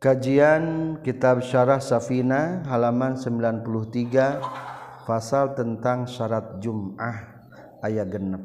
Kajian 0.00 0.96
Kitab 1.04 1.44
Syarah 1.44 1.76
Safina 1.76 2.64
halaman 2.64 3.20
93 3.20 5.04
pasal 5.04 5.52
tentang 5.52 6.08
syarat 6.08 6.56
Jum'ah 6.56 7.20
ayat 7.84 8.08
genep. 8.08 8.40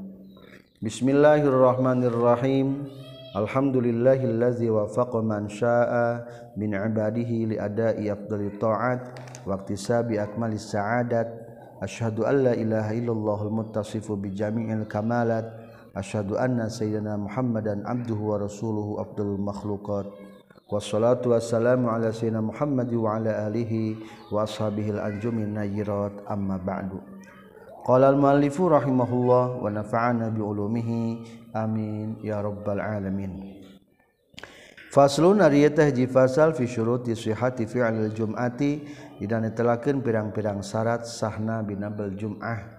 Bismillahirrahmanirrahim. 0.83 2.91
Alhamdulillahillazi 3.39 4.67
wafaqa 4.67 5.23
man 5.23 5.47
syaa'a 5.47 6.27
min 6.59 6.75
ibadihi 6.75 7.47
li 7.47 7.55
ada'i 7.55 8.11
afdali 8.11 8.51
ta'at 8.59 9.15
wa 9.47 9.55
iktisabi 9.55 10.19
akmalis 10.19 10.75
sa'adat. 10.75 11.31
Asyhadu 11.79 12.27
an 12.27 12.51
la 12.51 12.53
ilaha 12.59 12.91
illallahul 12.91 13.63
muttasifu 13.63 14.19
bi 14.19 14.35
jami'il 14.35 14.91
kamalat. 14.91 15.47
Asyhadu 15.95 16.35
anna 16.35 16.67
sayyidina 16.67 17.15
Muhammadan 17.15 17.87
abduhu 17.87 18.35
wa 18.35 18.43
rasuluhu 18.43 18.99
afdalul 18.99 19.39
makhluqat. 19.39 20.24
wassalatu 20.65 21.29
wassalamu 21.37 21.93
ala 21.93 22.09
sayyidina 22.09 22.41
Muhammad 22.41 22.89
wa 22.93 23.21
ala 23.21 23.45
alihi 23.45 24.01
wa 24.33 24.49
ashabihi 24.49 24.97
al-anjumin 24.97 25.53
nayyirat 25.53 26.25
amma 26.25 26.57
ba'du. 26.57 26.97
Qala 27.85 28.09
al-muallifu 28.09 28.65
rahimahullah 28.73 29.61
wa 29.61 29.69
nafa'ana 29.69 30.33
bi 30.33 30.41
ulumihi 30.41 31.01
amin 31.53 32.17
ya 32.25 32.41
rabbal 32.41 32.81
alamin. 32.81 33.61
Faslun 34.89 35.43
ari 35.45 35.69
teh 35.69 35.93
hiji 35.93 36.09
fasal 36.09 36.57
fi 36.57 36.65
syuruti 36.65 37.13
sihhati 37.13 37.69
fi'il 37.69 38.09
jum'ati 38.15 38.71
dina 39.21 39.37
netelakeun 39.43 40.01
pirang-pirang 40.01 40.65
syarat 40.65 41.05
sahna 41.05 41.61
binabel 41.61 42.17
jum'ah. 42.17 42.74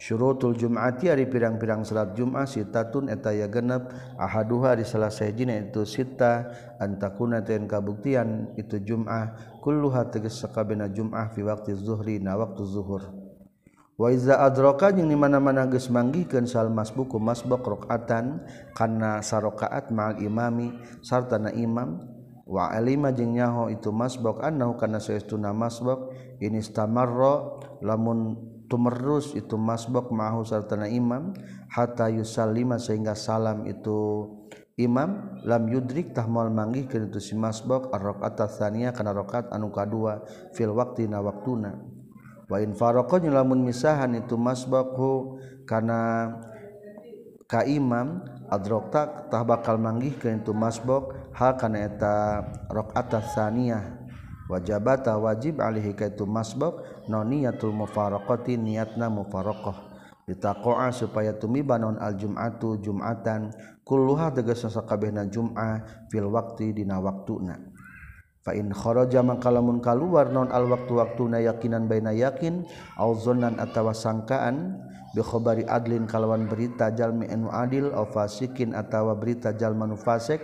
syurutul 0.00 0.56
jum'ati 0.56 1.12
ari 1.12 1.28
pirang-pirang 1.28 1.84
salat 1.84 2.16
jum'ah 2.16 2.48
sitatun 2.48 3.12
eta 3.12 3.36
ya 3.36 3.52
genep. 3.52 3.92
Ahaduha 4.16 4.80
di 4.80 4.88
salah 4.88 5.12
sahijina 5.12 5.52
itu 5.60 5.84
sita 5.84 6.48
antakuna 6.80 7.44
ten 7.44 7.68
kabuktian 7.68 8.56
itu 8.56 8.80
jum'ah. 8.80 9.60
Kulluha 9.60 10.08
tegas 10.08 10.40
sakabena 10.40 10.88
jum'ah 10.88 11.28
fi 11.36 11.44
waqti 11.44 11.76
zuhri 11.76 12.16
na 12.16 12.40
waktu 12.40 12.64
zuhur. 12.64 13.12
Wa 14.00 14.08
iza 14.08 14.40
adraka 14.40 14.88
jeung 14.96 15.12
di 15.12 15.18
mana-mana 15.20 15.68
geus 15.68 15.92
manggihkeun 15.92 16.48
sal 16.48 16.72
masbuk 16.72 17.20
masbaq 17.20 17.60
rakaatan 17.60 18.40
kana 18.72 19.20
sarakaat 19.20 19.92
ma'al 19.92 20.24
imami 20.24 20.72
sarta 21.04 21.36
na 21.36 21.52
imam. 21.52 22.00
Wa 22.48 22.72
alima 22.72 23.12
jeung 23.12 23.36
nyaho 23.36 23.68
itu 23.68 23.92
masbaq 23.92 24.40
annahu 24.40 24.80
kana 24.80 24.98
saestuna 24.98 25.52
masbaq 25.52 26.08
ini 26.40 26.64
stamarra 26.64 27.60
lamun 27.84 28.40
tumerus 28.70 29.34
itu 29.34 29.58
masbuk 29.58 30.14
mahu 30.14 30.46
sartana 30.46 30.86
imam. 30.86 31.34
Hatta 31.66 32.06
yusallima 32.06 32.78
sehingga 32.78 33.18
salam 33.18 33.66
itu 33.66 34.30
imam. 34.78 35.42
Lam 35.42 35.66
yudrik 35.66 36.14
tah 36.14 36.30
moal 36.30 36.54
manggih 36.54 36.86
ke 36.86 37.02
itu 37.02 37.18
si 37.18 37.34
masbuk 37.34 37.90
ar-rakaat 37.90 38.46
tsaniyah 38.46 38.94
kana 38.94 39.10
rakaat 39.10 39.50
anu 39.50 39.74
kadua 39.74 40.22
fil 40.54 40.70
waqti 40.72 41.10
na 41.10 41.18
waktuna. 41.18 41.74
Wa 42.46 42.62
in 42.62 42.78
faraqa 42.78 43.18
lamun 43.18 43.66
misahan 43.66 44.14
itu 44.14 44.38
masbuk 44.38 44.94
kana 45.66 46.30
ka 47.50 47.66
imam 47.66 48.22
adrokta 48.46 49.26
tah 49.26 49.42
bakal 49.42 49.74
manggih 49.78 50.14
ke 50.14 50.30
itu 50.30 50.54
masbuk 50.54 51.14
ha 51.34 51.58
kana 51.58 51.86
eta 51.86 52.46
rakaat 52.70 53.22
tsaniyah 53.26 53.99
wajabata 54.50 55.14
wajib 55.14 55.62
alihi 55.62 55.94
kaitu 55.94 56.26
masbab 56.26 56.82
no 57.06 57.22
niyatul 57.22 57.70
mufaraqati 57.70 58.58
niatna 58.58 59.06
mufaraqah. 59.06 59.88
Ditaqoa 60.26 60.90
supaya 60.90 61.34
tumiba 61.38 61.78
non 61.78 61.98
al 61.98 62.18
jum'atu 62.18 62.82
jum'atan. 62.82 63.54
Kulluha 63.86 64.34
tegas 64.34 64.66
sakabehna 64.66 65.26
jum'ah 65.30 66.06
fil 66.10 66.26
waqti 66.26 66.74
dina 66.74 66.98
waktuna. 66.98 67.58
Fa 68.40 68.56
in 68.56 68.72
kharaja 68.72 69.20
maka 69.26 69.50
lamun 69.52 69.78
kaluar 69.84 70.30
non 70.30 70.48
al 70.50 70.66
waktu 70.70 70.92
waktuna 70.96 71.42
yakinan 71.42 71.86
baina 71.86 72.14
yakin 72.14 72.62
au 72.96 73.12
zannan 73.18 73.58
atawa 73.58 73.92
sangkaan 73.92 74.80
bi 75.12 75.20
khabari 75.20 75.66
adlin 75.66 76.06
kalawan 76.06 76.46
berita 76.46 76.94
jalmi 76.94 77.26
anu 77.28 77.50
adil 77.50 77.90
au 77.92 78.06
fasikin 78.08 78.72
atawa 78.72 79.18
berita 79.18 79.52
jalmanu 79.52 79.98
fasik 79.98 80.40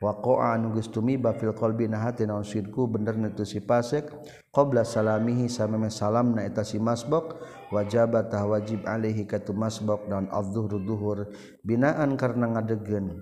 waqa 0.00 0.56
anu 0.56 0.72
geus 0.72 0.88
tumiba 0.88 1.36
fil 1.36 1.52
qalbi 1.52 1.84
na 1.84 2.00
hati 2.00 2.24
bener 2.24 3.14
itu 3.28 3.44
si 3.44 3.60
pasek 3.60 4.08
qabla 4.48 4.80
salamihi 4.80 5.44
sameme 5.44 5.92
salamna 5.92 6.40
eta 6.40 6.64
si 6.64 6.80
masbok 6.80 7.36
wajib 7.68 8.16
tah 8.32 8.48
wajib 8.48 8.80
alaihi 8.88 9.28
katu 9.28 9.52
masbok 9.52 10.08
dan 10.08 10.26
adzuhru 10.32 10.80
duhur 10.80 11.28
binaan 11.60 12.16
karena 12.16 12.48
ngadegen. 12.48 13.20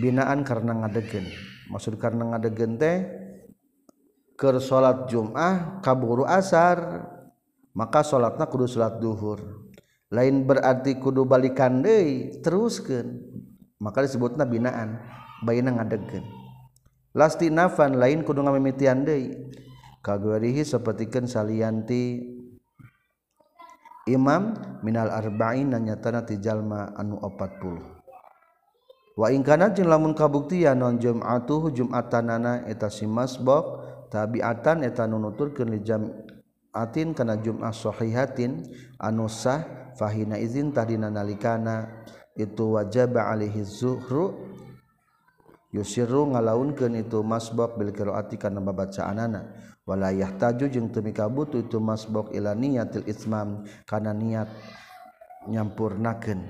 Binaan 0.00 0.46
karena 0.46 0.72
ngadegen. 0.72 1.28
Maksud 1.68 2.00
karena 2.00 2.32
ngadegen 2.32 2.80
teh 2.80 2.96
keur 4.40 4.56
salat 4.64 5.12
Jumat 5.12 5.84
kaburu 5.84 6.24
asar 6.24 7.04
maka 7.76 8.00
salatna 8.00 8.48
kudu 8.48 8.64
salat 8.64 8.96
duhur. 8.96 9.68
Lain 10.08 10.46
berarti 10.48 10.96
kudu 10.96 11.28
balikan 11.28 11.84
deui 11.84 12.40
teruskeun. 12.40 13.20
Maka 13.76 14.00
disebutna 14.08 14.48
binaan 14.48 14.96
bayina 15.46 15.70
ngadegen 15.70 16.26
lasti 17.14 17.48
nafan 17.48 17.96
lain 17.96 18.26
kudu 18.26 18.42
ngamimitian 18.42 19.06
deui. 19.06 19.32
Kagawarihi 20.04 20.62
sapertikeun 20.62 21.26
salianti. 21.26 22.22
Imam 24.06 24.54
minal 24.86 25.10
arba'in 25.10 25.74
nyatana 25.74 26.22
ti 26.22 26.38
jalma 26.38 26.94
anu 26.94 27.18
40 27.18 29.18
wa 29.18 29.26
in 29.34 29.42
kana 29.42 29.74
jeung 29.74 29.90
lamun 29.90 30.14
kabuktian 30.14 30.78
non 30.78 31.02
jumatuh 31.02 31.74
jum'atanana 31.74 32.70
eta 32.70 32.86
si 32.86 33.02
masbok 33.02 33.82
tabiatan 34.14 34.86
eta 34.86 35.10
nunuturkeun 35.10 35.74
li 35.74 35.82
jam'atin 35.82 37.18
kana 37.18 37.34
jum'ah 37.42 37.74
sahihatin 37.74 38.62
anu 39.02 39.26
sah 39.26 39.90
fahina 39.98 40.38
izin 40.38 40.70
tadina 40.70 41.10
nalikana. 41.10 42.06
Itu 42.38 42.78
wajib 42.78 43.18
alaihi 43.18 43.66
zuhru 43.66 44.45
yusiru 45.76 46.32
ngalaunkeun 46.32 46.96
itu 46.96 47.20
masbok 47.20 47.76
bil 47.76 47.92
qiraati 47.92 48.40
kana 48.40 48.64
babacaanana. 48.64 49.52
Wala 49.86 50.10
yahtaju 50.10 50.66
jeung 50.66 50.90
teu 50.90 51.04
butuh 51.30 51.62
itu 51.62 51.78
masbok 51.78 52.34
ila 52.34 52.56
niyatil 52.56 53.06
itsmam 53.06 53.68
kana 53.86 54.10
niat 54.16 54.48
nyampurnakeun. 55.46 56.42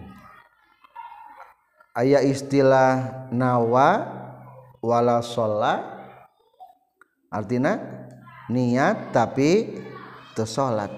Aya 1.92 2.24
istilah 2.24 3.28
nawa 3.34 4.08
wala 4.80 5.20
sholat 5.20 5.84
artinya 7.28 7.76
niat 8.48 9.12
tapi 9.12 9.80
teu 10.32 10.48
salat 10.48 10.92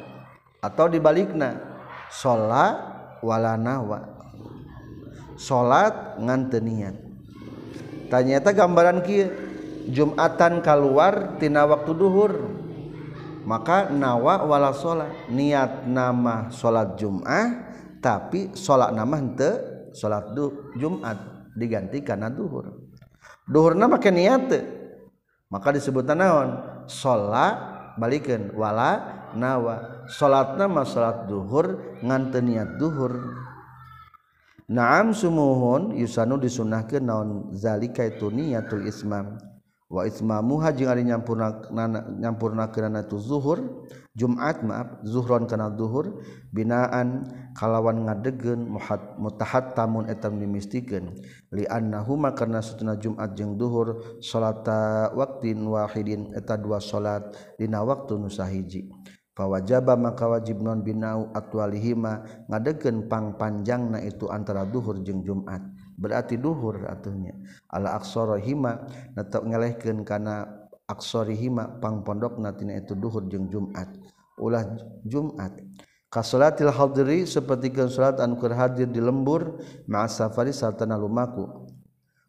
atau 0.62 0.86
dibalikna 0.86 1.58
sholat 2.12 2.76
wala 3.18 3.58
nawa. 3.58 4.14
Salat 5.38 6.18
ngan 6.22 6.50
niat. 6.50 7.07
tanyata 8.08 8.50
gambaran 8.52 9.04
kia 9.04 9.28
Jumatan 9.88 10.60
keluar 10.60 11.40
tina 11.40 11.64
waktu 11.64 11.96
dhuhhur 11.96 12.32
maka 13.48 13.88
nawa 13.88 14.44
wala 14.44 14.76
salat 14.76 15.32
niat 15.32 15.88
nama 15.88 16.52
salat 16.52 17.00
Jum'ah 17.00 17.72
tapi 18.04 18.52
salat 18.52 18.92
nama 18.92 19.16
hente 19.16 19.48
salat 19.96 20.36
Jum'at. 20.76 21.40
Diganti 21.56 22.04
karena 22.04 22.28
dhuhhur 22.28 22.68
dhuhhur 23.48 23.72
nama 23.74 23.96
ke 23.96 24.12
niat 24.12 24.52
maka 25.48 25.72
disebut 25.72 26.04
naon? 26.12 26.60
Salat 26.88 27.56
balikin 27.96 28.52
wala 28.52 29.32
nawa. 29.32 30.04
Salat 30.08 30.60
nama 30.60 30.84
salat 30.84 31.24
dhuhhur 31.28 32.00
ngante 32.04 32.40
niat 32.44 32.76
duhur. 32.76 33.12
Naam 34.68 35.16
sumuhun 35.16 35.96
yusanu 35.96 36.36
disunahkeun 36.36 37.04
naon 37.08 37.28
zalika 37.56 38.04
itu 38.04 38.28
niatul 38.28 38.84
ismam. 38.84 39.40
Wa 39.88 40.04
ismamuha 40.04 40.76
jeung 40.76 40.92
ari 40.92 41.00
nyampurna 41.08 41.64
nyampurnakeunana 42.20 43.08
tu 43.08 43.16
zuhur 43.16 43.88
Jumat 44.12 44.60
maaf 44.60 45.00
zuhron 45.00 45.48
kana 45.48 45.72
zuhur 45.72 46.20
binaan 46.52 47.24
kalawan 47.56 48.04
ngadegkeun 48.04 48.68
mutahattamun 49.16 50.12
etam 50.12 50.36
dimistikeun 50.36 51.16
li 51.56 51.64
annahuma 51.64 52.36
karna 52.36 52.60
satuna 52.60 53.00
Jumat 53.00 53.32
jeung 53.32 53.56
zuhur 53.56 54.20
salata 54.20 55.08
waqtin 55.16 55.64
wahidin 55.64 56.36
eta 56.36 56.60
dua 56.60 56.84
salat 56.84 57.24
dina 57.56 57.80
waktu 57.80 58.20
nu 58.20 58.28
sahiji. 58.28 58.92
wajaba 59.46 59.94
maka 59.94 60.26
wajib 60.26 60.58
non 60.58 60.82
binau 60.82 61.30
atwalihima 61.30 62.26
ngadegen 62.50 63.06
pang 63.06 63.38
panjang 63.38 63.94
na 63.94 64.02
itu 64.02 64.26
antara 64.26 64.66
duhur 64.66 64.98
jeung 65.04 65.22
Jumat. 65.22 65.62
Berarti 65.94 66.40
duhur 66.40 66.82
atuhnya. 66.88 67.38
Ala 67.70 67.94
aksorahima 67.94 68.88
netok 69.14 69.46
ngelehkeun 69.46 70.02
kana 70.02 70.48
aksorihima 70.88 71.78
pang 71.78 72.02
pondok 72.02 72.40
natina 72.42 72.80
itu 72.80 72.96
duhur 72.98 73.28
jeung 73.30 73.46
Jumat. 73.52 73.86
Ulah 74.40 74.64
Jumat. 75.06 75.54
Kasolatil 76.08 76.72
hadiri 76.72 77.28
seperti 77.28 77.68
salat 77.92 78.16
anu 78.24 78.40
keur 78.40 78.56
hadir 78.56 78.88
di 78.88 78.96
lembur 78.96 79.60
ma'a 79.84 80.08
safari 80.08 80.56
sartana 80.56 80.96
lumaku. 80.96 81.68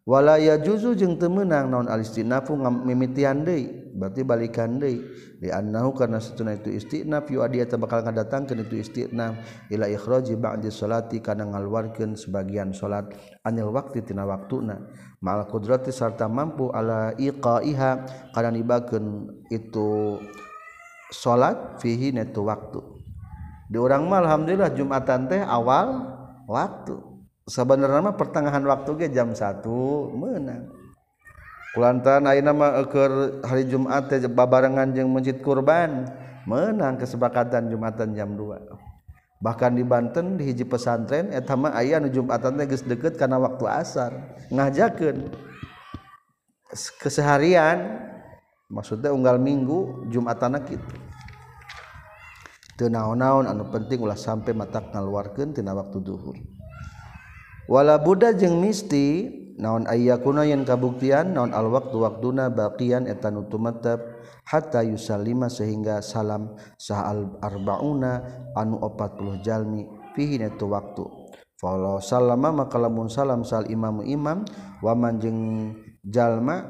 Wala 0.03 0.35
yajuzu 0.35 0.99
jeung 0.99 1.15
temenang 1.15 1.71
naon 1.71 1.87
alistinafu 1.87 2.59
mimitian 2.59 3.47
deui. 3.47 3.88
Berarti 3.99 4.23
balikan 4.23 4.79
deui 4.79 5.03
di 5.43 5.51
annahu 5.51 5.91
karena 5.91 6.23
satuna 6.23 6.55
itu 6.55 6.71
istinaf 6.71 7.27
yu 7.27 7.43
adia 7.43 7.67
bakal 7.75 7.99
ngadatangkeun 7.99 8.63
itu 8.63 8.79
istinaf. 8.79 9.35
Ila 9.67 9.91
ikhraji 9.91 10.39
ba'di 10.39 10.71
salati 10.71 11.19
kana 11.19 11.43
ngaluarkeun 11.51 12.15
sebagian 12.15 12.71
salat 12.71 13.11
anil 13.43 13.75
waqti 13.75 13.99
tina 14.07 14.23
waktuna. 14.23 14.79
Ma'al 15.19 15.51
qudrati 15.51 15.91
sarta 15.91 16.31
mampu 16.31 16.71
ala 16.71 17.11
iqaiha 17.19 17.91
kana 18.31 18.49
nibakeun 18.55 19.27
itu 19.51 20.15
salat 21.11 21.83
fihi 21.83 22.15
netu 22.15 22.47
waktu. 22.47 22.79
Di 23.67 23.75
orang 23.75 24.07
mah 24.07 24.23
alhamdulillah 24.23 24.71
jumatan 24.71 25.27
teh 25.27 25.43
awal 25.43 26.07
waktu. 26.47 26.95
Sebenarnya 27.43 28.15
pertengahan 28.15 28.63
waktu 28.63 28.89
ge 28.95 29.07
jam 29.11 29.35
1 29.35 29.65
menang 30.15 30.78
kulantaran 31.75 32.25
ayeuna 32.25 32.51
mah 32.55 32.71
keur 32.89 33.43
hari 33.45 33.69
Jumat 33.69 34.09
teh 34.09 34.23
babarengan 34.25 34.89
jeung 34.93 35.09
masjid 35.13 35.37
kurban. 35.37 36.09
Menang 36.49 36.97
kesepakatan 36.97 37.69
Jumatan 37.69 38.17
jam 38.17 38.33
2 38.33 38.89
bahkan 39.39 39.71
di 39.71 39.87
Banten 39.87 40.35
di 40.35 40.51
hiji 40.51 40.67
pesantren 40.67 41.31
eta 41.31 41.55
mah 41.55 41.71
aya 41.71 41.97
nu 41.97 42.11
Jumatan 42.11 42.59
teh 42.59 42.67
geus 42.67 42.83
deukeut 42.83 43.15
kana 43.15 43.39
waktu 43.39 43.65
asar. 43.65 44.11
Ngajakeun. 44.51 45.31
Keseharian 47.01 48.03
maksudnya 48.69 49.15
unggal 49.15 49.39
minggu 49.39 50.09
Jumatan 50.11 50.59
kitu. 50.67 50.95
Teu 52.75 52.87
naon-naon 52.87 53.47
anu 53.47 53.67
penting 53.71 53.99
ulah 53.99 54.15
sampai 54.15 54.55
matak 54.55 54.91
ngaluarkeun 54.95 55.51
tina 55.51 55.75
waktu 55.75 55.99
duhur. 55.99 56.35
Wala 57.67 57.99
budak 57.99 58.39
jeung 58.39 58.59
misti 58.59 59.38
naon 59.59 59.85
aya 59.85 60.17
kuno 60.23 60.41
kabuktian? 60.63 61.35
Naon 61.35 61.51
alwaktu 61.51 61.99
waktuna 61.99 62.47
baqian 62.49 63.05
etan 63.05 63.37
nu 63.37 63.43
hatta 64.49 64.81
yusallima 64.81 65.51
sehingga 65.51 66.01
salam 66.01 66.57
sahal 66.79 67.37
arbauna 67.43 68.25
anu 68.57 68.81
40 68.81 69.45
jalmi 69.45 69.85
fihi 70.17 70.41
netu 70.41 70.71
waktu. 70.71 71.05
Fala 71.59 71.99
sallama 71.99 72.63
maka 72.63 72.79
lamun 72.79 73.11
salam 73.11 73.43
sal 73.43 73.67
imamu 73.67 74.07
imam 74.07 74.47
wa 74.79 74.95
manjing 74.95 75.27
jeung 75.27 75.41
jalma 76.07 76.63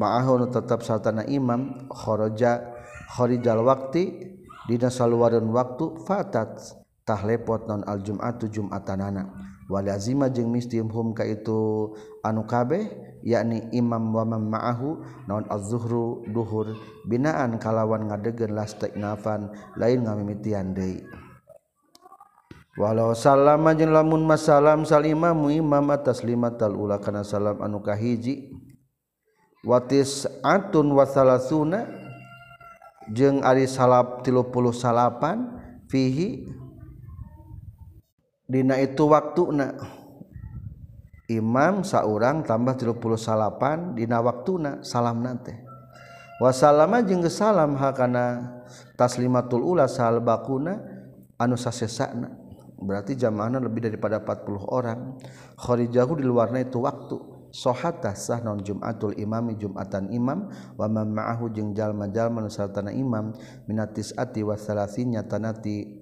ma'ahu 0.00 0.48
tetap 0.48 0.80
satana 0.80 1.28
imam 1.28 1.86
kharaja 1.92 2.72
kharijal 3.12 3.60
waqti 3.60 4.32
dina 4.64 4.88
saluwareun 4.88 5.44
waktu 5.52 5.92
fatat 6.08 6.56
tah 7.04 7.20
lepot 7.20 7.68
non 7.68 7.84
al 7.84 8.00
jum'atu 8.00 8.48
jum'atanana. 8.48 9.28
walazima 9.70 10.26
jeung 10.26 10.50
mistim 10.50 10.90
hum 10.90 11.14
ka 11.14 11.22
itu 11.22 11.94
anu 12.26 12.42
kabeh 12.44 12.90
yakni 13.22 13.70
imam 13.70 14.10
wa 14.10 14.26
man 14.26 14.50
ma'ahu 14.50 14.98
naon 15.30 15.46
az-zuhru 15.46 16.26
duhur 16.34 16.74
binaan 17.06 17.62
kalawan 17.62 18.10
ngadegen 18.10 18.58
lastiknafan 18.58 19.54
lain 19.78 20.02
ngamimitian 20.02 20.74
deui. 20.74 21.06
Walau 22.80 23.12
salam 23.12 23.66
jeung 23.76 23.92
lamun 23.92 24.24
masalam 24.24 24.88
salima 24.88 25.36
mu 25.36 25.52
imam 25.52 25.84
atas 25.92 26.24
lima 26.24 26.54
tal 26.54 26.74
ula 26.74 26.98
kana 26.98 27.26
salam 27.26 27.60
anu 27.60 27.82
kahiji 27.84 28.56
watis 29.66 30.24
atun 30.40 30.88
wasalasuna 30.96 31.84
jeung 33.12 33.44
ari 33.44 33.68
salap 33.68 34.24
30 34.24 34.48
salapan 34.72 35.60
fihi 35.90 36.46
Dina 38.50 38.82
itu 38.82 39.06
waktu 39.06 39.42
na. 39.54 39.78
Imam 41.30 41.86
saurang 41.86 42.42
tambah 42.42 42.74
38 42.74 43.94
Dina 43.94 44.18
waktu 44.18 44.52
na 44.58 44.72
salam 44.82 45.22
nate 45.22 45.62
wasalama 46.42 47.06
jeung 47.06 47.22
salam 47.30 47.78
hakana 47.78 48.58
taslimatul 48.98 49.62
ula 49.62 49.86
sal 49.86 50.18
bakuna 50.18 50.82
anu 51.38 51.54
sasesana 51.54 52.40
berarti 52.80 53.12
jamaahna 53.14 53.60
lebih 53.60 53.92
daripada 53.92 54.24
40 54.24 54.64
orang. 54.72 55.20
Kharijahu 55.60 56.18
di 56.18 56.24
luarna 56.24 56.64
itu 56.64 56.80
waktu. 56.80 57.38
Sohatah 57.50 58.14
sah 58.14 58.40
non 58.40 58.62
jumatul 58.64 59.12
imami 59.20 59.58
jumatan 59.60 60.08
imam. 60.10 60.48
Wa 60.80 60.88
man 60.88 61.12
ma'ahu 61.12 61.52
jeung 61.52 61.76
jalma-jalma 61.76 62.40
nusartana 62.40 62.90
imam. 62.90 63.36
Minatis 63.68 64.16
ati 64.16 64.40
wa 64.40 64.56
salasinya 64.56 65.20
tanati 65.28 65.99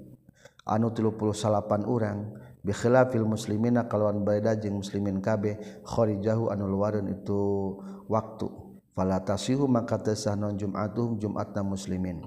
anu 0.69 0.93
38 0.93 1.89
urang 1.89 2.37
bikhilafil 2.61 3.25
muslimina 3.25 3.89
kalawan 3.89 4.21
beda 4.21 4.53
jeung 4.61 4.85
muslimin 4.85 5.25
kabeh 5.25 5.57
kharijahu 5.89 6.53
anu 6.53 6.69
luareun 6.69 7.09
itu 7.09 7.75
waktu. 8.07 8.49
Fala 8.93 9.23
tasihu 9.23 9.71
maka 9.71 9.95
teu 10.03 10.35
non 10.35 10.59
jum'atuhum 10.59 11.23
jum'atna 11.23 11.63
muslimin. 11.63 12.27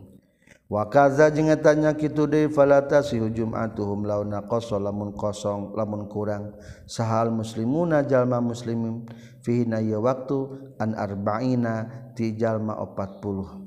Wa 0.72 0.88
kaza 0.88 1.28
jeung 1.28 1.52
eta 1.52 1.76
nya 1.76 1.92
kitu 2.00 2.32
deui 2.32 2.48
fala 2.48 2.80
tasihu 2.88 3.28
jum'atuhum 3.28 4.08
launa 4.08 4.48
qasa 4.48 4.80
lamun 4.80 5.12
kosong 5.12 5.76
lamun 5.76 6.08
kurang. 6.08 6.56
Sahal 6.88 7.28
muslimuna 7.28 8.08
jalma 8.08 8.40
muslimin 8.40 9.04
fihi 9.44 9.68
na 9.68 9.84
waktu 10.00 10.72
an 10.80 10.96
arba'ina 10.96 11.92
ti 12.16 12.40
jalma 12.40 12.80
40 12.80 13.61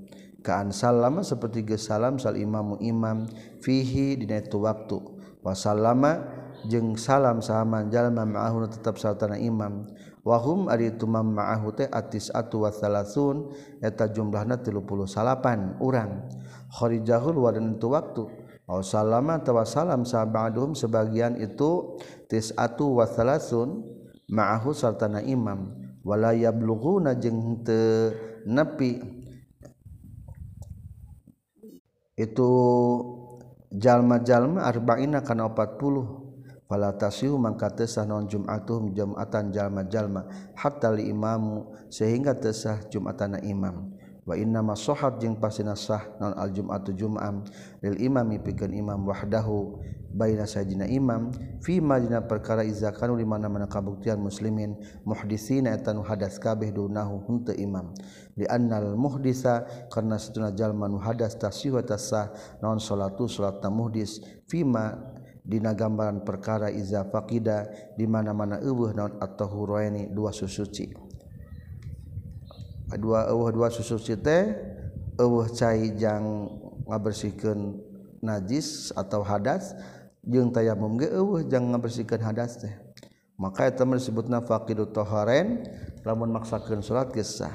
kaan 0.45 0.69
salama 0.77 1.25
seperti 1.25 1.65
ge 1.65 1.81
salam 1.81 2.21
sal 2.21 2.37
imamu 2.37 2.77
imam 2.85 3.25
fihi 3.65 4.21
dina 4.21 4.45
itu 4.45 4.61
waktu. 4.61 5.01
Wasallama 5.41 6.21
jeung 6.69 7.01
salam 7.01 7.41
sahaman 7.41 7.89
jalma 7.89 8.29
ma'ahu 8.29 8.69
tetap 8.69 9.01
sartana 9.01 9.41
imam. 9.41 9.89
Wahum 10.25 10.73
ari 10.73 10.93
itu 10.93 11.05
mam 11.05 11.37
ma'ahu 11.37 11.73
teh 11.77 11.89
atis 11.89 12.33
atu 12.33 12.65
wa 12.65 12.73
eta 13.81 14.05
jumlahna 14.09 14.61
38 14.61 15.81
urang. 15.81 16.29
Kharijahul 16.73 17.41
wadan 17.41 17.77
itu 17.77 17.89
waktu. 17.93 18.25
Aw 18.65 18.81
salama 18.81 19.37
tawa 19.45 19.69
salam 19.69 20.09
sahabaduhum 20.09 20.73
sebagian 20.73 21.37
itu 21.37 22.01
tis'atu 22.33 23.01
wa 23.01 23.05
thalathun 23.05 23.85
ma'ahu 24.33 24.73
sartana 24.73 25.21
imam. 25.21 25.77
Wala 26.01 26.33
yablughuna 26.33 27.17
jeung 27.21 27.61
teu 27.61 28.13
nepi. 28.49 29.24
itu 32.15 32.51
jalma-jalma 33.75 34.63
arba'ina 34.63 35.23
kana 35.27 35.51
40 35.51 36.71
fala 36.71 36.95
tasihu 36.95 37.37
mangka 37.37 37.71
tesah 37.75 38.07
non 38.07 38.25
jum'atuhum 38.31 38.95
jum'atan 38.95 39.51
jalma-jalma 39.51 40.27
hatta 40.55 40.95
li 40.95 41.11
imamu 41.11 41.75
sehingga 41.91 42.35
tesah 42.35 42.87
jum'atana 42.91 43.43
imam. 43.43 43.95
Wa 44.25 44.41
inna 44.41 44.65
ma 44.65 44.73
sahhat 44.73 45.21
jeung 45.21 45.37
pasina 45.37 45.77
sah 45.77 46.01
non 46.17 46.33
al 46.33 46.49
jum'atu 46.49 46.97
jum'am. 46.97 47.45
Lil 47.85 48.01
imami 48.01 48.41
pikeun 48.41 48.73
imam 48.73 49.05
wahdahu. 49.05 49.85
baina 50.15 50.47
sayidina 50.47 50.87
imam 50.87 51.35
fi 51.59 51.83
madina 51.83 52.23
perkara 52.23 52.63
iza 52.63 52.95
kanu 52.95 53.19
di 53.19 53.27
mana-mana 53.27 53.67
kabuktian 53.67 54.23
muslimin 54.23 54.79
muhdisina 55.03 55.75
eta 55.75 55.91
nu 55.91 56.07
hadas 56.07 56.39
kabeh 56.39 56.71
dunahu 56.71 57.27
henteu 57.27 57.59
imam. 57.59 57.91
Li 58.39 58.47
annal 58.47 58.95
muhdisa 58.95 59.67
karena 59.91 60.15
satuna 60.15 60.55
jalma 60.55 60.87
nu 60.87 61.03
hadas 61.03 61.35
tasyihu 61.35 61.83
tasah 61.83 62.31
naon 62.63 62.79
salatu 62.79 63.27
salatna 63.27 63.75
muhdis. 63.75 64.23
Fima 64.47 64.95
dina 65.43 65.75
gambaran 65.75 66.23
perkara 66.23 66.71
iza 66.71 67.05
faqida 67.11 67.67
di 67.99 68.07
mana-mana 68.07 68.63
eueuh 68.63 68.95
naon 68.95 69.19
at-tahuraini 69.19 70.15
dua 70.15 70.31
susuci. 70.31 70.95
Dua 72.95 73.27
eueuh 73.27 73.51
dua 73.51 73.69
susuci 73.75 74.15
teh 74.23 74.55
eueuh 75.19 75.51
cai 75.51 75.91
jang 75.99 76.47
ngabersihkeun 76.87 77.61
najis 78.25 78.89
atau 78.97 79.21
hadas 79.21 79.77
jeung 80.29 80.51
tayamum 80.53 80.97
ge 81.01 81.13
eueuh 81.13 81.45
jang 81.47 81.71
ngabersihkeun 81.73 82.25
hadas 82.25 82.61
teh. 82.61 82.75
Maka 83.35 83.67
eta 83.67 83.83
disebutna 83.83 84.47
faqidut 84.47 84.95
taharen 84.95 85.67
lamun 86.07 86.31
maksakeun 86.39 86.81
salat 86.81 87.11
geus 87.11 87.43
sah. 87.43 87.53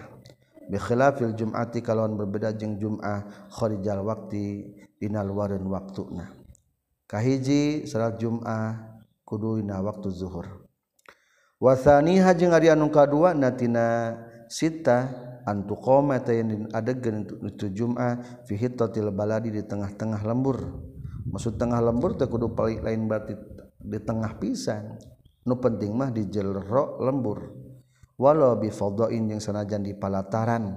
Bi 0.70 0.78
khilafil 0.78 1.34
jum'ati 1.34 1.82
kalawan 1.82 2.14
berbeda 2.14 2.54
jeung 2.54 2.78
jum'ah 2.78 3.50
kharijal 3.50 4.06
waqti 4.06 4.76
dina 5.02 5.26
luareun 5.26 5.66
waktuna 5.66 6.30
kahiji 7.10 7.90
salat 7.90 8.22
jum'ah 8.22 9.02
kudu 9.26 9.66
dina 9.66 9.82
waktu 9.82 10.14
zuhur. 10.14 10.46
Wasaniha 11.58 12.38
jeung 12.38 12.54
ari 12.54 12.70
anu 12.70 12.94
kadua 12.94 13.34
natina 13.34 14.14
sita 14.46 15.10
antu 15.48 15.74
qoma 15.74 16.22
tayin 16.22 16.70
adegen 16.70 17.26
tu 17.58 17.66
jum'ah 17.74 18.46
fi 18.46 18.54
hittatil 18.54 19.10
baladi 19.10 19.50
di 19.50 19.66
tengah-tengah 19.66 20.22
lembur. 20.22 20.60
Maksud 21.30 21.56
tengah 21.56 21.80
lembur 21.80 22.18
teh 22.18 22.28
kudu 22.28 22.52
paling 22.54 22.82
lain 22.84 23.08
berarti 23.08 23.34
di 23.80 24.00
tengah 24.02 24.36
pisan. 24.38 25.00
Nu 25.48 25.58
penting 25.58 25.96
mah 25.96 26.12
di 26.12 26.28
jelro 26.28 27.00
lembur. 27.00 27.40
Walau 28.20 28.60
bi 28.60 28.68
fadhain 28.68 29.32
jeung 29.32 29.40
sanajan 29.40 29.82
di 29.82 29.96
palataran. 29.96 30.76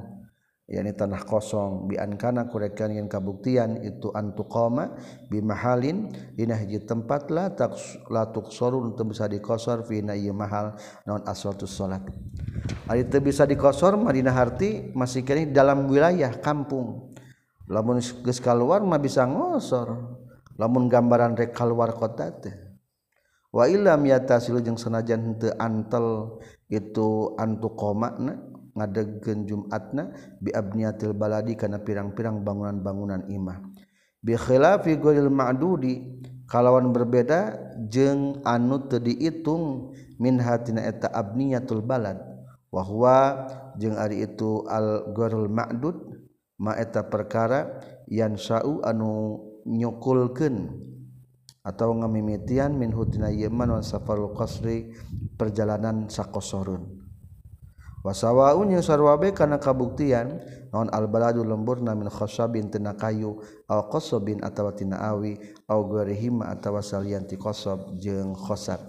Yakni 0.70 0.94
tanah 0.94 1.26
kosong. 1.26 1.90
Bi 1.90 1.98
ankana 1.98 2.46
kurekan 2.46 2.94
yang 2.94 3.10
kabuktian. 3.10 3.82
Itu 3.82 4.14
antuqama 4.14 4.94
bi 5.26 5.42
mahalin. 5.42 6.08
Dina 6.38 6.54
hiji 6.54 6.86
tempat 6.86 7.28
la 7.34 7.50
tak 7.50 7.74
la 8.08 8.30
tuqsarun 8.30 8.94
teu 8.94 9.04
bisa 9.04 9.26
dikosor 9.26 9.82
fi 9.82 10.00
na 10.00 10.14
mahal 10.30 10.78
naon 11.04 11.26
aswatus 11.26 11.74
salat 11.74 12.06
hari 12.86 13.08
itu 13.08 13.18
bisa 13.24 13.48
dikosor 13.48 13.96
Madinah 13.96 14.34
Harti 14.34 14.92
masih 14.92 15.24
kini 15.24 15.50
dalam 15.50 15.88
wilayah 15.88 16.30
kampung. 16.38 17.10
Lamun 17.70 18.02
geus 18.02 18.42
keluar 18.42 18.84
mah 18.84 19.00
bisa 19.00 19.24
ngosor 19.24 20.11
lamun 20.56 20.88
gambaran 20.88 21.36
rek 21.36 21.54
keluar 21.56 21.92
kota 21.96 22.32
teh 22.32 22.54
wa 23.52 23.68
ilam 23.68 24.02
yatasil 24.08 24.60
jeung 24.64 24.80
sanajan 24.80 25.20
henteu 25.20 25.52
antel 25.60 26.40
itu 26.72 27.36
antu 27.36 27.72
qomakna 27.76 28.52
ngadegkeun 28.72 29.44
jumatna 29.44 30.12
bi 30.40 30.48
abniyatil 30.52 31.12
baladi 31.12 31.52
kana 31.56 31.80
pirang-pirang 31.84 32.40
bangunan-bangunan 32.40 33.28
imah. 33.28 33.60
Bi 34.22 34.38
khilafi 34.38 34.96
ghairil 34.96 35.28
ma'dudi 35.28 36.22
kalawan 36.48 36.94
berbeda 36.94 37.58
jeung 37.90 38.40
anu 38.46 38.86
teu 38.88 39.02
diitung 39.02 39.92
min 40.16 40.38
hatina 40.38 40.86
eta 40.86 41.10
abniyatul 41.10 41.82
balad 41.82 42.16
wa 42.72 42.82
huwa 42.86 43.18
jeung 43.76 43.98
ari 43.98 44.24
itu 44.24 44.64
al 44.70 45.10
ghairul 45.12 45.50
ma'dud 45.50 45.96
ma 46.62 46.78
eta 46.78 47.02
perkara 47.04 47.82
yansau 48.06 48.80
anu 48.86 49.42
nyukulken 49.66 50.70
atau 51.62 51.94
ngamimitian 51.94 52.74
min 52.74 52.90
hutina 52.90 53.30
yeman 53.30 53.70
wa 53.70 53.82
safarul 53.82 54.34
qasri 54.34 54.90
perjalanan 55.38 56.10
sakosorun 56.10 57.02
wasawaun 58.02 58.74
sarwabe 58.82 59.30
kana 59.30 59.62
kabuktian 59.62 60.42
non 60.74 60.90
albaladu 60.90 61.46
lembur 61.46 61.78
namin 61.78 62.10
khasabin 62.10 62.66
tina 62.66 62.98
kayu 62.98 63.38
aw 63.70 63.86
qasabin 63.92 64.42
atawa 64.42 64.74
tina 64.74 64.98
awi 64.98 65.38
aw 65.70 65.78
gwerihima 65.86 66.50
atawa 66.50 66.82
salian 66.82 67.28
ti 67.28 67.38
qasab 67.38 67.94
jeung 68.00 68.34
khosab. 68.34 68.80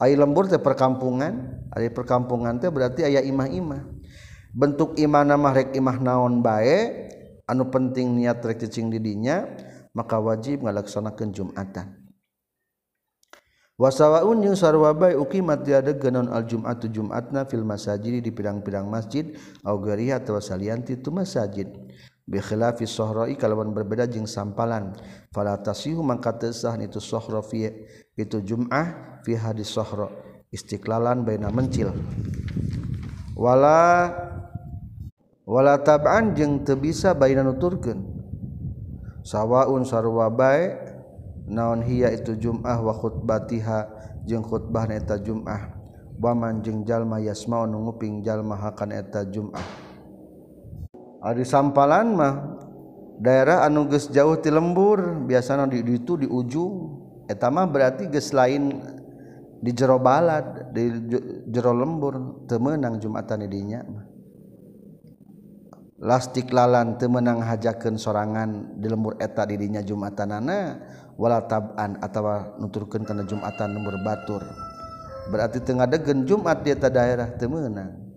Ai 0.00 0.16
lembur 0.16 0.48
teh 0.48 0.56
perkampungan 0.56 1.66
ari 1.76 1.92
perkampungan 1.92 2.56
teh 2.56 2.72
berarti 2.72 3.04
aya 3.04 3.20
imah-imah. 3.20 3.84
Bentuk 4.56 4.96
imana 4.96 5.36
mah 5.36 5.52
rek 5.52 5.76
imah 5.76 5.98
naon 6.00 6.40
bae 6.40 7.10
anu 7.44 7.68
penting 7.68 8.16
niat 8.16 8.40
rek 8.40 8.64
cicing 8.64 8.88
di 8.88 8.98
dinya 9.02 9.44
maka 9.96 10.18
wajib 10.22 10.62
ngalaksanakeun 10.62 11.30
Jumatan. 11.34 12.00
Wasawaun 13.80 14.44
jeung 14.44 14.60
sarua 14.60 14.92
bae 14.92 15.16
uqimat 15.16 15.64
tiada 15.64 15.96
genon 15.96 16.28
al 16.28 16.44
Jumatu 16.44 16.84
Jumatna 16.92 17.48
fil 17.48 17.64
masajid 17.64 18.20
di 18.20 18.28
pirang-pirang 18.28 18.84
masjid 18.84 19.32
au 19.64 19.80
gariha 19.80 20.20
atawa 20.20 20.44
salianti 20.44 21.00
tu 21.00 21.08
masajid. 21.08 21.64
Bi 22.28 22.38
khilafi 22.44 22.84
sahra'i 22.84 23.40
kalawan 23.40 23.72
berbeda 23.72 24.04
jeung 24.04 24.28
sampalan. 24.28 24.92
Fala 25.32 25.56
tasihu 25.56 26.04
mangka 26.04 26.36
teu 26.36 26.52
sah 26.52 26.76
itu 26.76 27.00
sahra 27.00 27.40
fi 27.40 27.72
itu 28.20 28.44
Jum'ah 28.44 29.16
fi 29.24 29.32
hadis 29.40 29.72
sahra 29.72 30.12
istiqlalan 30.52 31.24
baina 31.24 31.48
mencil. 31.48 31.96
Wala 33.32 34.12
wala 35.48 35.80
tab'an 35.80 36.36
jeung 36.36 36.68
teu 36.68 36.76
bisa 36.76 37.16
baina 37.16 37.40
nuturkeun 37.40 38.19
sawaun 39.22 39.84
sarwa 39.86 40.28
bae 40.32 40.76
naon 41.50 41.82
hiya 41.82 42.14
itu 42.14 42.38
jum'ah 42.38 42.78
wa 42.78 42.94
khutbatiha 42.94 43.78
jeung 44.28 44.44
khutbah 44.44 44.86
eta 44.90 45.18
jum'ah. 45.18 45.80
Waman 46.20 46.60
jeung 46.60 46.84
jalma 46.84 47.16
yasma'u 47.16 47.64
nguping 47.64 48.20
jalma 48.20 48.52
hakan 48.52 48.92
eta 48.92 49.24
jum'ah. 49.24 49.64
Ari 51.24 51.48
sampalan 51.48 52.12
mah 52.12 52.60
daerah 53.16 53.64
anu 53.64 53.88
geus 53.88 54.12
jauh 54.12 54.36
ti 54.36 54.52
lembur 54.52 55.00
biasana 55.24 55.64
di 55.64 55.80
itu 55.80 56.20
di 56.20 56.28
ujung. 56.28 57.00
Eta 57.24 57.48
mah 57.48 57.64
berarti 57.64 58.12
geus 58.12 58.36
lain 58.36 58.84
di 59.64 59.72
jero 59.72 59.96
balad 59.96 60.76
di 60.76 60.92
jero 61.48 61.72
lembur 61.72 62.44
teu 62.44 62.60
meunang 62.60 63.00
jumatan 63.00 63.48
dinya 63.48 63.80
mah. 63.80 64.09
lastiklalan 66.00 66.96
temenang 66.96 67.44
hajaken 67.44 68.00
sorangan 68.00 68.80
di 68.80 68.88
lembur 68.88 69.20
eta 69.20 69.44
dirinya 69.44 69.84
Jumatanana 69.84 70.80
wala 71.20 71.44
taban 71.44 72.00
atau 72.00 72.56
nuturkan 72.56 73.04
karena 73.04 73.28
Jumatan 73.28 73.76
lembur 73.76 74.00
Batur. 74.00 74.42
Berarti 75.28 75.60
tengah 75.60 75.84
degen 75.84 76.24
Jumat 76.24 76.64
di 76.64 76.72
eta 76.72 76.88
daerah 76.88 77.28
temenang 77.36 78.10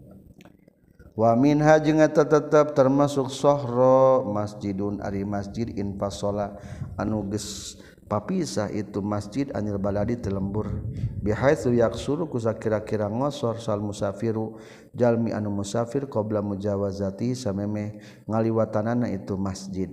wamin 1.13 1.61
hajengeta 1.61 2.25
tetap 2.25 2.73
termasuk 2.73 3.29
Sohro 3.29 4.25
masjidun 4.25 5.01
Ari 5.01 5.21
masjid 5.25 5.69
infasola 5.77 6.57
anuges 6.97 7.77
papisah 8.07 8.71
itu 8.71 9.03
masjid 9.03 9.49
anil 9.51 9.75
baladi 9.75 10.15
telembur. 10.19 10.69
Bihaitsu 11.19 11.75
yaksuru 11.75 12.27
kusa 12.29 12.55
kira-kira 12.55 13.11
ngosor 13.11 13.59
sal 13.59 13.83
musafiru 13.83 14.59
jalmi 14.95 15.35
anu 15.35 15.51
musafir 15.51 16.07
qabla 16.07 16.39
mujawazati 16.39 17.35
sameme 17.35 17.99
ngaliwatanana 18.29 19.11
itu 19.11 19.35
masjid. 19.35 19.91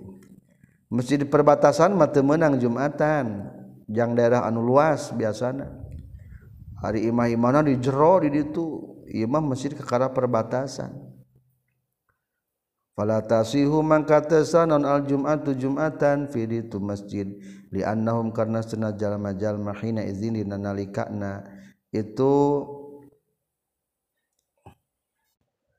Masjid 0.91 1.23
perbatasan 1.23 1.95
mah 1.95 2.11
teu 2.11 2.27
meunang 2.27 2.59
jumatan 2.59 3.47
jang 3.91 4.15
daerah 4.15 4.47
anu 4.47 4.63
luas 4.63 5.11
biasana. 5.15 5.71
Hari 6.81 7.11
imah 7.11 7.29
imana 7.29 7.61
di 7.61 7.77
jero 7.77 8.23
di 8.25 8.31
ditu 8.33 8.97
imah 9.11 9.43
masjid 9.43 9.75
kekara 9.75 10.11
perbatasan. 10.11 11.10
Fala 12.95 13.23
tasihu 13.25 13.81
mangka 13.81 14.21
non 14.67 14.85
al 14.85 15.07
jum'atu 15.07 15.55
jum'atan 15.55 16.29
fi 16.29 16.45
itu 16.47 16.77
masjid. 16.83 17.27
Li 17.71 17.87
annahum 17.87 18.35
karna 18.35 18.61
sana 18.67 18.91
jalma-jalma 18.93 19.73
hina 19.79 20.03
izin 20.03 20.35
dina 20.35 20.59
nalikana 20.59 21.47
itu 21.95 22.67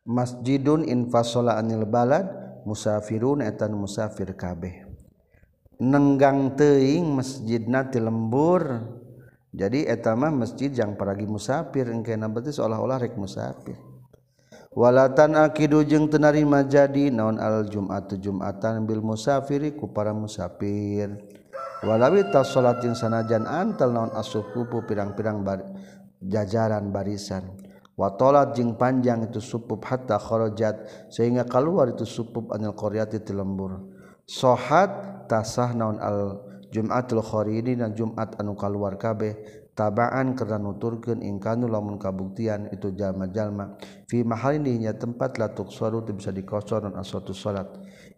masjidun 0.07 0.87
infasala 0.87 1.59
anil 1.59 1.83
balad 1.83 2.25
musafirun 2.63 3.43
etan 3.43 3.75
musafir 3.75 4.31
kabeh. 4.33 4.87
Nenggang 5.81 6.55
teuing 6.55 7.05
masjidna 7.11 7.91
ti 7.91 7.99
lembur. 7.99 8.87
Jadi 9.51 9.83
eta 9.83 10.15
mah 10.15 10.31
masjid 10.31 10.71
yang 10.71 10.95
paragi 10.95 11.27
musafir 11.27 11.91
engke 11.91 12.15
berarti 12.15 12.55
seolah-olah 12.55 13.03
rek 13.03 13.19
musafir 13.19 13.90
walatan 14.71 15.35
akidu 15.35 15.83
jeung 15.83 16.07
tenarima 16.07 16.63
jadi 16.63 17.11
naon 17.11 17.35
al 17.37 17.67
jumatu 17.67 18.15
jumatan 18.15 18.87
bil 18.87 19.03
musafiri 19.03 19.75
ku 19.75 19.91
para 19.91 20.15
musafir. 20.15 21.19
Walawi 21.81 22.29
tas 22.29 22.53
salatin 22.53 22.93
sanajan 22.93 23.49
antal 23.49 23.89
naon 23.89 24.11
asukupu 24.13 24.85
pirang-pirang 24.85 25.41
bar, 25.41 25.65
jajaran 26.21 26.93
barisan. 26.93 27.57
Watolat 27.97 28.53
jeung 28.53 28.77
panjang 28.77 29.25
itu 29.27 29.41
supup 29.41 29.83
hatta 29.85 30.17
kharajat 30.17 31.09
sehingga 31.09 31.45
keluar 31.45 31.91
itu 31.91 32.05
supup 32.05 32.53
anil 32.53 32.77
qaryati 32.77 33.21
ti 33.21 33.33
lembur. 33.33 33.91
Sohat 34.29 35.25
tasah 35.25 35.73
naon 35.73 35.97
al 35.97 36.45
jumatul 36.71 37.19
kharidi 37.19 37.75
dan 37.75 37.97
jumat 37.97 38.37
anu 38.39 38.53
kaluar 38.53 38.95
kabeh. 38.95 39.60
tabaan 39.81 40.37
karena 40.37 40.61
nuturkeun 40.61 41.25
ingkanu 41.25 41.65
lamun 41.65 41.97
kabuktian 41.97 42.69
itu 42.69 42.93
jalma-jalma. 42.93 43.81
Fi 44.05 44.21
mahalininya 44.21 44.93
tempat 44.93 45.41
latuk 45.41 45.73
suaru 45.73 46.05
bisa 46.05 46.29
dikosor 46.29 46.85
non 46.85 46.93
aswatu 47.01 47.33
salat 47.33 47.65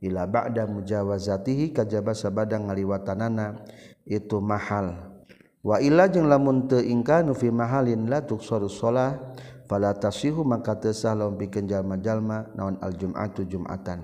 ila 0.04 0.28
ba'da 0.28 0.68
mujawazatihi 0.68 1.72
kajaba 1.72 2.12
sabadang 2.12 2.68
ngaliwatanana 2.68 3.64
itu 4.04 4.44
mahal. 4.44 5.16
Wa 5.64 5.80
illa 5.80 6.12
jeung 6.12 6.28
lamun 6.28 6.68
teu 6.68 6.84
ingkanu 6.84 7.32
fi 7.32 7.48
mahalin 7.48 8.12
latuk 8.12 8.44
suaru 8.44 8.68
salat 8.68 9.16
fala 9.64 9.96
tasihu 9.96 10.44
maka 10.44 10.76
teu 10.76 10.92
sah 10.92 11.16
lamun 11.16 11.40
pikeun 11.40 11.64
jalma-jalma 11.72 12.52
naon 12.60 12.76
al 12.84 12.92
jum'atu 12.92 13.48
jum'atan. 13.48 14.04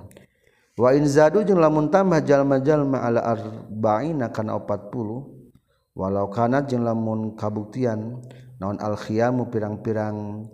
Wa 0.80 0.96
in 0.96 1.04
zadu 1.04 1.44
jeung 1.44 1.60
lamun 1.60 1.92
tambah 1.92 2.24
jalma-jalma 2.24 3.04
ala 3.04 3.20
arba'ina 3.20 4.32
kana 4.32 4.56
40 4.56 5.39
walau 6.00 6.32
kanat 6.32 6.72
jeung 6.72 6.88
lamun 6.88 7.36
kabuktian 7.36 8.24
naon 8.56 8.80
al-khiyamu 8.80 9.52
pirang-pirang 9.52 10.48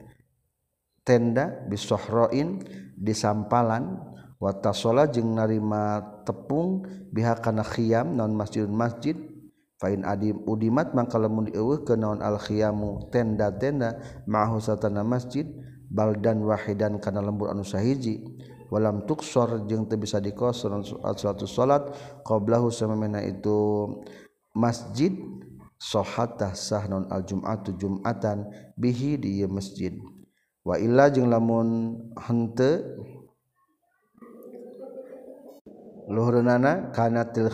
tenda 1.05 1.53
bisohroin 1.69 2.65
di 2.97 3.13
sampalan 3.13 4.01
watasola 4.41 5.05
jeung 5.05 5.37
narima 5.37 6.01
tepung 6.25 6.81
bihak 7.13 7.45
kana 7.45 7.61
khiyam 7.61 8.17
naon 8.17 8.33
masjidun 8.33 8.73
masjid 8.73 9.13
fain 9.77 10.01
adim 10.01 10.41
udimat 10.49 10.97
mangka 10.97 11.21
lamun 11.21 11.45
dieuweuh 11.53 11.85
ke 11.85 11.93
naon 11.93 12.25
al-khiyamu 12.25 13.13
tenda-tenda 13.13 14.01
ma'ahu 14.25 14.57
satana 14.57 15.05
masjid 15.05 15.45
baldan 15.93 16.41
wahidan 16.41 16.97
kana 16.97 17.21
lembur 17.21 17.53
anu 17.53 17.61
sahiji 17.61 18.25
walam 18.73 19.05
tuksor 19.05 19.69
jeung 19.69 19.85
teu 19.85 20.01
bisa 20.01 20.17
dikosor 20.17 20.81
suatu 21.13 21.45
salat 21.45 21.85
qablahu 22.25 22.73
samemena 22.73 23.21
itu 23.21 23.85
masjid 24.55 25.11
sohatah 25.75 26.55
sah 26.55 26.87
non 26.87 27.05
al 27.11 27.27
jum'atu 27.27 27.75
jum'atan 27.75 28.47
bihi 28.79 29.19
di 29.19 29.43
masjid. 29.45 29.91
Wa 30.65 30.79
illa 30.81 31.11
jeung 31.13 31.29
lamun 31.29 31.99
hente 32.17 32.81
luhurna 36.09 36.89
kana 36.95 37.27
til 37.29 37.51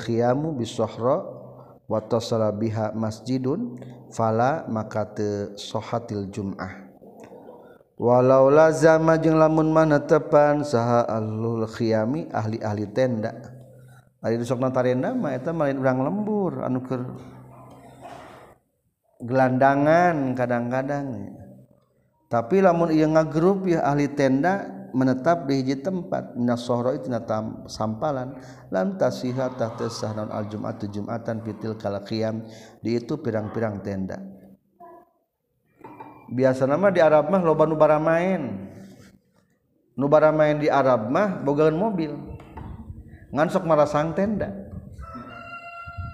wa 1.92 2.00
tasala 2.08 2.56
biha 2.56 2.96
masjidun 2.96 3.76
fala 4.16 4.64
maka 4.72 5.04
te 5.12 5.52
sohatil 5.60 6.32
jum'ah. 6.32 6.88
Walau 8.00 8.48
lazama 8.48 9.20
jeung 9.20 9.36
lamun 9.36 9.70
mana 9.76 10.00
tepan 10.00 10.64
saha 10.64 11.04
ahlul 11.06 11.68
khiyami 11.68 12.32
ahli-ahli 12.32 12.88
tenda 12.96 13.51
Ari 14.22 14.38
disok 14.38 14.62
natarenda 14.62 15.18
mah 15.18 15.34
eta 15.34 15.50
lain 15.50 15.82
urang 15.82 16.06
lembur 16.06 16.62
anu 16.62 16.86
keur 16.86 17.18
gelandangan 19.22 20.38
kadang-kadang 20.38 21.38
tapi 22.30 22.62
lamun 22.62 22.94
ieu 22.94 23.10
ngagrup 23.10 23.66
ya 23.66 23.82
ahli 23.82 24.08
tenda 24.14 24.82
menetap 24.94 25.48
di 25.48 25.60
hiji 25.60 25.82
tempat 25.82 26.36
minas 26.36 26.64
sohro 26.64 26.94
itu 26.94 27.10
natam 27.10 27.66
sampalan 27.68 28.38
lam 28.70 28.96
tasiha 29.00 29.52
tahta 29.56 29.88
sahnan 29.90 30.30
al 30.30 30.48
jum'at 30.48 30.80
jum'atan 30.86 31.42
fitil 31.44 31.76
kala 31.80 32.04
qiyam 32.04 32.44
di 32.80 33.00
itu 33.00 33.20
pirang-pirang 33.20 33.84
tenda. 33.84 34.20
Biasa 36.32 36.64
nama 36.64 36.88
di 36.88 37.04
Arab 37.04 37.28
mah 37.28 37.44
loba 37.44 37.68
nu 37.68 37.76
bara 37.76 38.00
main. 38.00 38.72
Nu 40.00 40.08
bara 40.08 40.32
main 40.32 40.56
di 40.56 40.72
Arab 40.72 41.12
mah 41.12 41.44
bogaan 41.44 41.76
mobil. 41.76 42.16
Ngan 43.32 43.48
sok 43.48 43.64
marasang 43.64 44.12
tenda 44.12 44.52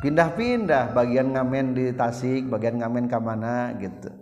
pindah-pindah 0.02 0.94
bagian 0.94 1.34
ngamen 1.34 1.74
di 1.74 1.86
Tasik 1.94 2.50
bagian 2.50 2.78
ngamen 2.78 3.10
ke 3.10 3.18
mana 3.18 3.74
gitu. 3.82 4.14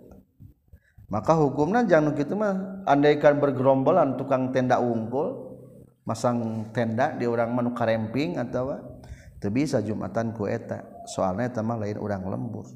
Maka 1.06 1.38
hukumnya 1.38 1.86
jangan 1.86 2.18
gitu 2.18 2.34
mah 2.34 2.82
andaikan 2.82 3.38
bergerombolan 3.38 4.18
tukang 4.18 4.50
tenda 4.50 4.82
unggul 4.82 5.54
masang 6.02 6.66
tenda 6.74 7.14
di 7.14 7.30
orang 7.30 7.54
manu 7.54 7.70
karemping 7.76 8.42
atau 8.42 8.74
itu 9.38 9.48
bisa 9.52 9.78
jumatan 9.84 10.34
ku 10.34 10.50
eta. 10.50 10.82
Soalnya 11.06 11.52
eta 11.52 11.62
lain 11.62 11.98
orang 12.02 12.26
lembur. 12.26 12.66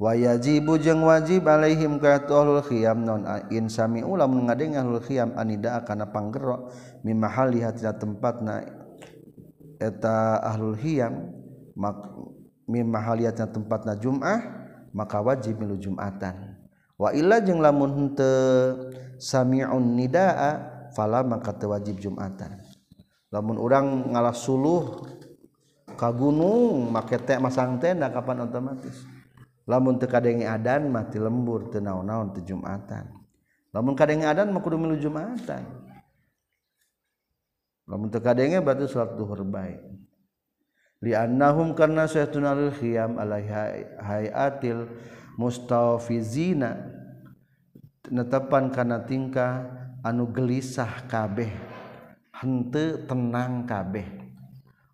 Wayajibu 0.00 0.80
jeung 0.80 1.04
wajib 1.04 1.44
alaihim 1.44 2.00
ka 2.00 2.24
ahlul 2.24 2.64
khiyam 2.64 3.04
non 3.04 3.26
in 3.52 3.68
sami 3.68 4.00
ulam 4.00 4.48
ngadeng 4.48 4.72
ahlul 4.72 5.02
khiyam 5.02 5.36
anida 5.36 5.82
kana 5.84 6.08
panggero 6.08 6.72
mimma 7.04 7.28
hali 7.28 7.60
hatina 7.60 7.92
tempatna 7.92 8.79
eta 9.80 10.38
ahlul 10.44 10.76
hiyam 10.76 11.32
mak 11.72 12.12
mim 12.68 12.86
mahaliatna 12.86 13.48
tempatna 13.50 13.96
Jum'ah 13.96 14.38
maka 14.92 15.18
wajib 15.18 15.58
milu 15.58 15.80
Jum'atan. 15.80 16.60
Wa 17.00 17.16
illa 17.16 17.40
jeung 17.40 17.64
lamun 17.64 17.96
henteu 17.96 18.92
sami'un 19.16 19.96
nidaa 19.96 20.68
fala 20.92 21.24
maka 21.24 21.56
teu 21.56 21.72
wajib 21.72 21.96
Jum'atan. 21.98 22.60
Lamun 23.32 23.56
urang 23.56 24.12
ngalah 24.12 24.36
suluh 24.36 25.08
ka 25.96 26.12
gunung 26.12 26.92
make 26.92 27.16
teh 27.24 27.40
masang 27.40 27.80
tenda 27.80 28.12
kapan 28.12 28.44
otomatis. 28.44 29.02
Lamun 29.64 29.96
teu 29.96 30.10
kadenge 30.10 30.44
adan 30.44 30.92
mati 30.92 31.16
lembur 31.16 31.72
teu 31.72 31.80
naon-naon 31.80 32.36
teu 32.36 32.44
Jum'atan. 32.44 33.08
Lamun 33.72 33.94
kadenge 33.96 34.26
adan 34.28 34.52
mah 34.52 34.60
kudu 34.60 34.76
milu 34.76 34.98
Jum'atan. 35.00 35.89
lamun 37.90 38.06
teu 38.06 38.22
kadenge 38.22 38.62
berarti 38.62 38.86
salat 38.86 39.18
zuhur 39.18 39.42
bae. 39.42 39.82
Li 41.02 41.10
annahum 41.16 41.74
karna 41.74 42.06
saytunal 42.06 42.70
khiyam 42.70 43.18
alaiha 43.18 43.98
hayatil 43.98 44.86
mustafizina 45.34 46.76
netepan 48.06 48.70
kana 48.70 49.02
tingkah 49.02 49.66
anu 50.06 50.30
gelisah 50.30 51.08
kabeh 51.10 51.50
henteu 52.38 53.02
tenang 53.10 53.66
kabeh. 53.66 54.06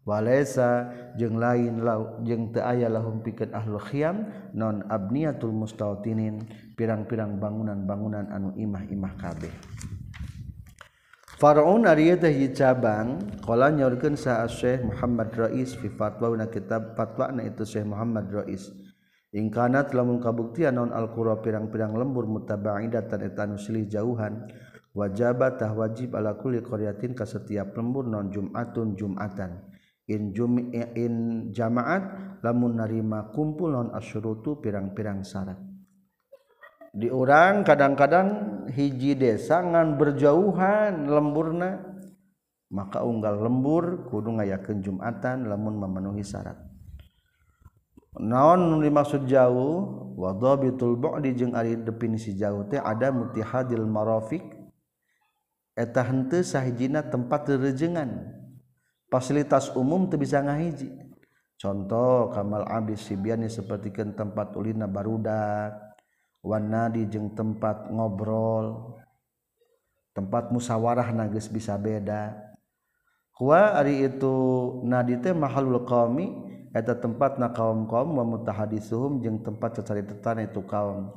Walaisa 0.07 0.87
jeung 1.19 1.43
lain 1.43 1.83
lau 1.83 2.23
jeung 2.23 2.55
teu 2.55 2.63
aya 2.63 2.87
lahum 2.87 3.27
pikeun 3.27 3.51
ahlul 3.51 3.83
khiyam 3.83 4.31
non 4.55 4.87
abniyatul 4.87 5.51
mustawtinin 5.51 6.47
pirang-pirang 6.79 7.43
bangunan-bangunan 7.43 8.31
anu 8.31 8.55
imah-imah 8.55 9.19
kabeh. 9.19 9.51
Faraun 11.37 11.85
Arya 11.85 12.17
dahi 12.17 12.49
cabang 12.57 13.21
Kala 13.45 13.69
nyorgen 13.69 14.17
saat 14.17 14.49
Syekh 14.57 14.89
Muhammad 14.89 15.37
Rais 15.37 15.77
Fi 15.77 15.93
fatwa 15.93 16.33
na 16.33 16.49
kitab 16.49 16.97
fatwa 16.97 17.29
na 17.29 17.45
itu 17.45 17.61
Syekh 17.61 17.85
Muhammad 17.85 18.33
Rais. 18.33 18.73
Ingkana 19.37 19.85
telah 19.85 20.09
mengkabuktian 20.09 20.81
non 20.81 20.97
Al-Qura 20.97 21.45
pirang-pirang 21.45 21.93
lembur 21.93 22.25
mutaba'idatan 22.25 23.21
etanu 23.21 23.61
silih 23.61 23.85
jauhan 23.85 24.49
Wajabat 24.97 25.61
tah 25.61 25.77
wajib 25.77 26.17
ala 26.17 26.41
kulli 26.41 26.65
qaryatin 26.65 27.13
ka 27.13 27.29
setiap 27.29 27.77
lembur 27.77 28.09
non 28.09 28.33
Jum'atun 28.33 28.97
Jum'atan. 28.97 29.61
In, 30.09 30.33
jum 30.33 30.57
in 30.73 31.15
jama'at 31.53 32.41
lamun 32.41 32.81
narima 32.81 33.29
kumpul 33.37 33.77
non 33.77 33.93
asyurutu 33.93 34.57
pirang-pirang 34.65 35.21
syarat. 35.21 35.76
Di 36.97 37.13
orang 37.13 37.61
kadang-kadang 37.61 38.29
hiji 38.73 39.13
desangan 39.13 40.01
berjauhan 40.01 41.05
lemburna. 41.05 41.93
Maka 42.67 43.05
unggal 43.05 43.47
lembur 43.47 44.11
kudu 44.11 44.41
ngayakeun 44.41 44.83
jumatan 44.83 45.47
lamun 45.47 45.79
memenuhi 45.79 46.27
syarat. 46.27 46.59
Naon 48.19 48.83
dimaksud 48.83 49.29
jauh? 49.29 50.09
Wa 50.17 50.33
dhabitul 50.33 50.97
bu'di 50.97 51.37
jeung 51.37 51.53
ari 51.53 51.77
definisi 51.77 52.35
jauh 52.35 52.65
teh 52.67 52.81
ada 52.81 53.13
mutihadil 53.15 53.87
marafiq. 53.87 54.43
Eta 55.77 56.03
henteu 56.03 56.43
sahijina 56.43 57.05
tempat 57.07 57.53
rejengan. 57.55 58.35
Fasilitas 59.13 59.71
umum 59.77 60.09
tuh 60.11 60.19
bisa 60.19 60.43
ngahiji. 60.43 60.91
Contoh 61.61 62.35
kamal 62.35 62.67
abis 62.67 63.07
sibiani 63.07 63.47
sepertikan 63.47 64.17
tempat 64.17 64.59
ulina 64.59 64.91
barudak 64.91 65.86
Wanadi 66.47 67.11
jeung 67.11 67.35
tempat 67.35 67.91
ngobrol 67.91 68.95
tempat 70.15 70.55
musyawarah 70.55 71.11
nagis 71.11 71.51
bisa 71.51 71.75
beda. 71.75 72.39
Kua 73.35 73.75
hari 73.77 74.07
itu 74.07 74.33
nadi 74.87 75.19
teh 75.19 75.35
mahalul 75.35 75.83
qaumi 75.83 76.31
eta 76.71 76.95
tempat 76.95 77.43
na 77.43 77.51
kaum 77.51 77.91
kaum 77.91 78.15
wa 78.17 78.25
mutahadisuhum 78.25 79.21
jeung 79.27 79.43
tempat 79.43 79.83
cacaritetan 79.83 80.47
itu 80.47 80.63
kaum. 80.63 81.11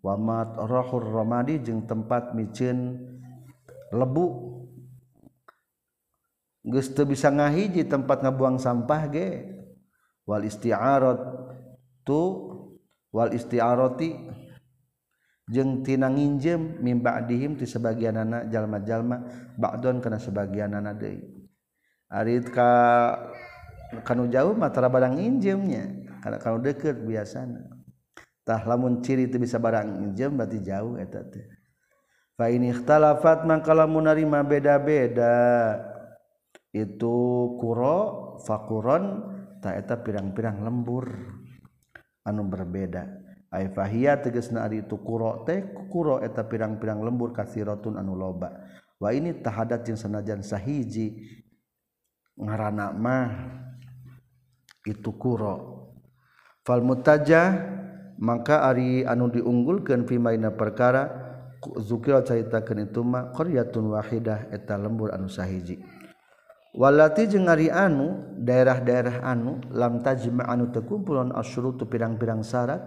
Wa 0.00 0.14
mat 0.14 0.54
rahur 0.54 1.02
ramadi 1.02 1.58
jeung 1.60 1.82
tempat 1.84 2.32
micin 2.32 3.02
lebu. 3.90 4.54
Geus 6.62 6.94
teu 6.94 7.04
bisa 7.10 7.26
ngahiji 7.28 7.84
tempat 7.90 8.22
ngabuang 8.22 8.62
sampah 8.62 9.02
ge. 9.10 9.28
Wal 10.24 10.46
isti'arat 10.46 11.18
tu 12.06 12.22
wal 13.10 13.34
isti'arati 13.34 14.14
jeung 15.46 15.86
tina 15.86 16.10
nginjem 16.10 16.82
mimba 16.82 17.22
dihim 17.22 17.54
ti 17.54 17.70
sebagian 17.70 18.18
anak 18.18 18.50
jalma-jalma 18.50 19.22
bakdon 19.54 20.02
kana 20.02 20.18
sebagian 20.18 20.74
anak 20.74 20.98
deui. 20.98 21.22
Arit 22.10 22.50
ka 22.50 22.70
kanu 24.02 24.26
jauh 24.26 24.54
mah 24.54 24.70
tara 24.74 24.90
barang 24.90 25.18
nginjemnya 25.18 25.84
kana 26.22 26.42
kanu 26.42 26.58
deukeut 26.62 26.98
biasana. 26.98 27.62
Tah 28.46 28.62
lamun 28.62 29.02
ciri 29.02 29.26
teu 29.26 29.42
bisa 29.42 29.58
barang 29.58 29.86
nginjem 29.86 30.34
berarti 30.34 30.58
jauh 30.62 30.98
eta 30.98 31.22
teh. 31.26 31.46
Fa 32.38 32.46
ini 32.46 32.70
ikhtalafat 32.70 33.42
mangka 33.42 33.74
lamun 33.74 34.06
narima 34.06 34.46
beda-beda. 34.46 35.74
Itu 36.70 37.56
kuro 37.58 38.38
fakuron 38.46 39.04
ta 39.58 39.74
eta 39.74 39.98
pirang-pirang 39.98 40.62
lembur. 40.62 41.10
Anu 42.26 42.46
berbeda. 42.46 43.25
fahiya 43.50 44.20
teges 44.20 44.50
na 44.52 44.66
itu 44.68 44.98
kuro 45.00 45.46
teh 45.46 45.62
kuro 45.88 46.20
eta 46.20 46.44
pirang-pirang 46.44 47.00
lembur 47.00 47.32
kasirotun 47.32 47.96
anu 47.96 48.18
loba. 48.18 48.52
Wa 48.96 49.12
ini 49.12 49.36
tahadat 49.36 49.84
yang 49.86 49.98
senajan 50.00 50.40
sahiji 50.40 51.20
ngarana 52.36 52.92
mah 52.96 53.28
itu 54.84 55.10
kuro. 55.16 55.88
Fal 56.66 56.82
mutaja 56.82 57.54
maka 58.18 58.64
ari 58.64 59.04
anu 59.04 59.28
diunggulkeun 59.30 60.08
fi 60.08 60.16
maina 60.16 60.50
perkara 60.52 61.24
zukira 61.80 62.24
caritakeun 62.24 62.88
itu 62.88 63.00
mah 63.04 63.32
qaryatun 63.36 63.92
wahidah 63.92 64.48
eta 64.52 64.74
lembur 64.80 65.12
anu 65.12 65.28
sahiji. 65.28 65.78
Walati 66.76 67.24
jeung 67.24 67.48
ari 67.48 67.72
anu 67.72 68.36
daerah-daerah 68.36 69.24
anu 69.24 69.64
lam 69.72 70.04
tajma 70.04 70.44
anu 70.44 70.68
teu 70.68 70.84
kumpulan 70.84 71.32
asyurutu 71.32 71.88
pirang-pirang 71.88 72.44
syarat 72.44 72.84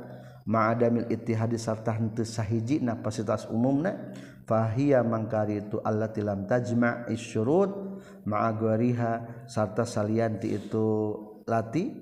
ma'adamil 0.50 1.06
ittihadi 1.14 1.62
sarta 1.62 1.94
henteu 1.94 2.26
sahijina 2.26 2.98
fasilitas 3.06 3.46
umumna 3.54 4.10
fahiya 4.50 5.06
mangkari 5.06 5.62
itu 5.62 5.78
allati 5.86 6.26
lam 6.26 6.50
tajma 6.50 7.06
isyurut 7.14 8.02
ma'agwariha 8.26 9.46
sarta 9.46 9.86
salianti 9.86 10.50
itu 10.58 11.14
lati 11.46 11.94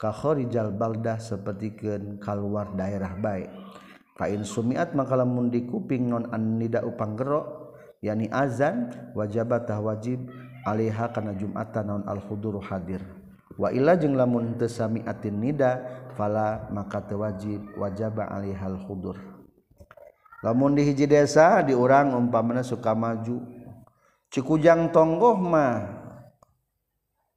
ka 0.00 0.08
kharijal 0.16 0.72
baldah 0.72 1.20
sapertikeun 1.20 2.16
kaluar 2.16 2.72
daerah 2.72 3.12
bae 3.20 3.44
fa 4.16 4.32
in 4.32 4.48
sumiat 4.48 4.96
maka 4.96 5.20
lamun 5.20 5.52
dikuping 5.52 6.08
non 6.08 6.24
an 6.32 6.56
nida 6.56 6.80
upang 6.80 7.20
gero 7.20 7.76
yani 8.00 8.32
azan 8.32 9.12
wajabatah 9.12 9.76
wajib 9.76 10.24
aliha 10.64 11.12
kana 11.12 11.36
jumatan 11.36 11.84
naon 11.88 12.04
al-hudur 12.08 12.60
hadir. 12.60 13.00
Wa 13.60 13.68
illa 13.76 13.92
jeung 13.96 14.16
lamun 14.16 14.56
teu 14.56 14.72
samiatin 14.72 15.36
nida 15.36 15.99
fala 16.20 16.68
maka 16.68 17.00
teu 17.00 17.24
wajib 17.24 17.72
wajaba 17.80 18.28
alihal 18.28 18.76
khudur. 18.84 19.16
Lamun 20.44 20.76
di 20.76 20.84
hiji 20.84 21.08
desa 21.08 21.64
diurang 21.64 22.12
umpamana 22.12 22.60
suka 22.60 22.92
maju. 22.92 23.40
Cikujang 24.28 24.92
tonggoh 24.92 25.40
mah 25.40 25.80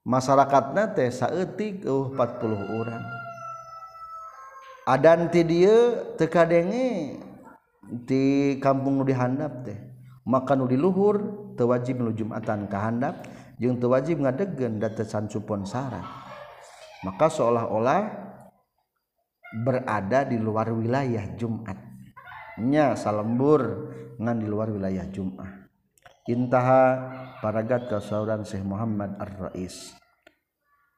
masyarakatna 0.03 0.91
teh 0.91 1.07
saeutik 1.07 1.87
uh 1.87 2.11
40 2.11 2.75
orang 2.75 3.03
adan 4.83 5.31
ti 5.31 5.47
dieu 5.47 5.95
teu 6.19 6.27
kadenge 6.27 7.17
di 8.03 8.55
kampung 8.59 8.99
nu 8.99 9.07
dihandap 9.07 9.63
teh. 9.63 9.79
Maka 10.27 10.59
nu 10.59 10.67
di 10.67 10.75
luhur 10.75 11.23
teu 11.55 11.71
wajib 11.71 12.03
nu 12.03 12.11
jumatan 12.11 12.67
ka 12.67 12.83
handap 12.83 13.23
jeung 13.59 13.79
teu 13.79 13.91
wajib 13.91 14.19
ngadegkeun 14.19 14.83
da 14.83 14.91
teu 14.91 15.07
sansupon 15.07 15.63
syarat. 15.63 16.03
Maka 17.03 17.27
seolah-olah 17.27 18.31
berada 19.61 20.25
di 20.25 20.41
luar 20.41 20.73
wilayah 20.73 21.37
Jumat. 21.37 21.77
Nya 22.57 22.97
salembur 22.97 23.93
ngan 24.17 24.37
di 24.41 24.47
luar 24.49 24.73
wilayah 24.73 25.05
Jumat. 25.13 25.69
Intaha 26.25 27.11
paragat 27.43 27.91
kasauran 27.91 28.47
Syekh 28.47 28.63
Muhammad 28.63 29.19
Ar-Rais. 29.19 29.93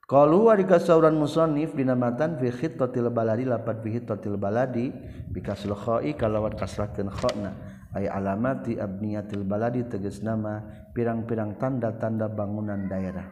Kalau 0.06 0.46
wa 0.46 0.54
dikasauran 0.54 1.18
musonif 1.18 1.74
dinamatan 1.74 2.38
fi 2.38 2.54
khittatil 2.54 3.10
baladi 3.10 3.42
lapat 3.42 3.82
fi 3.82 3.98
khittatil 3.98 4.38
baladi 4.38 4.94
bikasul 5.34 5.74
kha'i 5.74 6.14
kalawan 6.14 6.54
kasrakeun 6.54 7.10
kha'na. 7.10 7.74
Ay 7.98 8.06
alamati 8.06 8.78
abniyatil 8.78 9.42
baladi 9.48 9.82
tegas 9.90 10.22
nama 10.22 10.62
pirang-pirang 10.94 11.58
tanda-tanda 11.58 12.30
bangunan 12.30 12.86
daerah. 12.86 13.26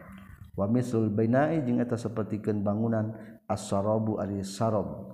Wa 0.58 0.66
mislul 0.66 1.14
bainai 1.14 1.62
jeung 1.62 1.78
eta 1.78 1.94
sapertikeun 1.94 2.66
bangunan 2.66 3.38
as-sarabu 3.46 4.18
ari 4.18 4.42
sarab 4.42 5.13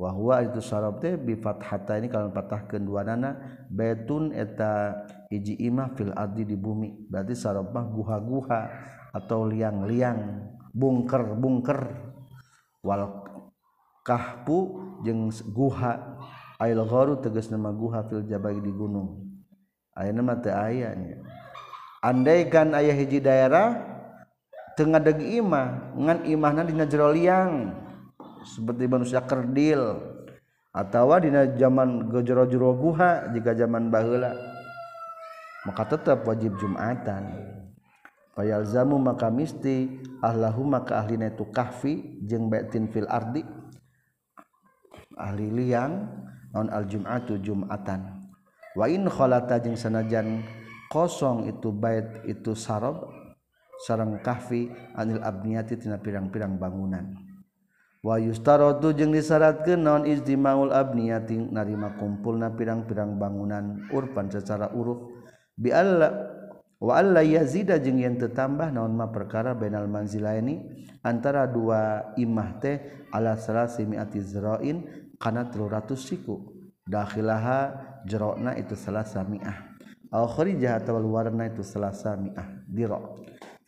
wahwa 0.00 0.40
itu 0.40 0.64
sorob 0.64 1.04
teh 1.04 1.20
bi 1.20 1.36
fathata 1.36 2.00
ini 2.00 2.08
kalau 2.08 2.32
patahkan 2.32 2.80
dua 2.80 3.04
nana 3.04 3.36
betun 3.68 4.32
eta 4.32 5.04
iji 5.28 5.60
imah 5.68 5.92
fil 5.92 6.16
adi 6.16 6.48
di 6.48 6.56
bumi. 6.56 7.04
Berarti 7.12 7.36
sorob 7.36 7.68
mah 7.76 7.84
guha-guha 7.84 8.60
atau 9.12 9.44
liang-liang 9.44 10.48
bungker-bungker. 10.72 12.08
Wal 12.80 13.28
kahpu 14.00 14.88
jeung 15.04 15.28
guha 15.52 16.16
ail 16.56 16.80
gharu 16.88 17.20
tegas 17.20 17.52
nama 17.52 17.68
guha 17.68 18.08
fil 18.08 18.24
jabal 18.24 18.56
di 18.56 18.72
gunung. 18.72 19.20
Ayeuna 19.92 20.40
teh 20.40 20.48
teu 20.48 20.56
aya 20.56 20.96
andaikan 22.00 22.72
ayah 22.72 22.96
hiji 22.96 23.20
daerah 23.20 23.76
tengah 24.80 24.96
degi 24.96 25.44
imah 25.44 25.92
ngan 25.92 26.24
imahna 26.24 26.64
dina 26.64 26.88
jero 26.88 27.12
liang. 27.12 27.76
Seperti 28.44 28.84
manusia 28.90 29.24
kerdil. 29.24 29.98
Atau 30.70 31.10
di 31.18 31.34
zaman 31.58 32.06
gejero-jero 32.14 32.78
guha 32.78 33.34
jika 33.34 33.58
zaman 33.58 33.90
bahula 33.90 34.30
maka 35.66 35.82
tetap 35.82 36.22
wajib 36.24 36.56
jumatan. 36.62 37.36
Fayal 38.38 38.62
zamu 38.64 38.96
maka 38.96 39.28
misti 39.28 40.00
ahlahu 40.22 40.62
maka 40.62 41.02
ahlina 41.02 41.34
itu 41.34 41.42
kahfi 41.50 42.22
jeng 42.22 42.46
batin 42.46 42.86
fil 42.86 43.10
ardi. 43.10 43.42
Ahli 45.18 45.50
liang 45.50 46.06
non 46.54 46.70
al 46.70 46.86
jum'atu 46.86 47.42
jumatan. 47.42 48.30
Wa 48.78 48.86
in 48.86 49.10
khalata 49.10 49.58
jeng 49.58 49.74
sanajan 49.74 50.46
kosong 50.88 51.50
itu 51.50 51.74
bait 51.74 52.22
itu 52.30 52.54
sarab 52.54 53.10
sarang 53.82 54.22
kahfi 54.22 54.70
anil 54.94 55.18
abniyati 55.18 55.76
tina 55.76 55.98
pirang-pirang 55.98 56.56
bangunan 56.60 57.29
Wahustartu 58.00 58.96
jeung 58.96 59.12
disyarat 59.12 59.60
ke 59.60 59.76
non 59.76 60.08
izdimaul 60.08 60.72
abniyating 60.72 61.52
narima 61.52 62.00
kumpul 62.00 62.32
na 62.40 62.48
pirang-pirang 62.48 63.20
bangunan 63.20 63.92
urfan 63.92 64.32
secara 64.32 64.72
uruf 64.72 65.04
bialla 65.52 66.08
waalla 66.80 67.20
yazida 67.20 67.76
jeung 67.76 68.00
yen 68.00 68.16
tetambah 68.16 68.72
naonmah 68.72 69.12
perkara 69.12 69.52
Benal 69.52 69.84
manzilaini 69.84 70.64
antara 71.04 71.44
dua 71.44 72.16
imah 72.16 72.56
teh 72.56 73.04
ala 73.12 73.36
salasi 73.36 73.84
miati 73.84 74.24
zeroin 74.24 74.80
kana 75.20 75.52
300 75.52 75.92
siku. 76.00 76.56
Dakhilaha 76.88 77.76
jerokna 78.08 78.56
itu 78.56 78.72
salasa 78.74 79.20
mi'ah. 79.28 79.76
Aw 80.10 80.24
kharija 80.26 80.80
atawa 80.80 80.98
luarna 80.98 81.52
itu 81.52 81.60
salasa 81.60 82.16
mi'ah 82.16 82.64
dira. 82.64 82.98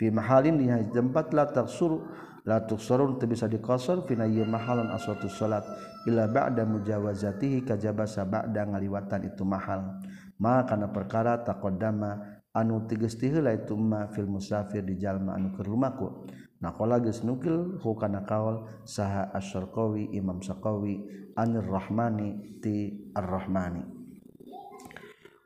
Fi 0.00 0.08
mahalin 0.08 0.56
di 0.56 0.66
tempat 0.90 1.36
la 1.36 1.46
taksuru 1.46 2.02
latuk 2.42 2.82
sorun 2.82 3.18
teu 3.18 3.30
bisa 3.30 3.46
dikosor 3.46 4.06
fina 4.06 4.26
ieu 4.26 4.42
mahalan 4.46 4.90
aswatu 4.90 5.30
salat 5.30 5.62
illa 6.06 6.26
ba'da 6.26 6.66
mujawazatihi 6.66 7.62
kajabasa 7.62 8.26
ba'da 8.26 8.66
ngaliwatan 8.66 9.30
itu 9.30 9.46
mahal. 9.46 10.02
Ma 10.42 10.66
kana 10.66 10.90
perkara 10.90 11.38
taqaddama 11.46 12.42
anu 12.52 12.84
tigeus 12.84 13.16
ti 13.16 13.32
heula 13.32 13.56
itu 13.56 13.72
ma 13.78 14.10
fil 14.12 14.28
musafir 14.28 14.84
di 14.84 15.00
jalma 15.00 15.38
anu 15.38 15.56
keur 15.56 15.72
lumaku 15.72 16.28
naqala 16.60 17.00
geus 17.00 17.24
nukil 17.24 17.80
hu 17.80 17.90
kana 17.96 18.22
kaul 18.28 18.68
saha 18.84 19.32
asy-syarqawi 19.32 20.12
imam 20.12 20.44
saqawi 20.44 21.00
anir 21.34 21.64
rahmani 21.64 22.60
ti 22.60 23.08
ar-rahmani 23.16 23.82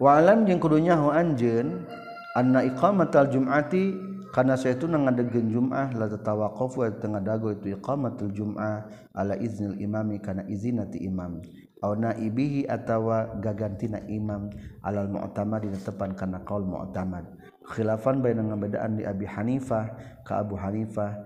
wa 0.03 0.19
alam 0.19 0.45
jeung 0.45 0.59
kudunya 0.59 0.99
hu 0.99 1.15
anjeun 1.15 1.87
anna 2.35 2.67
iqamatal 2.67 3.31
jum'ati 3.31 4.16
karena 4.37 4.53
saya 4.53 4.77
itu 4.77 4.85
ngadegen 4.85 5.49
Jum'ah 5.49 5.97
la 5.97 6.13
tatawaqafu 6.13 6.85
tengah 7.01 7.25
dago 7.25 7.57
itu 7.57 7.73
iqamatul 7.73 8.37
Jum'ah 8.37 8.85
ala 9.17 9.33
iznil 9.41 9.81
imami 9.81 10.21
kana 10.21 10.45
izinati 10.45 11.01
imam. 11.09 11.41
Aw 11.81 11.97
naibihi 11.97 12.69
atawa 12.69 13.41
gagantina 13.41 14.05
imam 14.05 14.53
alal 14.85 15.09
mu'tamad 15.09 15.65
di 15.65 15.81
tepan 15.81 16.13
kana 16.13 16.45
qaul 16.45 16.69
mu'tamad. 16.69 17.25
Khilafan 17.65 18.21
baina 18.21 18.45
ngabedaan 18.45 19.01
di 19.01 19.09
Abi 19.09 19.25
Hanifah 19.25 20.21
ka 20.21 20.45
Abu 20.45 20.61
Hanifah. 20.61 21.17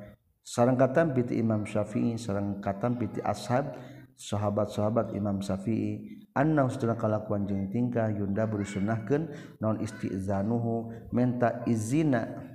Sareng 0.46 0.78
katam 0.78 1.10
piti 1.10 1.34
Imam 1.34 1.66
Syafi'i 1.66 2.14
sareng 2.14 2.62
katam 2.62 2.94
piti 2.94 3.18
ashab 3.26 3.74
sahabat-sahabat 4.14 5.18
Imam 5.18 5.42
Syafi'i. 5.42 6.22
Anna 6.30 6.62
ustuna 6.62 6.94
kalakuan 6.94 7.42
jeung 7.50 7.74
tingkah 7.74 8.06
yunda 8.14 8.46
berusunahkeun 8.46 9.34
non 9.58 9.82
istizanuhu 9.82 10.94
menta 11.10 11.66
izina 11.66 12.49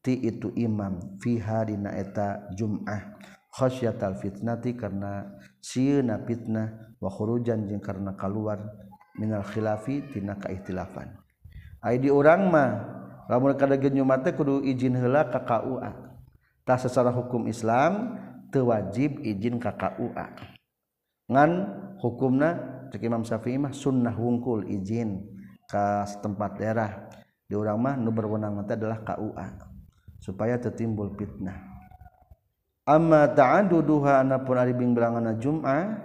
ti 0.00 0.16
itu 0.20 0.52
imam 0.56 1.20
fiha 1.20 1.68
dina 1.68 1.94
eta 1.94 2.50
jum'ah. 2.56 3.20
Khasyatal 3.50 4.14
fitnati 4.22 4.78
karena 4.78 5.26
sieuna 5.58 6.22
fitnah 6.22 6.96
wa 7.02 7.10
khurujan 7.10 7.66
jeung 7.66 7.82
karena 7.82 8.14
kaluar. 8.14 8.62
Minal 9.18 9.42
khilafi 9.42 10.06
tina 10.14 10.38
kaihtilafan 10.38 11.12
ai 11.80 11.96
di 11.96 12.12
urang 12.12 12.52
mah 12.52 12.70
lamun 13.26 13.56
kadageun 13.56 14.00
jumat 14.00 14.24
teh 14.24 14.32
kudu 14.36 14.62
izin 14.64 14.96
heula 14.96 15.28
ka 15.28 15.44
KUA 15.44 15.92
tah 16.64 16.78
secara 16.78 17.10
hukum 17.12 17.48
Islam 17.48 18.16
teu 18.52 18.68
wajib 18.68 19.20
izin 19.24 19.56
ka 19.56 19.74
KUA 19.76 20.26
ngan 21.30 21.50
hukumna 22.00 22.50
cek 22.94 23.02
Imam 23.02 23.26
Syafi'i 23.26 23.58
mah 23.58 23.74
sunnah 23.74 24.14
wungkul 24.14 24.66
izin 24.66 25.22
ka 25.70 26.02
setempat 26.02 26.58
daerah. 26.58 26.92
Di 27.50 27.58
urang 27.58 27.82
mah 27.82 27.98
nu 27.98 28.14
berwenang 28.14 28.62
teh 28.62 28.78
adalah 28.78 29.02
KUA 29.02 29.69
supaya 30.20 30.60
tertimbul 30.60 31.16
fitnah. 31.16 31.56
Amma 32.84 33.32
ta'adu 33.32 33.80
duha 33.80 34.20
anapun 34.20 34.56
ari 34.60 34.76
bimblanganna 34.76 35.40
jum'ah 35.40 36.00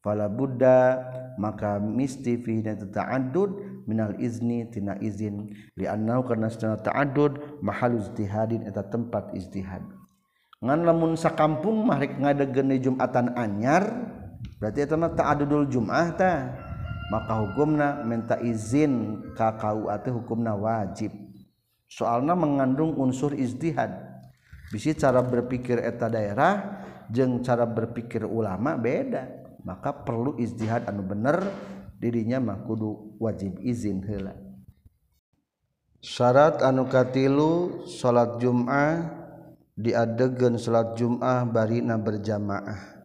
fala 0.00 0.28
buddha 0.28 1.02
maka 1.36 1.76
misti 1.78 2.40
fi 2.40 2.64
ta'addud 2.64 3.84
minal 3.88 4.16
izni 4.18 4.66
tina 4.68 4.96
izin. 5.00 5.52
Li 5.76 5.84
annau 5.84 6.24
karena 6.24 6.48
sedana 6.52 6.80
ta'addud 6.80 7.62
mahal 7.64 7.96
ijtihadin 8.00 8.64
eta 8.64 8.84
tempat 8.86 9.32
ijtihad. 9.36 9.84
Ngan 10.58 10.80
lamun 10.82 11.14
sakampung 11.14 11.86
mah 11.86 12.02
rek 12.02 12.18
ngadegkeun 12.18 12.74
jumatan 12.82 13.34
anyar 13.38 13.86
berarti 14.58 14.82
eta 14.82 14.98
mah 14.98 15.14
ta'addudul 15.14 15.70
jum'ah 15.70 16.08
ta. 16.16 16.32
Maka 17.08 17.40
hukumna 17.40 18.04
minta 18.04 18.36
izin 18.36 19.24
ka 19.32 19.56
kau 19.56 19.88
hukumna 19.88 20.52
wajib. 20.52 21.27
soalnya 21.88 22.36
mengandung 22.36 22.92
unsur 23.00 23.32
izdihad 23.32 24.20
bisi 24.68 24.92
cara 24.92 25.24
berpikir 25.24 25.80
eta 25.80 26.12
daerah 26.12 26.84
jeng 27.08 27.40
cara 27.40 27.64
berpikir 27.64 28.28
ulama 28.28 28.76
beda. 28.76 29.48
Maka 29.64 29.92
perlu 29.92 30.38
izdihad 30.38 30.88
anu 30.88 31.02
bener 31.04 31.42
dirinya 31.98 32.40
mah 32.40 32.64
kudu 32.64 33.18
wajib 33.20 33.60
izin 33.60 34.00
heula. 34.06 34.32
Syarat 35.98 36.62
anu 36.62 36.86
katilu 36.86 37.82
salat 37.90 38.38
Jumat 38.38 39.02
diadegan 39.74 40.54
salat 40.56 40.94
Jumat 40.94 41.50
barina 41.50 41.98
berjamaah. 41.98 43.02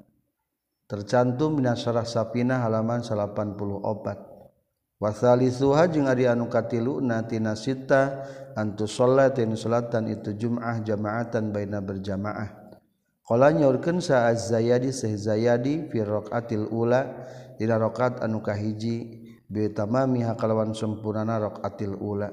Tercantum 0.85 1.57
dina 1.57 1.73
syarah 1.73 2.05
Sapina 2.05 2.61
halaman 2.61 3.01
84 3.01 5.01
wasali 5.01 5.49
suha 5.49 5.89
jeung 5.89 6.05
ari 6.05 6.29
anu 6.29 6.45
katiluna 6.47 7.25
tina 7.25 7.57
sita 7.57 8.29
antu 8.57 8.85
salatin 8.89 9.53
salatan 9.57 10.09
itu 10.09 10.33
jum'ah 10.37 10.81
jama'atan 10.81 11.53
baina 11.53 11.81
berjamaah. 11.81 12.63
Qala 13.23 13.55
nyaurkeun 13.55 14.03
sa 14.03 14.27
az-zayadi 14.27 14.91
sah 14.91 15.13
zayadi 15.15 15.87
fi 15.87 16.03
raqatil 16.03 16.67
ula 16.67 17.07
dina 17.55 17.79
rakaat 17.79 18.19
anu 18.19 18.43
kahiji 18.43 19.23
bi 19.47 19.71
tamamiha 19.71 20.35
kalawan 20.35 20.75
sampurnana 20.75 21.39
raqatil 21.39 21.95
ula. 21.95 22.27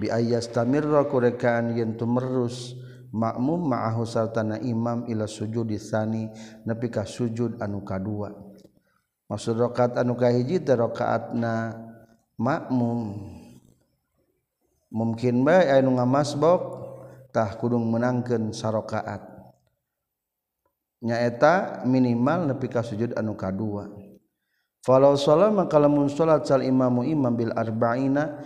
Bi 0.00 0.08
ayastamirra 0.08 1.04
kurekaan 1.04 1.76
yen 1.76 2.00
tumerus 2.00 2.72
makmum 3.12 3.76
ma'ahu 3.76 4.08
sartana 4.08 4.56
imam 4.64 5.04
ila 5.04 5.28
sujud 5.28 5.68
disani 5.68 6.32
nepi 6.64 6.88
ka 6.88 7.04
sujud 7.04 7.60
anu 7.60 7.84
kadua. 7.84 8.32
Maksud 9.28 9.60
rakaat 9.60 10.00
anu 10.00 10.16
kahiji 10.16 10.64
teh 10.64 10.72
rakaatna 10.72 11.76
makmum. 12.40 13.40
mungkin 14.92 15.42
baik 15.42 15.80
anu 15.80 15.96
ngamasbok 15.96 16.60
tah 17.32 17.56
kudung 17.56 17.88
menangkan 17.88 18.52
sarokaat. 18.52 19.32
Nyaeta 21.02 21.82
minimal 21.82 22.54
nepi 22.54 22.70
ka 22.70 22.84
sujud 22.86 23.16
anu 23.18 23.34
kadua 23.34 23.90
falau 24.86 25.14
salat 25.18 25.50
maka 25.50 25.78
lamun 25.78 26.06
salat 26.06 26.46
sal 26.46 26.62
imamu 26.62 27.02
imam 27.02 27.34
bil 27.34 27.50
arba'ina 27.54 28.38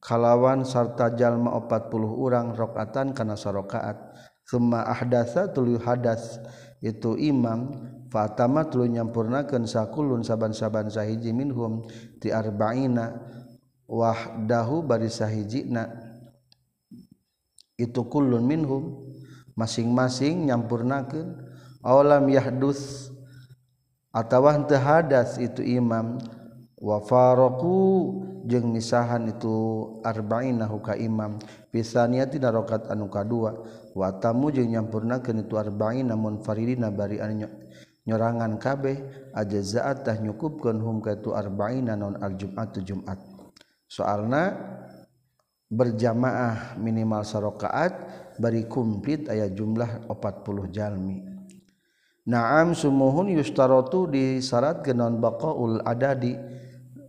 kalawan 0.00 0.64
sarta 0.64 1.12
jalma 1.12 1.56
40 1.60 1.92
urang 2.16 2.56
rakaatan 2.56 3.12
kana 3.12 3.36
sarokaat. 3.36 3.96
Summa 4.48 4.82
ahdasa 4.82 5.54
tuluy 5.54 5.78
hadas 5.78 6.42
itu 6.82 7.14
imam 7.14 7.70
fatama 8.10 8.66
tuluy 8.66 8.90
nyampurnakeun 8.90 9.62
sakulun 9.62 10.26
saban-saban 10.26 10.90
sahiji 10.90 11.30
minhum 11.30 11.86
ti 12.18 12.34
arba'ina. 12.34 13.38
wahdahu 13.90 14.86
bari 14.86 15.10
sahijina. 15.10 15.90
Itu 17.74 18.06
kullun 18.06 18.46
minhum 18.46 19.10
masing-masing 19.58 20.46
nyampurnakeun. 20.46 21.50
Aulam 21.82 22.28
yahdus 22.30 23.10
atawa 24.14 24.54
teu 24.62 24.78
hadas 24.78 25.42
itu 25.42 25.66
imam. 25.66 26.22
Wa 26.80 26.96
faraku 27.04 27.76
jeung 28.48 28.72
misahan 28.72 29.28
itu 29.28 29.52
arba'ina 30.06 30.70
ka 30.80 30.94
imam. 30.96 31.42
Pisaniyati 31.68 32.40
darokat 32.40 32.88
anu 32.88 33.10
kadua 33.12 33.52
wa 33.92 34.08
tamu 34.16 34.48
jeung 34.54 34.70
nyampurnakeun 34.70 35.44
itu 35.44 35.60
arba'ina 35.60 36.16
munfaridina 36.16 36.88
bari 36.88 37.20
anu 37.20 37.48
nyorangan 38.04 38.56
kabeh. 38.60 38.96
Ajaza'at 39.36 40.04
tah 40.04 40.16
nyukupkeun 40.20 40.80
hum 40.80 41.00
ka 41.00 41.16
itu 41.16 41.32
arba'ina 41.32 41.96
non 41.96 42.16
al-jum'at 42.20 42.76
jumat. 42.84 43.29
soalna 43.90 44.54
berjamaah 45.66 46.78
minimal 46.78 47.26
sarokaat 47.26 47.92
bari 48.38 48.70
kumplit 48.70 49.26
aya 49.26 49.50
jumlah 49.50 50.06
40 50.06 50.70
jalmi. 50.70 51.26
Naam 52.30 52.78
sumuhun 52.78 53.34
yustarotu 53.34 54.06
disyarat 54.06 54.86
genon 54.86 55.18
baqaul 55.18 55.82
ada 55.82 56.14
di 56.14 56.38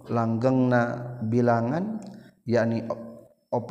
langgengna 0.09 1.13
bilangan 1.21 2.01
yakni 2.49 2.81
40 3.51 3.61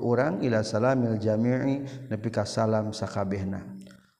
orang 0.00 0.40
ila 0.40 0.64
salamil 0.64 1.20
jami'i 1.20 2.08
nepi 2.08 2.28
ka 2.32 2.48
salam 2.48 2.96
sakabehna. 2.96 3.73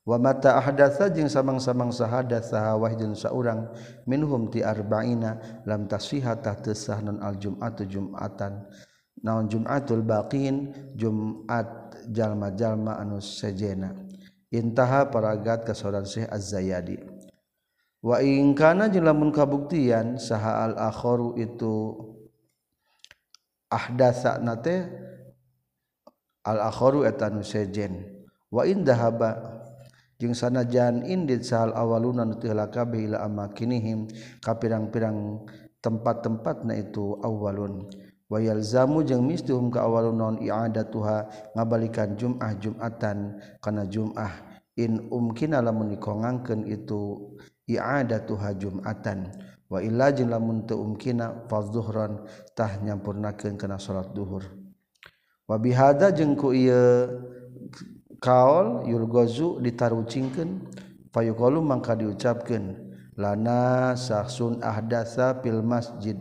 wa 0.04 0.20
mata 0.20 0.60
ahdatsa 0.60 1.08
jeung 1.08 1.32
samang-samang 1.32 1.88
sahadat 1.88 2.44
sahawah 2.44 2.92
jeung 2.92 3.16
saurang 3.16 3.72
minhum 4.04 4.52
ti 4.52 4.60
arba'ina 4.60 5.64
lam 5.64 5.88
tasihha 5.88 6.36
tahta 6.44 6.76
non 7.00 7.24
al 7.24 7.40
jum'atu 7.40 7.88
jum'atan. 7.88 8.68
Naon 9.24 9.48
jum'atul 9.48 10.04
baqin? 10.04 10.76
Jum'at 11.00 11.96
jalma-jalma 12.12 13.00
anu 13.00 13.24
sejena. 13.24 13.96
Intaha 14.52 15.08
paragat 15.08 15.64
ka 15.64 15.72
saudara 15.72 16.04
Syekh 16.04 16.28
Az-Zayadi. 16.28 17.00
Wa 18.04 18.20
in 18.20 18.52
kana 18.52 18.92
jeung 18.92 19.08
lamun 19.08 19.32
kabuktian 19.32 20.20
saha 20.20 20.68
al 20.68 20.76
akharu 20.76 21.40
itu 21.40 21.96
ahdatsa 23.72 24.36
nate 24.44 24.92
al 26.44 26.60
akharu 26.68 27.08
eta 27.08 27.32
nu 27.32 27.40
sejen. 27.40 28.04
Wa 28.52 28.68
in 28.68 28.84
dahaba 28.84 29.53
jeung 30.20 30.34
sanajan 30.34 31.02
indid 31.02 31.42
sahal 31.42 31.74
awaluna 31.74 32.22
nu 32.24 32.38
teu 32.38 32.54
kabeh 32.54 33.10
ila 33.10 33.26
amakinihim 33.26 34.06
ka 34.38 34.54
pirang-pirang 34.58 35.42
tempat-tempatna 35.84 36.72
itu 36.80 37.18
awalun. 37.20 37.84
Wa 38.24 38.40
yalzamu 38.40 39.04
jeung 39.04 39.28
mistihum 39.28 39.68
ka 39.68 39.84
awalun 39.84 40.16
non 40.16 40.36
i'adatuha 40.40 41.52
ngabalikan 41.52 42.16
jum'ah 42.16 42.56
jum'atan 42.56 43.36
kana 43.60 43.84
jum'ah. 43.84 44.32
In 44.74 45.06
umkina 45.12 45.62
lamun 45.62 45.94
dikongangkeun 45.94 46.66
itu 46.66 47.36
i'adatuha 47.68 48.56
jum'atan. 48.58 49.28
Wa 49.68 49.78
illa 49.84 50.10
jeung 50.10 50.32
lamun 50.32 50.64
teu 50.64 50.80
umkina 50.80 51.46
fadzuhran 51.46 52.24
tah 52.56 52.80
nyampurnakeun 52.80 53.60
kana 53.60 53.76
salat 53.76 54.10
duhur. 54.16 54.42
Wa 55.44 55.60
bihadza 55.60 56.08
jeung 56.16 56.34
ku 56.34 56.56
ieu 56.56 57.06
kaol 58.24 58.88
yulgozu 58.88 59.60
ditarucingkeun 59.60 60.64
fayuqalu 61.12 61.60
mangka 61.60 61.92
diucapkeun 61.92 62.72
lana 63.20 63.92
saksun 63.92 64.64
ahdasa 64.64 65.44
fil 65.44 65.60
masjid. 65.60 66.16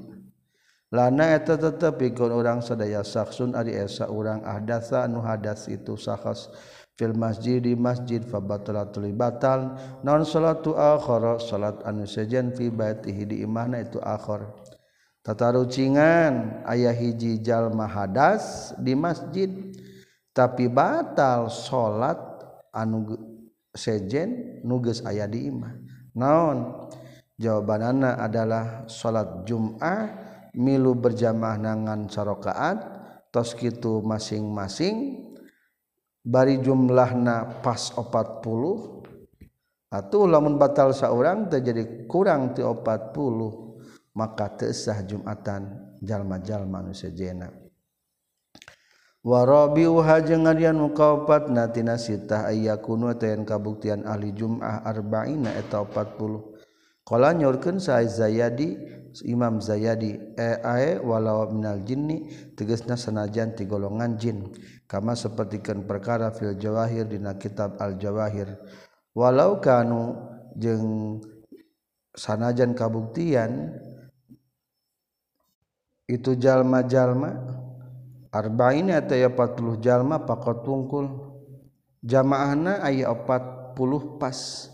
Lana 0.93 1.33
eta 1.33 1.57
tetep 1.57 1.97
pikeun 1.97 2.29
urang 2.29 2.61
sadaya 2.61 3.01
saksun 3.01 3.57
ari 3.57 3.73
esa 3.73 4.11
urang 4.13 4.45
ahdasa 4.45 5.09
nu 5.09 5.25
hadas 5.25 5.65
itu 5.65 5.97
sahas 5.97 6.53
fil 6.93 7.17
masjid 7.17 7.57
di 7.57 7.73
masjid 7.73 8.21
fa 8.21 8.37
batalatul 8.37 9.09
batal 9.09 9.73
non 10.05 10.21
salatu 10.21 10.77
akhara 10.77 11.41
salat 11.41 11.81
anu 11.81 12.05
sejen 12.05 12.53
fi 12.53 12.69
baitihi 12.69 13.25
di 13.25 13.35
imahna 13.41 13.81
itu 13.81 13.97
akhir 14.05 14.45
tatarucingan 15.25 16.61
aya 16.69 16.93
hiji 16.93 17.41
jalma 17.41 17.89
hadas 17.89 18.75
di 18.77 18.93
masjid. 18.93 19.49
tapi 20.33 20.67
batal 20.67 21.47
salat 21.47 22.17
anu 22.73 23.05
sejen 23.69 24.59
nuges 24.65 25.05
aya 25.05 25.29
di 25.29 25.47
imah. 25.47 25.73
Naon? 26.17 26.89
Jawabanana 27.33 28.21
adalah 28.21 28.85
salat 28.85 29.45
Jumat 29.45 30.09
milu 30.53 30.93
berjamaah 30.93 31.57
nangan 31.57 32.05
sarokaat 32.05 32.77
tos 33.33 33.57
kitu 33.57 34.05
masing-masing 34.05 35.25
bari 36.21 36.61
jumlahna 36.61 37.65
pas 37.65 37.89
40 37.89 39.01
atuh 39.89 40.25
lamun 40.29 40.61
batal 40.61 40.93
saurang 40.93 41.49
terjadi 41.49 42.05
kurang 42.05 42.53
ti 42.53 42.61
40 42.61 44.13
maka 44.13 44.45
teusah 44.53 45.01
Jumatan 45.09 45.97
jalma-jalma 46.05 46.85
nu 46.85 46.93
sejena. 46.93 47.62
warobiha 49.23 50.19
jeung 50.27 50.43
ngarian 50.43 50.75
mukaopat 50.75 51.47
natina 51.47 51.95
sitah 51.95 52.51
aya 52.51 52.75
kuno 52.83 53.15
tayan 53.15 53.47
kabuktian 53.47 54.03
ahli 54.03 54.35
jum'ah 54.35 54.83
arba'ina 54.83 55.55
eta 55.55 55.79
40 55.81 56.53
Kala 57.03 57.35
nyorkeun 57.35 57.83
sa 57.83 57.99
Zayadi 57.99 58.79
Imam 59.27 59.59
Zayadi 59.59 60.15
e 60.39 60.49
ae 60.63 60.95
walau 61.03 61.51
minal 61.51 61.83
jinni 61.83 62.31
tegasna 62.55 62.95
sanajan 62.95 63.59
ti 63.59 63.67
golongan 63.67 64.15
jin 64.15 64.47
kama 64.87 65.11
sapertikeun 65.11 65.83
perkara 65.83 66.31
fil 66.31 66.55
jawahir 66.55 67.03
dina 67.03 67.35
kitab 67.35 67.75
al 67.83 67.99
jawahir 67.99 68.55
walau 69.11 69.59
kanu 69.59 70.15
jeung 70.55 71.19
sanajan 72.15 72.71
kabuktian 72.71 73.75
itu 76.07 76.39
jalma-jalma 76.39 77.62
arba'in 78.33 78.89
ataya 78.89 79.29
40 79.29 79.77
jalma 79.77 80.25
pakot 80.25 80.65
tungkul 80.65 81.05
jamaahna 82.01 82.81
aya 82.81 83.13
40 83.13 84.17
pas. 84.17 84.69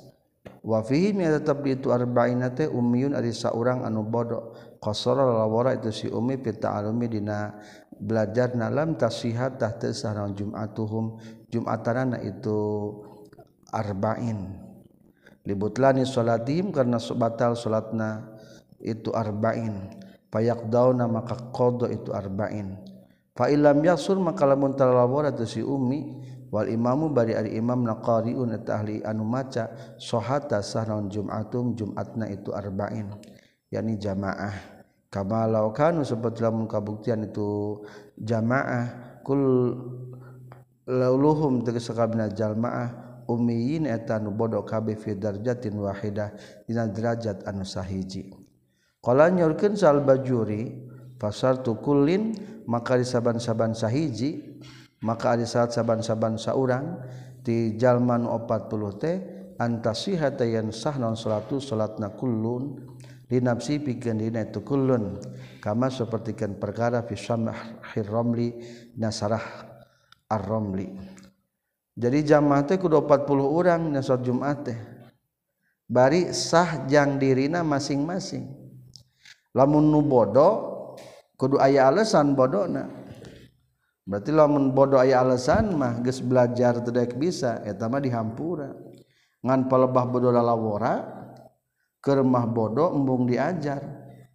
Wa 0.59 0.83
fihi 0.83 1.15
tetap 1.15 1.63
di 1.63 1.75
itu 1.75 1.91
arba'in 1.91 2.43
teh 2.51 2.67
ummiyun 2.67 3.15
ari 3.15 3.31
saurang 3.31 3.83
anu 3.87 4.03
bodoh 4.03 4.55
qasara 4.83 5.23
lawara 5.23 5.75
itu 5.75 5.91
si 5.91 6.07
umi 6.11 6.35
pita 6.35 6.75
alumi 6.75 7.07
dina 7.07 7.55
belajar 7.95 8.55
nalam 8.55 8.95
tasihat 8.95 9.59
tah 9.59 9.75
teu 9.75 9.91
sareng 9.91 10.35
jum'atuhum. 10.35 11.19
Jum'atanana 11.51 12.23
itu 12.23 12.57
arba'in. 13.71 14.67
Libutlani 15.47 16.03
salatihim 16.03 16.75
karena 16.75 16.99
batal 17.15 17.55
salatna 17.55 18.35
itu 18.79 19.11
arba'in. 19.15 19.95
Payak 20.29 20.69
dauna 20.69 21.09
maka 21.09 21.39
qada 21.49 21.89
itu 21.89 22.13
arba'in. 22.13 22.88
Fa'ilam 23.39 23.79
yasul 23.87 24.19
maka 24.19 24.43
lamun 24.43 24.75
talawara 24.75 25.31
tu 25.31 25.47
si 25.47 25.63
ummi 25.63 26.19
wal 26.51 26.67
imamu 26.67 27.07
bari 27.15 27.39
ari 27.39 27.55
imam 27.55 27.87
na 27.87 27.95
qariun 28.03 28.51
eta 28.51 28.83
ahli 28.83 28.99
anu 28.99 29.23
maca 29.23 29.95
sohata 29.95 30.59
sahnaun 30.59 31.07
jum'atum 31.07 31.71
jum'atna 31.71 32.27
itu 32.27 32.51
arba'in 32.51 33.15
yakni 33.71 33.95
jamaah. 33.95 34.51
Kama 35.07 35.47
law 35.47 35.71
kanu 35.71 36.03
seperti 36.03 36.43
lamun 36.43 36.67
kabuktian 36.67 37.31
itu 37.31 37.79
jamaah. 38.19 39.15
Kul 39.23 39.71
lauluhum 40.83 41.63
tegas 41.63 41.87
sakabna 41.87 42.27
jalmaah 42.27 43.23
ummiyin 43.23 43.87
eta 43.87 44.19
nu 44.19 44.35
bodoh 44.35 44.67
kabeh 44.67 44.99
fi 44.99 45.15
darjatin 45.15 45.79
wahidah 45.79 46.35
dina 46.67 46.91
derajat 46.91 47.47
anu 47.47 47.63
sahiji. 47.63 48.35
Qala 48.99 49.31
nyorkeun 49.31 49.79
sal 49.79 50.03
bajuri 50.03 50.91
pasar 51.15 51.63
tukulin 51.63 52.35
maka 52.69 53.01
di 53.01 53.05
saaban-saban 53.05 53.73
sahiji 53.73 54.61
maka 55.01 55.33
ada 55.33 55.49
saat 55.49 55.73
saaban-saban 55.73 56.37
sarang 56.37 57.01
di 57.41 57.73
Jalman 57.81 58.29
40 58.29 59.01
t 59.01 59.03
antasihat 59.57 60.37
yang 60.45 60.69
sah 60.69 61.01
non 61.01 61.17
salatu 61.17 61.57
salat 61.57 61.97
nakulun 61.97 62.77
dinafsi 63.25 63.81
pikeun 63.81 64.21
dina 64.21 64.45
itu 64.45 64.61
kulun 64.61 65.17
kama 65.57 65.89
sapertikeun 65.89 66.61
perkara 66.61 67.01
fi 67.03 67.17
samahir 67.17 68.05
romli 68.05 68.53
nasarah 68.95 69.65
ar-romli 70.29 71.17
jadi 71.99 72.23
jamaah 72.23 72.63
teh 72.63 72.79
kudu 72.79 73.03
40 73.03 73.27
orang 73.43 73.91
dina 73.91 73.99
salat 73.99 74.23
Jumat 74.23 74.63
teh. 74.63 74.79
Bari 75.83 76.31
sah 76.31 76.87
jang 76.87 77.19
dirina 77.19 77.59
masing-masing. 77.59 78.47
Lamun 79.51 79.91
nu 79.91 79.99
bodoh 79.99 80.78
kudu 81.39 81.55
aya 81.55 81.87
alasan 81.87 82.35
bodohna 82.35 82.91
berarti 84.03 84.35
lamun 84.35 84.75
bodoh 84.75 84.99
aya 84.99 85.23
alasan 85.23 85.71
mah 85.79 86.03
geus 86.03 86.19
belajar 86.19 86.83
tidak 86.83 87.15
bisa 87.15 87.63
eta 87.63 87.87
mah 87.87 88.01
dihampura. 88.03 88.73
Ngan 89.39 89.71
palebah 89.71 90.03
bodoh 90.03 90.35
lalawora 90.35 90.99
keur 92.03 92.27
mah 92.27 92.43
bodoh 92.49 92.91
embung 92.91 93.23
diajar. 93.23 93.79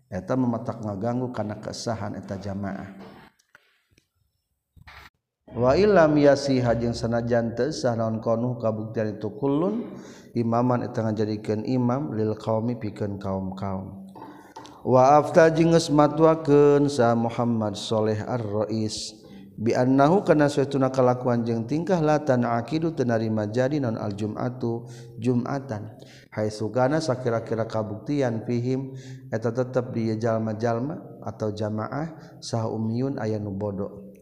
Eta 0.08 0.38
mematak 0.38 0.78
ngaganggu 0.78 1.34
karena 1.34 1.58
kesahan 1.58 2.14
eta 2.14 2.38
jamaah. 2.38 2.94
Wa 5.54 5.74
illam 5.74 6.14
yasi 6.18 6.62
hajeng 6.62 6.94
sanajan 6.94 7.58
teu 7.58 7.74
sah 7.74 7.98
naon 7.98 8.22
konuh 8.22 8.58
kabuktian 8.62 9.18
itu 9.18 9.34
kulun 9.34 9.98
imaman 10.38 10.86
eta 10.86 11.02
ngajadikeun 11.02 11.66
imam 11.66 12.14
lil 12.14 12.38
qaumi 12.38 12.78
pikeun 12.78 13.18
kaum-kaum. 13.18 14.03
waafta 14.84 15.48
jengges 15.48 15.88
matwaken 15.88 16.92
sa 16.92 17.16
Muhammad 17.16 17.72
Shaleh 17.72 18.20
Ar-rois 18.20 19.16
biannahu 19.56 20.20
kana 20.28 20.52
suatuna 20.52 20.92
kalakuan 20.92 21.40
jeung 21.40 21.64
tingkah 21.64 22.04
latan 22.04 22.44
aqidu 22.44 22.92
tenarima 22.92 23.48
jadi 23.48 23.80
non 23.80 23.96
al-jum'atu 23.96 24.84
jum'atan. 25.16 25.88
Hai 26.28 26.52
sugana 26.52 27.00
sakira-kira 27.00 27.64
kabuktian 27.64 28.44
fihim 28.44 28.92
eta 29.32 29.54
tetep 29.54 29.96
di 29.96 30.12
jalma-jalma 30.20 31.00
atau 31.24 31.48
jamaah 31.48 32.38
sah 32.44 32.68
umyun 32.68 33.16
aya 33.16 33.40
nu 33.40 33.56
bodoh. 33.56 34.12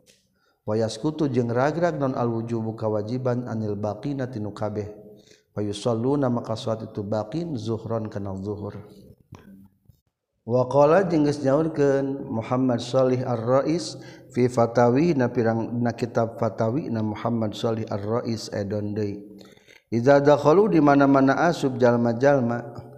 Wayaskutu 0.62 1.26
jeung 1.26 1.50
ragrag 1.50 1.98
non 1.98 2.14
al-wujubu 2.14 2.78
kawajiban 2.78 3.50
anil 3.50 3.74
baqina 3.74 4.30
tinu 4.30 4.54
kabeh. 4.54 4.94
Wayusalluna 5.58 6.30
maka 6.30 6.54
suat 6.54 6.86
itu 6.86 7.02
baqin 7.02 7.58
zuhron 7.58 8.06
kana 8.06 8.36
zuhur. 8.38 8.78
wakola 10.42 11.06
jengges 11.06 11.42
nyaurken 11.42 12.26
Muhammad 12.26 12.82
Shalih 12.82 13.22
Ar-Rais 13.22 13.98
fi 14.34 14.50
Fatawi 14.50 15.14
na 15.14 15.30
pirang 15.30 15.70
na 15.78 15.94
kitab 15.94 16.38
Fatawi 16.38 16.90
na 16.90 17.02
Muhammad 17.02 17.54
Shalih 17.54 17.86
Ar-Rais 17.86 18.50
edon 18.50 18.94
deui 18.94 19.22
Iza 19.92 20.24
dakhalu 20.24 20.72
di 20.72 20.80
mana-mana 20.80 21.52
asub 21.52 21.76
jalma-jalma. 21.76 22.88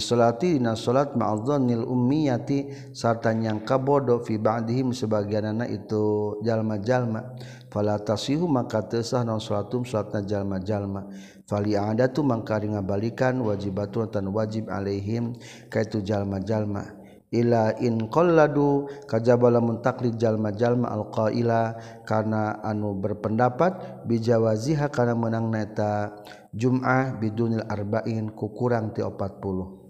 Salati 0.00 0.56
na 0.56 0.72
salat 0.72 1.12
ma'adhannil 1.12 1.84
ummiyati 1.84 2.92
sarta 2.96 3.36
nyangka 3.36 3.76
bodoh 3.76 4.24
fi 4.24 4.40
ba'dihim 4.40 4.96
sebagianana 4.96 5.68
itu 5.68 6.36
jalma-jalma. 6.40 7.36
Fala 7.68 8.00
tasihu 8.00 8.48
maka 8.48 8.84
teu 8.84 9.04
sah 9.04 9.24
naon 9.24 9.40
salatum 9.40 9.84
salatna 9.84 10.24
jalma-jalma. 10.24 11.08
Fali 11.44 11.76
adatu 11.76 12.24
mangka 12.24 12.56
ngabalikan 12.56 13.36
wajibatu 13.44 14.08
tan 14.08 14.32
wajib 14.32 14.72
alaihim 14.72 15.36
kaitu 15.68 16.00
jalma-jalma. 16.00 17.02
Ila 17.32 17.80
in 17.80 18.12
qalladu 18.12 18.92
kajaba 19.08 19.48
lamun 19.48 19.80
taklid 19.80 20.20
jalma-jalma 20.20 20.92
alqaila 20.92 21.80
kana 22.04 22.60
anu 22.60 22.92
berpendapat 22.92 24.04
bijawaziha 24.04 24.92
kana 24.92 25.16
menang 25.16 25.48
neta 25.48 26.12
Jumah 26.52 27.16
bidunil 27.16 27.64
arba'in 27.64 28.36
ku 28.36 28.52
kurang 28.52 28.92
ti 28.92 29.00
40 29.00 29.81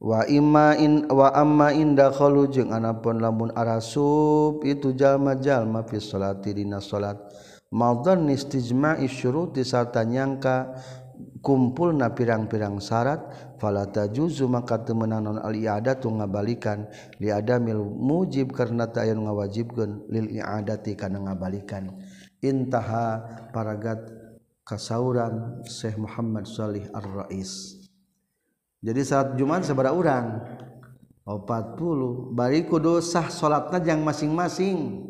waimain 0.00 1.08
waama 1.08 1.72
indaholu 1.72 2.48
jeung 2.52 2.72
anapun 2.72 3.20
lamun 3.20 3.50
arasub 3.56 4.60
itu 4.62 4.92
jalma-jalma 4.92 5.84
fi 5.88 5.96
salatidina 6.00 6.84
salat 6.84 7.16
maldon 7.72 8.28
nistijma 8.28 9.00
isyuruti 9.00 9.64
sarta 9.64 10.04
nyangka 10.04 10.76
kumpul 11.40 11.94
na 11.94 12.10
pirang-pirang 12.10 12.82
syarat 12.82 13.22
falata 13.62 14.10
juzu 14.10 14.50
maka 14.50 14.82
temenan 14.82 15.24
non 15.24 15.38
al 15.40 15.54
iada 15.54 15.96
tu 15.96 16.10
ngabalikan. 16.10 16.90
Li 17.22 17.32
ada 17.32 17.62
mil 17.62 17.86
mujib 17.86 18.52
karena 18.52 18.90
tak 18.90 19.08
ayeuna 19.08 19.30
ngawajibkeun 19.30 20.10
lil 20.10 20.26
iadati 20.34 20.98
kana 20.98 21.22
ngabalikan. 21.22 21.94
Intaha 22.42 23.22
paragat 23.54 24.10
kasauran 24.66 25.62
Syekh 25.64 25.96
Muhammad 25.96 26.44
Shalih 26.44 26.84
Ar-Rais. 26.92 27.75
jadi 28.86 29.02
saat 29.02 29.34
Jumat 29.34 29.66
sebera 29.66 29.90
orang 29.90 30.46
40 31.26 32.38
bari 32.38 32.62
kudu 32.70 33.02
sah 33.02 33.26
salatna 33.26 33.82
yang 33.82 34.06
masing-masing. 34.06 35.02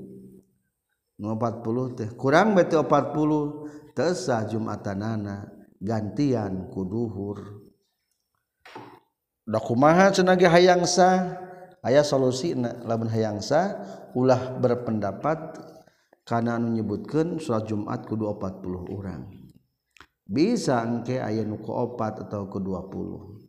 Nu 1.20 1.36
40 1.36 1.92
teh. 1.92 2.08
Kurang 2.16 2.56
bete 2.56 2.80
40 2.80 3.92
tesah 3.92 4.48
Jumatanana. 4.48 5.52
Gantian 5.76 6.72
ku 6.72 6.88
duhur. 6.88 7.68
Da 9.44 9.60
kumaha 9.60 10.08
cenah 10.08 10.40
ge 10.40 10.48
hayang 10.48 10.88
sah? 10.88 11.36
Aya 11.84 12.00
solusina 12.00 12.80
lamun 12.88 13.12
hayang 13.12 13.44
sah 13.44 13.76
ulah 14.16 14.56
berpendapat 14.56 15.60
karena 16.24 16.56
anu 16.56 16.72
nyebutkeun 16.72 17.38
salat 17.38 17.68
Jumat 17.68 18.08
kudu 18.08 18.26
40 18.26 18.90
orang 18.90 19.22
bisa 20.26 20.82
engke 20.82 21.22
aya 21.22 21.46
nu 21.46 21.62
ku 21.62 21.70
4 21.70 22.26
atau 22.26 22.50
ku 22.50 22.58
20 22.58 23.45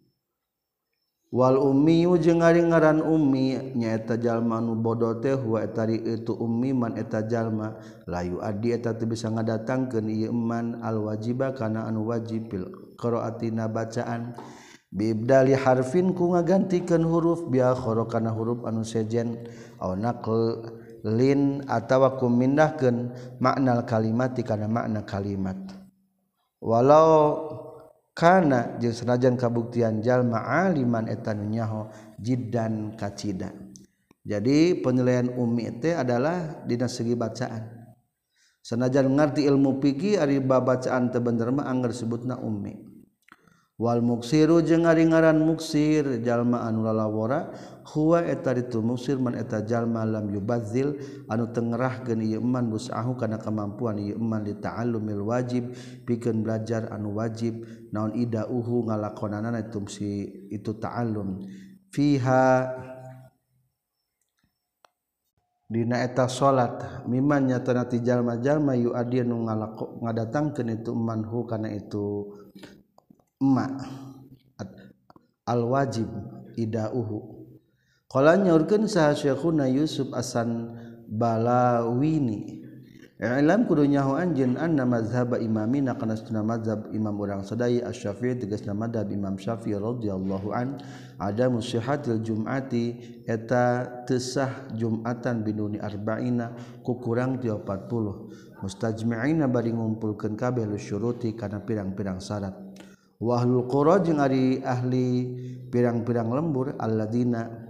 Wal 1.28 1.60
Ummiyu 1.60 2.16
jeung 2.24 2.40
ari 2.40 2.64
ngaran 2.64 3.04
Umi 3.04 3.76
nyaeta 3.76 4.16
jalmanu 4.16 4.80
bodo 4.80 5.12
tehtari 5.20 6.00
itu 6.00 6.32
umiman 6.32 6.96
eta 6.96 7.20
jalma. 7.28 7.76
Layu 8.08 8.40
Adi 8.40 8.72
eta 8.72 8.96
teu 8.96 9.12
bisa 9.12 9.28
ngadatangkeun 9.28 10.08
ieu 10.08 10.32
niman 10.32 10.80
al-wajiba 10.80 11.52
kana 11.52 11.84
anu 11.84 12.08
wajib 12.08 12.56
qroatina 12.96 13.68
bacaan. 13.68 14.40
Bibdali 14.88 15.52
harfin 15.52 16.16
ku 16.16 16.32
ngagantikeun 16.32 17.04
huruf 17.04 17.44
biakhoro 17.52 18.08
kana 18.08 18.32
huruf 18.32 18.64
anu 18.64 18.88
sejen. 18.88 19.52
Au 19.84 20.00
naql 20.00 20.64
lin 21.04 21.60
atawa 21.68 22.16
ku 22.16 22.32
mindahkeun 22.32 23.12
makna 23.44 23.84
kalimat 23.84 24.32
kana 24.48 24.72
makna 24.72 25.04
kalimat. 25.04 25.60
Walau 26.64 27.67
kana 28.18 28.82
jeung 28.82 28.98
senajan 28.98 29.38
kabuktian 29.38 30.02
jalma 30.02 30.42
aliman 30.66 31.06
eta 31.06 31.38
nunyaho 31.38 31.94
jiddan 32.18 32.98
kacida 32.98 33.54
jadi 34.28 34.84
penilaian 34.84 35.32
umi 35.38 35.72
teh 35.80 35.96
adalah 35.96 36.60
dina 36.68 36.92
segi 36.92 37.16
bacaan. 37.16 37.88
Senajan 38.60 39.08
ngarti 39.16 39.48
ilmu 39.48 39.80
fikih 39.80 40.20
ari 40.20 40.44
babacaan 40.44 41.08
teu 41.08 41.24
bener 41.24 41.56
mah 41.56 41.72
anggar 41.72 41.96
sebutna 41.96 42.36
ummi 42.36 42.87
Wal 43.78 44.02
muksiru 44.02 44.66
jeung 44.66 44.90
ngaringaran 44.90 45.38
muksir 45.38 46.26
jalma 46.26 46.66
anu 46.66 46.82
lalawara 46.82 47.54
huwa 47.94 48.26
eta 48.26 48.58
ditu 48.58 48.82
muksir 48.82 49.22
man 49.22 49.38
eta 49.38 49.62
jalma 49.62 50.02
lam 50.02 50.34
yubadzil 50.34 50.98
anu 51.30 51.54
tengerahkeun 51.54 52.26
ieu 52.26 52.42
iman 52.42 52.74
busahu 52.74 53.14
kana 53.22 53.38
kamampuan 53.38 54.02
ieu 54.02 54.18
iman 54.18 54.42
di 54.42 54.58
ta'allumil 54.58 55.22
wajib 55.22 55.78
pikeun 56.10 56.42
belajar 56.42 56.90
anu 56.90 57.22
wajib 57.22 57.70
naon 57.94 58.18
ida 58.18 58.50
uhu 58.50 58.90
ngalakonanana 58.90 59.62
itu 59.62 59.78
si 59.94 60.26
itu 60.50 60.74
ta'allum. 60.74 61.46
Fiha 61.94 62.74
dina 65.70 66.02
eta 66.02 66.26
salat 66.26 67.06
miman 67.06 67.46
nyata 67.54 67.78
nati 67.78 68.02
jalma-jalma 68.02 68.74
yu 68.74 68.98
adi 68.98 69.22
nu 69.22 69.46
ngadatangkeun 70.02 70.82
itu 70.82 70.98
iman 70.98 71.22
hu 71.30 71.46
kana 71.46 71.70
itu 71.70 72.26
emak 73.42 73.86
al-wajib 75.48 76.10
idauhu. 76.60 77.48
Qala 78.08 78.40
nyaurkeun 78.40 78.88
saha 78.88 79.16
syekhuna 79.16 79.68
Yusuf 79.68 80.12
Asan 80.16 80.72
Balawini 81.08 82.58
Ilam 83.18 83.66
kudu 83.66 83.90
nyaho 83.90 84.14
anjeun 84.14 84.62
anna 84.62 84.86
mazhaba 84.86 85.42
imamina 85.42 85.98
kana 85.98 86.14
sunna 86.14 86.46
mazhab 86.46 86.94
imam 86.94 87.18
urang 87.18 87.42
sadaya 87.42 87.90
Asy-Syafi'i 87.90 88.38
tegasna 88.38 88.78
mazhab 88.78 89.10
Imam 89.10 89.42
Syafi'i 89.42 89.74
radhiyallahu 89.74 90.54
an 90.54 90.78
ada 91.18 91.50
musyihatil 91.50 92.22
jum'ati 92.22 93.26
eta 93.26 94.06
tesah 94.06 94.70
jum'atan 94.78 95.42
binuni 95.42 95.82
arba'ina 95.82 96.54
ku 96.86 97.02
kurang 97.02 97.42
ti 97.42 97.50
40 97.50 98.62
mustajmi'ina 98.62 99.50
bari 99.50 99.74
ngumpulkeun 99.74 100.38
kabeh 100.38 100.70
lu 100.70 100.78
syuruti 100.78 101.34
kana 101.34 101.66
pirang-pirang 101.66 102.22
syarat. 102.22 102.67
wahlul 103.18 103.66
qura 103.66 104.02
jeung 104.06 104.22
ari 104.22 104.62
ahli 104.62 105.08
pirang-pirang 105.74 106.30
lembur 106.30 106.78
alladzina 106.78 107.68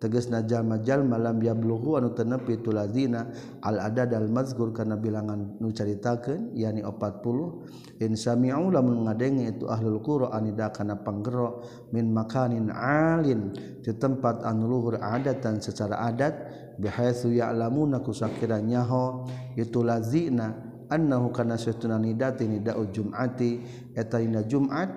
tegasna 0.00 0.40
jalma-jalma 0.48 1.20
lam 1.20 1.38
yablughu 1.44 2.00
anu 2.00 2.16
tenepi 2.16 2.64
tu 2.64 2.72
al 2.72 3.76
adad 3.76 4.10
al 4.16 4.28
mazkur 4.32 4.72
kana 4.72 4.96
bilangan 4.96 5.60
nu 5.60 5.68
caritakeun 5.72 6.56
yani 6.56 6.80
40 6.80 8.00
in 8.00 8.16
sami'u 8.16 8.72
lamun 8.72 9.04
ngadenge 9.04 9.60
itu 9.60 9.68
ahlul 9.68 10.00
qura 10.00 10.32
anida 10.32 10.72
kana 10.72 10.96
panggero 10.96 11.60
min 11.92 12.08
makanin 12.16 12.72
alin 12.72 13.52
di 13.84 13.92
tempat 13.92 14.40
anu 14.40 14.72
luhur 14.72 14.96
adatan 14.96 15.60
secara 15.60 16.08
adat 16.08 16.32
bihaitsu 16.80 17.36
ya'lamuna 17.36 18.00
kusakira 18.00 18.56
nyaho 18.64 19.28
itu 19.52 19.84
lazina 19.84 20.56
annahu 20.90 21.30
kana 21.30 21.54
satuna 21.54 21.96
nidati 21.96 22.50
nida'u 22.50 22.90
jum'ati 22.90 23.50
eta 23.94 24.18
dina 24.18 24.42
jum'at 24.42 24.90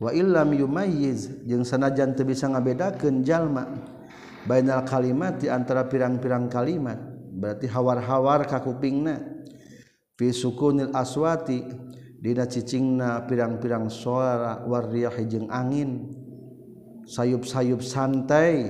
wa 0.00 0.10
illam 0.10 0.56
yumayyiz 0.56 1.44
jeung 1.44 1.62
sanajan 1.62 2.16
teu 2.16 2.24
bisa 2.24 2.48
ngabedakeun 2.48 3.22
jalma 3.22 3.68
bainal 4.48 4.82
kalimat 4.88 5.36
di 5.36 5.52
antara 5.52 5.84
pirang-pirang 5.84 6.48
kalimat 6.48 6.96
berarti 7.36 7.68
hawar-hawar 7.68 8.48
ka 8.48 8.64
kupingna. 8.64 9.20
Fi 10.16 10.32
sukunil 10.32 10.96
aswati 10.96 11.60
dina 12.16 12.48
cicingna 12.48 13.28
pirang-pirang 13.28 13.92
suara 13.92 14.64
warriyah 14.64 15.12
jeung 15.28 15.52
angin. 15.52 16.08
Sayup-sayup 17.06 17.84
santai 17.84 18.66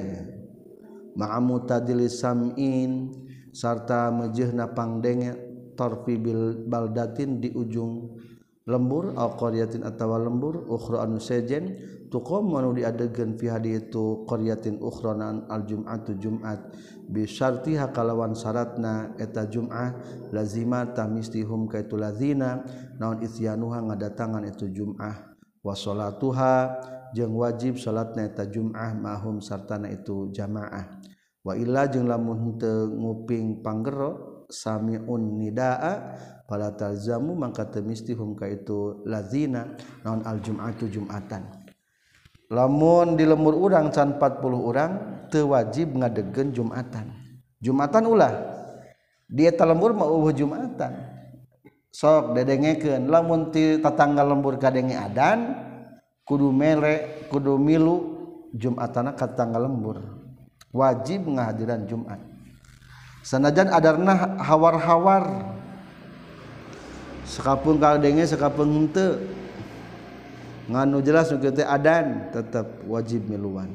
ma'amutadilis 1.15 2.19
sam'in 2.21 3.15
sarta 3.55 4.13
mejehna 4.13 4.75
pangdenge 4.75 5.46
tarfi 5.77 6.17
bil 6.17 6.65
baldatin 6.67 7.39
di 7.39 7.53
ujung 7.53 8.17
lembur 8.67 9.15
au 9.15 9.31
qaryatin 9.39 9.87
atawa 9.87 10.19
lembur 10.19 10.67
ukhra 10.67 11.07
anu 11.07 11.23
sejen 11.23 11.79
tuqam 12.11 12.51
anu 12.59 12.75
diadegeun 12.75 13.39
fi 13.39 13.47
itu 13.71 14.27
qaryatin 14.27 14.83
ukhra 14.83 15.15
nan 15.15 15.47
al 15.47 15.63
jum'atu 15.63 16.19
jum'at. 16.19 16.75
Bi 17.07 17.23
syarti 17.23 17.79
kalawan 17.95 18.35
syaratna 18.35 19.15
eta 19.23 19.47
jum'ah 19.47 19.95
lazima 20.35 20.83
tamistihum 20.91 21.71
kaitu 21.71 21.95
lazina 21.95 22.67
naon 22.99 23.23
isyanuha 23.23 23.87
ngadatangan 23.87 24.43
itu 24.51 24.67
jum'ah. 24.67 25.39
Wa 25.63 25.75
salatuha 25.79 26.75
jeung 27.15 27.39
wajib 27.39 27.79
salatna 27.79 28.27
eta 28.27 28.51
jum'ah 28.51 28.99
mahum 28.99 29.39
sartana 29.39 29.87
itu 29.95 30.35
jamaah. 30.35 30.99
Wa 31.47 31.55
illa 31.55 31.87
jeung 31.87 32.11
lamun 32.11 32.59
teu 32.59 32.91
nguping 32.91 33.63
panggero 33.63 34.36
samiun 34.51 35.39
nidaa 35.39 36.19
fala 36.47 36.71
talzamu 36.75 37.35
mangka 37.35 37.67
teu 37.67 37.83
hum 38.15 38.39
ka 38.39 38.47
itu 38.47 39.03
lazina 39.07 39.75
naon 40.07 40.23
al 40.23 40.39
jum'atu 40.43 40.87
jum'atan. 40.87 41.67
Lamun 42.47 43.19
di 43.19 43.27
lemur 43.27 43.59
urang 43.59 43.91
can 43.91 44.23
40 44.23 44.55
urang 44.55 44.93
teu 45.27 45.51
wajib 45.51 45.99
ngadegkeun 45.99 46.55
jum'atan. 46.55 47.11
Jum'atan 47.59 48.07
ulah. 48.07 48.33
Di 49.27 49.51
eta 49.51 49.67
lembur 49.67 49.91
mah 49.91 50.07
jum'atan. 50.31 50.93
Sok 51.91 52.39
dedengekeun. 52.39 53.11
Lamun 53.11 53.51
ti 53.51 53.83
tatangga 53.83 54.23
lembur 54.23 54.63
kadenge 54.63 54.95
adan 54.95 55.59
kudu 56.23 56.55
mele 56.55 57.27
kudu 57.35 57.59
milu 57.59 58.15
jum'atana 58.55 59.19
ka 59.19 59.27
tatangga 59.27 59.59
lembur. 59.59 59.99
Wajib 60.71 61.27
ngahadiran 61.27 61.83
jum'at. 61.91 62.36
Sanajan 63.27 63.75
adarna 63.75 64.39
hawar-hawar. 64.39 65.51
Sekapun 67.27 67.83
kadenge 67.83 68.23
sekapun 68.23 68.71
henteu 68.71 69.19
nganu 70.71 71.03
jelas 71.03 71.35
kita 71.35 71.67
adan 71.67 72.31
tetap 72.31 72.87
wajib 72.87 73.27
miluan. 73.27 73.67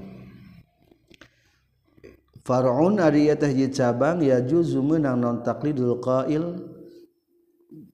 Far'un 2.48 2.98
ari 3.04 3.28
teh 3.36 3.52
cabang 3.70 4.24
ya 4.24 4.40
juzu 4.40 4.80
menang 4.80 5.20
non 5.20 5.44
taklidul 5.44 6.00
qail. 6.00 6.72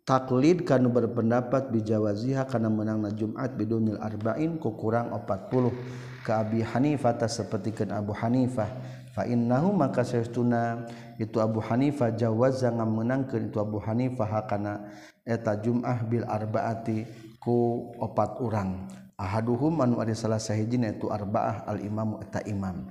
Taklid 0.08 0.64
kanu 0.64 0.88
berpendapat 0.88 1.68
bijawaziha 1.68 2.48
kana 2.48 2.72
menang 2.72 3.04
na 3.04 3.12
Jumat 3.12 3.60
bidunil 3.60 4.00
arba'in 4.00 4.56
ku 4.56 4.72
kurang 4.72 5.12
40 5.12 6.24
ka 6.24 6.48
Abi 6.48 6.64
Hanifah 6.64 7.20
ta 7.20 7.28
sapertikeun 7.28 7.92
Abu 7.92 8.16
Hanifah. 8.16 8.72
Fa 9.12 9.28
innahu 9.28 9.76
maka 9.76 10.08
saestuna 10.08 10.88
itu 11.18 11.42
Abu 11.42 11.60
Hanifah 11.60 12.14
jawaza 12.14 12.70
ngamenangkeun 12.70 13.50
itu 13.50 13.58
Abu 13.58 13.82
Hanifah 13.82 14.30
hakana 14.30 14.86
eta 15.26 15.58
Jum'ah 15.58 16.06
bil 16.06 16.24
arbaati 16.24 17.04
ku 17.42 17.90
opat 17.98 18.38
urang. 18.40 18.86
Ahaduhum 19.18 19.82
anu 19.82 19.98
ari 19.98 20.14
salah 20.14 20.38
sahijina 20.38 20.94
itu 20.94 21.10
arbaah 21.10 21.66
al 21.66 21.82
imamu 21.82 22.22
eta 22.22 22.40
imam. 22.46 22.86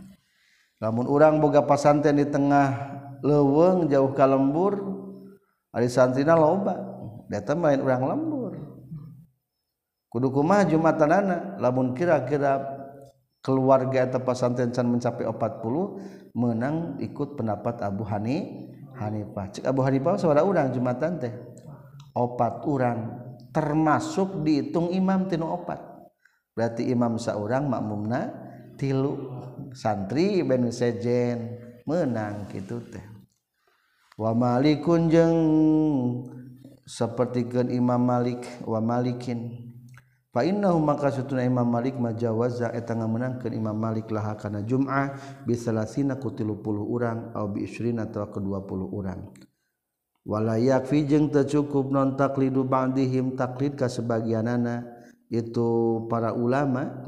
Lamun 0.83 1.07
urang 1.07 1.39
boga 1.39 1.64
pasanten 1.64 2.18
di 2.18 2.27
tengah 2.27 2.68
leweng 3.22 3.89
jauh 3.89 4.12
ka 4.12 4.29
lembur 4.29 4.77
ari 5.72 5.89
santrina 5.89 6.35
loba 6.35 6.77
eta 7.31 7.55
main 7.55 7.79
urang 7.81 8.11
lembur. 8.11 8.53
Kudu 10.11 10.35
kumaha 10.35 10.66
jumatanana 10.66 11.57
lamun 11.62 11.95
kira-kira 11.95 12.76
keluarga 13.47 14.11
atau 14.11 14.27
pesantren 14.27 14.75
can 14.75 14.91
mencapai 14.91 15.23
40 15.23 16.35
menang 16.35 16.99
ikut 16.99 17.39
pendapat 17.39 17.79
Abu 17.79 18.03
Hani 18.03 18.67
Hanifah. 18.99 19.55
Cek 19.55 19.65
Abu 19.71 19.87
Hanifah 19.87 20.19
saudara 20.19 20.43
orang 20.43 20.75
jumatan 20.75 21.23
teh? 21.23 21.31
Opat 22.11 22.67
orang 22.67 23.23
termasuk 23.55 24.43
dihitung 24.43 24.91
imam 24.91 25.31
tinu 25.31 25.47
opat. 25.47 25.79
Berarti 26.59 26.91
imam 26.91 27.23
seorang 27.23 27.71
makmumna 27.71 28.35
tilu 28.75 29.31
santri 29.71 30.43
ben 30.43 30.67
sejen. 30.75 31.63
Menang 31.87 32.51
gitu 32.51 32.83
teh. 32.83 33.05
Wa 34.19 34.35
malikun 34.35 35.07
jeng 35.07 35.39
sapertikeun 36.83 37.71
Imam 37.71 38.03
Malik 38.03 38.43
wa 38.67 38.83
malikin. 38.83 39.66
Fainnahu 40.37 40.84
maka 40.84 41.09
satuna 41.09 41.49
Imam 41.49 41.64
Malik 41.64 41.97
majawaza 41.97 42.68
eta 42.76 42.93
ngamenangkeun 42.93 43.57
Imam 43.57 43.72
Malik 43.72 44.12
laha 44.12 44.37
kana 44.37 44.61
Jum'ah 44.61 45.16
bi 45.49 45.57
salasina 45.57 46.20
ku 46.20 46.28
30 46.28 46.61
urang 46.76 47.32
au 47.32 47.49
bi 47.49 47.64
20 47.64 47.97
atawa 48.05 48.28
ku 48.28 48.45
20 48.45 48.84
urang. 48.93 49.32
Wala 50.28 50.61
yakfi 50.61 51.09
jeung 51.09 51.32
teu 51.32 51.49
cukup 51.49 51.89
non 51.89 52.20
taklidu 52.20 52.68
ba'dihim 52.68 53.32
taklid 53.32 53.80
ka 53.80 53.89
sebagianana 53.89 54.84
itu 55.32 56.05
para 56.05 56.37
ulama 56.37 57.01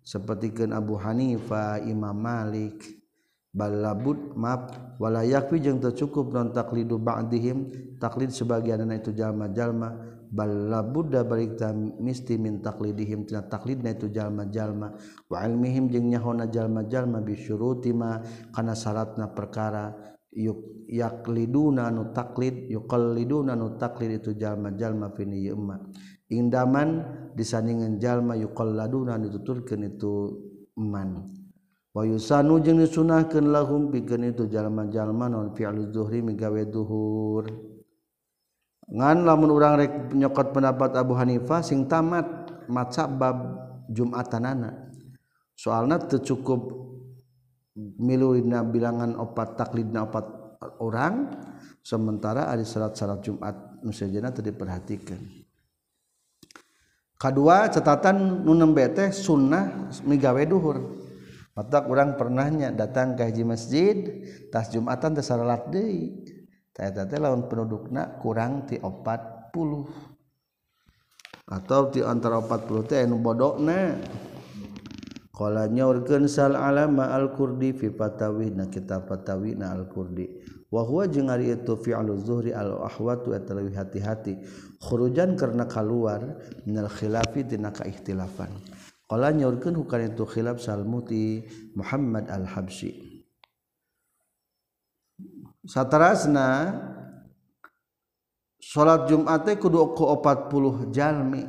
sapertikeun 0.00 0.72
Abu 0.72 0.96
Hanifah, 0.96 1.84
Imam 1.84 2.16
Malik, 2.16 2.80
balabud 3.52 4.32
map 4.32 4.96
wala 4.96 5.28
yakfi 5.28 5.60
jeung 5.60 5.76
teu 5.76 5.92
cukup 5.92 6.32
non 6.32 6.56
taklidu 6.56 6.96
ba'dihim 6.96 7.68
taklid 8.00 8.32
sebagianana 8.32 8.96
itu 8.96 9.12
jalma-jalma 9.12 10.21
balabuddha 10.32 11.28
barikta 11.28 11.76
misti 11.76 12.40
min 12.40 12.64
taklidihim 12.64 13.28
tina 13.28 13.44
taklidna 13.44 13.92
itu 13.92 14.08
jalma-jalma. 14.08 14.96
Wa 15.28 15.44
ilmihim 15.44 15.92
jeung 15.92 16.08
nyahona 16.08 16.48
jalma-jalma 16.48 17.20
bisyuruti 17.20 17.92
ma 17.92 18.18
kana 18.56 18.72
syaratna 18.72 19.28
perkara 19.36 19.92
yuk 20.32 20.88
yakliduna 20.88 21.92
nu 21.92 22.16
taklid 22.16 22.72
yuqalliduna 22.72 23.52
nu 23.52 23.76
taklid 23.76 24.24
itu 24.24 24.32
jalma-jalma 24.32 25.12
fini 25.12 25.44
ieu 25.44 25.60
indaman 26.32 27.04
disandingan 27.36 28.00
jalma 28.00 28.32
yuqalladuna 28.40 29.20
dituturkeun 29.20 29.84
itu 29.84 30.12
man. 30.80 31.28
Wa 31.92 32.08
yusanu 32.08 32.56
jeung 32.64 32.80
disunahkeun 32.80 33.52
lahum 33.52 33.92
pikeun 33.92 34.32
itu 34.32 34.48
jalma-jalma 34.48 35.28
non 35.28 35.52
fi'lu 35.52 35.92
zuhri 35.92 36.24
migawe 36.24 36.64
duhur 36.64 37.71
ngan 38.92 39.24
lamun 39.24 39.48
urang 39.48 39.80
rek 39.80 40.12
nyokot 40.12 40.52
pendapat 40.52 40.92
Abu 41.00 41.16
Hanifah 41.16 41.64
sing 41.64 41.88
tamat 41.88 42.28
macab 42.68 43.08
bab 43.16 43.36
Jumatanana. 43.88 44.92
Soalna 45.56 45.96
teu 45.96 46.20
cukup 46.20 46.60
miluna 47.76 48.60
bilangan 48.60 49.16
opat 49.16 49.56
taklidna 49.56 50.04
opat 50.04 50.26
orang 50.84 51.32
sementara 51.80 52.52
ada 52.52 52.60
syarat-syarat 52.60 53.20
Jumat. 53.24 53.56
Nusajana 53.82 54.30
tadi 54.30 54.54
diperhatikan. 54.54 55.20
Kedua 57.18 57.66
catatan 57.66 58.46
nunem 58.46 58.70
bete 58.70 59.10
sunnah 59.10 59.90
migawe 60.06 60.42
duhur. 60.46 61.02
Mata 61.52 61.84
orang 61.84 62.16
pernahnya 62.16 62.72
datang 62.72 63.12
ke 63.12 63.28
haji 63.28 63.44
masjid 63.44 63.96
tas 64.48 64.70
Jumatan 64.72 65.12
tas 65.12 65.26
salat 65.28 65.68
deui. 65.68 66.16
teh 66.16 66.24
teh 66.24 66.31
lawan 66.78 67.48
pendudukna 67.52 68.16
kurang 68.16 68.64
ti 68.64 68.80
40 68.80 69.52
atau 71.52 71.92
di 71.92 72.00
antara 72.00 72.40
40 72.40 72.88
teh 72.88 73.04
anu 73.04 73.20
bodokna. 73.20 74.00
Qala 75.32 75.64
nyaurkeun 75.64 76.28
sal 76.28 76.54
alama 76.56 77.08
al 77.12 77.32
kurdi 77.32 77.72
fi 77.72 77.88
fatawina 77.88 78.68
patawi 78.68 79.08
fatawina 79.08 79.72
al 79.72 79.88
kurdi 79.88 80.28
wa 80.68 80.84
huwa 80.84 81.08
jeung 81.08 81.32
ari 81.32 81.56
itu 81.56 81.72
fi'lu 81.72 82.20
zuhri 82.20 82.52
al 82.52 82.76
ahwatu 82.84 83.32
eta 83.32 83.56
hati-hati. 83.56 84.44
Khurujan 84.80 85.36
karena 85.40 85.64
keluar 85.64 86.36
minal 86.68 86.88
khilafi 86.88 87.48
tina 87.48 87.72
kaihtilafan. 87.72 88.52
Qala 89.08 89.32
nyaurkeun 89.32 89.76
hukana 89.76 90.12
itu 90.12 90.24
khilaf 90.24 90.60
salmuti 90.60 91.44
muhammad 91.76 92.28
al 92.32 92.48
habsyi 92.48 93.11
satrasna 95.66 96.74
salat 98.58 99.06
Jumat 99.10 99.46
teh 99.46 99.56
kudu 99.58 99.94
ku 99.94 100.06
40 100.06 100.94
jalmi. 100.94 101.42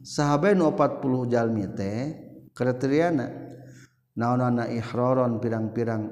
Sahabat 0.00 0.56
nu 0.56 0.72
40 0.72 1.28
jalmi 1.28 1.68
teh 1.76 2.16
kriteriana 2.56 3.28
naonana 4.16 4.64
ihroron 4.72 5.36
pirang-pirang 5.38 6.08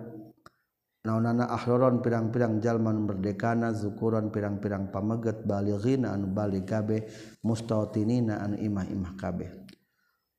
naonana 1.08 1.48
ahroron 1.48 2.04
pirang-pirang 2.04 2.60
jalman 2.60 3.08
berdekana 3.08 3.72
zukuron 3.72 4.28
pirang-pirang 4.28 4.92
pameget 4.92 5.40
balighina 5.48 6.12
anu 6.12 6.28
balik 6.28 6.68
kabeh 6.68 7.08
mustautinina 7.40 8.44
anu 8.44 8.60
imah-imah 8.60 9.12
kabeh. 9.16 9.50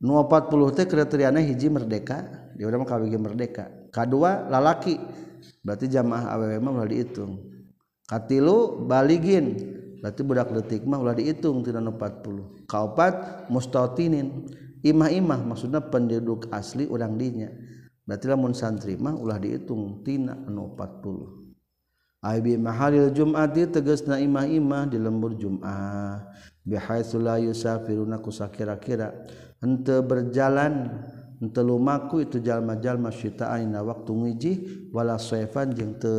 Nu 0.05 0.21
40 0.21 0.77
teh 0.77 0.85
kriteriana 0.85 1.41
hiji 1.41 1.73
merdeka 1.73 2.21
dia 2.53 2.69
urang 2.69 2.85
kawigi 2.85 3.17
merdeka. 3.17 3.89
Kadua 3.89 4.45
lalaki. 4.45 5.25
berarti 5.61 5.85
jamaah 5.91 6.35
aww 6.35 6.51
mah 6.59 6.71
ulah 6.79 6.87
dihitung 6.89 7.39
katilu 8.07 8.87
baligin 8.89 9.55
berarti 9.99 10.21
budak 10.23 10.49
detik 10.55 10.87
mah 10.87 10.99
ulah 10.99 11.15
dihitung 11.15 11.61
tidak 11.61 11.83
40 11.83 12.69
kaopat 12.69 13.45
mustautinin. 13.51 14.47
Imah-imah 14.79 15.43
maksudnya 15.43 15.83
penduduk 15.83 16.47
asli 16.55 16.87
orang 16.87 17.19
dinya. 17.19 17.51
Berarti 18.07 18.25
lamun 18.31 18.55
santri 18.55 18.95
mah 18.95 19.11
ulah 19.11 19.35
dihitung 19.35 20.07
tina 20.07 20.39
40 20.47 21.39
Aibi 22.19 22.59
mahalil 22.59 23.15
Jum'ati 23.15 23.71
tegasna 23.71 24.19
imah-imah 24.19 24.91
di 24.91 24.99
lembur 24.99 25.35
Jum'ah. 25.39 26.27
Bihaitsu 26.67 27.15
la 27.19 27.39
yusafiruna 27.39 28.19
kusakira-kira 28.19 29.15
henteu 29.63 30.03
berjalan 30.03 30.99
telumaku 31.47 32.27
itu 32.27 32.43
jalma-jalma 32.43 33.15
syita'ina 33.15 33.79
waktu 33.79 34.11
ngijih 34.11 34.57
wala 34.91 35.15
soefan 35.15 35.71
jeung 35.71 35.95
te 35.95 36.11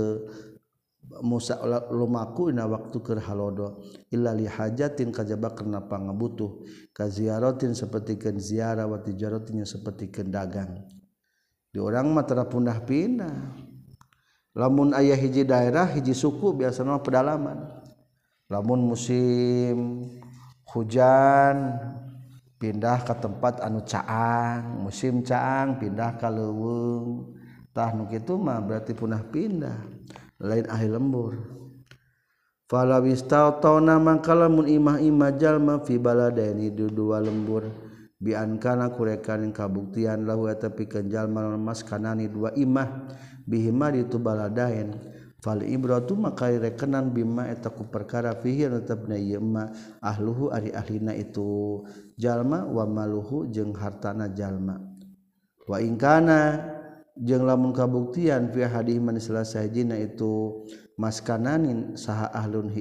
Musa 1.21 1.59
lumaku 1.91 2.55
na 2.55 2.71
waktu 2.71 3.03
keur 3.03 3.19
halodo. 3.19 3.83
Illa 4.15 4.31
li 4.31 4.47
hajatin 4.47 5.11
kajaba 5.11 5.59
kenapa 5.59 5.99
ngebutuh 5.99 6.63
ka 6.95 7.11
ziaratin 7.11 7.75
sapertikeun 7.75 8.39
ziarah 8.39 8.87
wa 8.87 9.03
tijaratin 9.03 9.67
sapertikeun 9.67 10.31
dagang. 10.31 10.87
Di 11.71 11.83
orang 11.83 12.15
mata 12.15 12.35
tara 12.35 12.47
pindah-pindah 12.47 13.37
lamun 14.55 14.95
ayah 14.95 15.19
hiji 15.19 15.43
daerah 15.43 15.91
hiji 15.91 16.15
suku 16.15 16.55
biasanya 16.55 17.03
pedalaman. 17.03 17.59
Lamun 18.47 18.83
musim 18.95 20.07
hujan 20.71 21.75
pindah 22.61 23.09
ke 23.09 23.15
tempat 23.17 23.65
anu 23.65 23.81
caang 23.89 24.85
musim 24.85 25.25
caang 25.25 25.81
pindah 25.81 26.21
kalauwengtah 26.21 27.91
itu 28.13 28.37
mah 28.37 28.61
berarti 28.61 28.93
punah 28.93 29.25
pindah 29.25 29.81
lain 30.41 30.69
ahli 30.69 30.89
lembur. 30.89 31.35
Fala 32.71 33.03
wistautona 33.03 33.99
mangka 33.99 34.37
imah-imah 34.37 35.31
jalma 35.35 35.83
fi 35.83 35.99
baladaini 35.99 36.71
di 36.71 36.87
dua 36.87 37.19
lembur. 37.19 37.67
Bian 38.21 38.61
kurekan 38.61 38.93
kurekan 38.93 39.49
kabuktian 39.49 40.29
lahu 40.29 40.45
tapi 40.53 40.85
kenjal 40.85 41.25
jalma 41.25 41.57
mas 41.57 41.81
kanani 41.81 42.29
dua 42.29 42.53
imah 42.53 43.09
bihima 43.49 43.89
di 43.89 44.05
tu 44.05 44.21
baladain 44.21 44.93
fal 45.41 45.65
ibratu 45.65 46.15
maka 46.17 46.53
rekenan 46.53 47.11
bima 47.11 47.49
eta 47.49 47.73
ku 47.73 47.89
perkara 47.89 48.37
fihi 48.37 48.69
tetepna 48.69 49.17
ieu 49.17 49.41
ahluhu 50.05 50.53
ari 50.53 50.71
ahlina 50.77 51.17
itu. 51.17 51.83
Jalma 52.21 52.69
wa 52.69 52.85
maluhu 52.85 53.49
jeung 53.49 53.73
hartana 53.73 54.29
jalma. 54.31 54.77
Wa 55.65 55.81
ingkana 55.81 56.61
jeung 57.17 57.45
lamun 57.49 57.73
kabuktian 57.73 58.53
fi 58.53 58.69
hadih 58.69 59.01
man 59.01 59.17
salasajina 59.17 59.97
itu 59.97 60.65
maskananin 61.01 61.97
saha 61.97 62.29
ahlun 62.33 62.73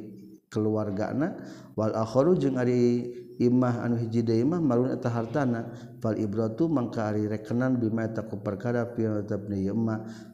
keluargana 0.50 1.40
wal 1.78 1.94
akharu 1.96 2.36
jeung 2.36 2.58
ari 2.58 3.14
imah 3.40 3.88
anu 3.88 3.96
hiji 3.96 4.20
deui 4.20 4.44
imah 4.44 4.60
malun 4.60 4.92
eta 4.92 5.08
hartana 5.08 5.72
fal 6.04 6.20
ibratu 6.20 6.68
mangka 6.68 7.08
ari 7.08 7.26
rekenan 7.26 7.80
bima 7.80 8.04
eta 8.04 8.28
ku 8.28 8.44
perkara 8.44 8.92
fi 8.92 9.08
tabni 9.24 9.72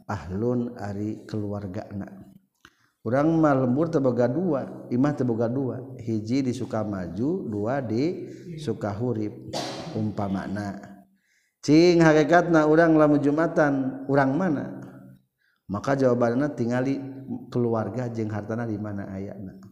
ahlun 0.10 0.74
ari 0.74 1.22
keluargana. 1.30 2.34
Urang 3.06 3.38
mah 3.38 3.54
lembur 3.54 3.86
teu 3.94 4.02
boga 4.02 4.26
dua 4.26 4.90
imah 4.90 5.14
teu 5.14 5.30
boga 5.30 5.46
dua 5.46 5.78
hiji 6.02 6.42
di 6.42 6.50
Sukamaju 6.50 7.46
dua 7.46 7.78
di 7.78 8.26
Sukahurip 8.58 9.54
umpamana 9.94 11.06
cing 11.62 12.02
hakikatna 12.02 12.66
urang 12.66 12.98
lamun 12.98 13.22
Jumatan 13.22 14.06
urang 14.10 14.34
mana? 14.34 14.82
Maka 15.70 15.94
jawabannya 15.94 16.54
tingali 16.58 16.98
keluarga 17.54 18.10
jeung 18.10 18.34
hartana 18.34 18.66
di 18.66 18.78
mana 18.78 19.06
ayatna 19.10 19.65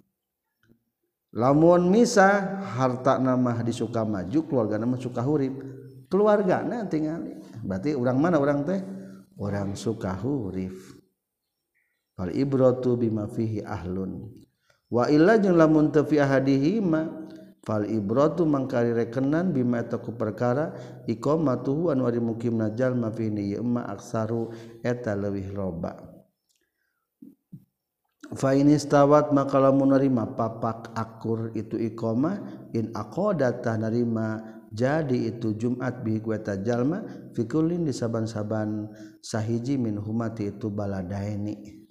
lamun 1.34 1.90
misa 1.90 2.62
harta 2.78 3.18
nama 3.18 3.60
di 3.66 3.74
suka 3.74 4.06
maju 4.06 4.40
keluarga 4.46 4.78
nama 4.78 4.96
suka 4.96 5.22
hurip. 5.26 5.54
Keluarga 6.08 6.62
nah 6.62 6.86
tinggal 6.86 7.26
berarti 7.66 7.98
orang 7.98 8.18
mana 8.22 8.38
orang 8.38 8.62
teh? 8.62 8.80
Orang 9.34 9.74
suka 9.74 10.14
hurif 10.14 10.94
fal 12.14 12.30
ibratu 12.30 12.94
bima 12.94 13.26
fihi 13.26 13.66
ahlun. 13.66 14.30
Wa 14.94 15.10
illa 15.10 15.42
jeung 15.42 15.58
lamun 15.58 15.90
teu 15.90 16.06
fi 16.06 16.22
fal 17.64 17.88
ibratu 17.90 18.46
mangkari 18.46 18.94
rekenan 18.94 19.50
bima 19.50 19.82
eta 19.82 19.98
ku 19.98 20.14
perkara 20.14 20.76
iqamatuhu 21.10 21.90
anu 21.90 22.06
ari 22.06 22.22
mukim 22.22 22.62
najal 22.62 22.94
ma 22.94 23.10
aksaru 23.90 24.54
eta 24.86 25.18
leuwih 25.18 25.50
loba. 25.50 26.13
fainistawat 28.34 29.32
maka 29.34 29.58
lamun 29.62 29.94
narima 29.94 30.26
papak 30.26 30.94
akur 30.98 31.54
itu 31.54 31.78
iqamah 31.78 32.70
in 32.74 32.90
aqadata 32.94 33.78
narima 33.78 34.42
jadi 34.74 35.30
itu 35.30 35.54
Jumat 35.54 36.02
bi 36.02 36.18
kueta 36.18 36.58
jalma 36.58 37.06
fikulin 37.38 37.86
di 37.86 37.94
saban-saban 37.94 38.90
sahiji 39.22 39.78
min 39.78 40.02
humati 40.02 40.50
itu 40.50 40.74
baladaini. 40.74 41.86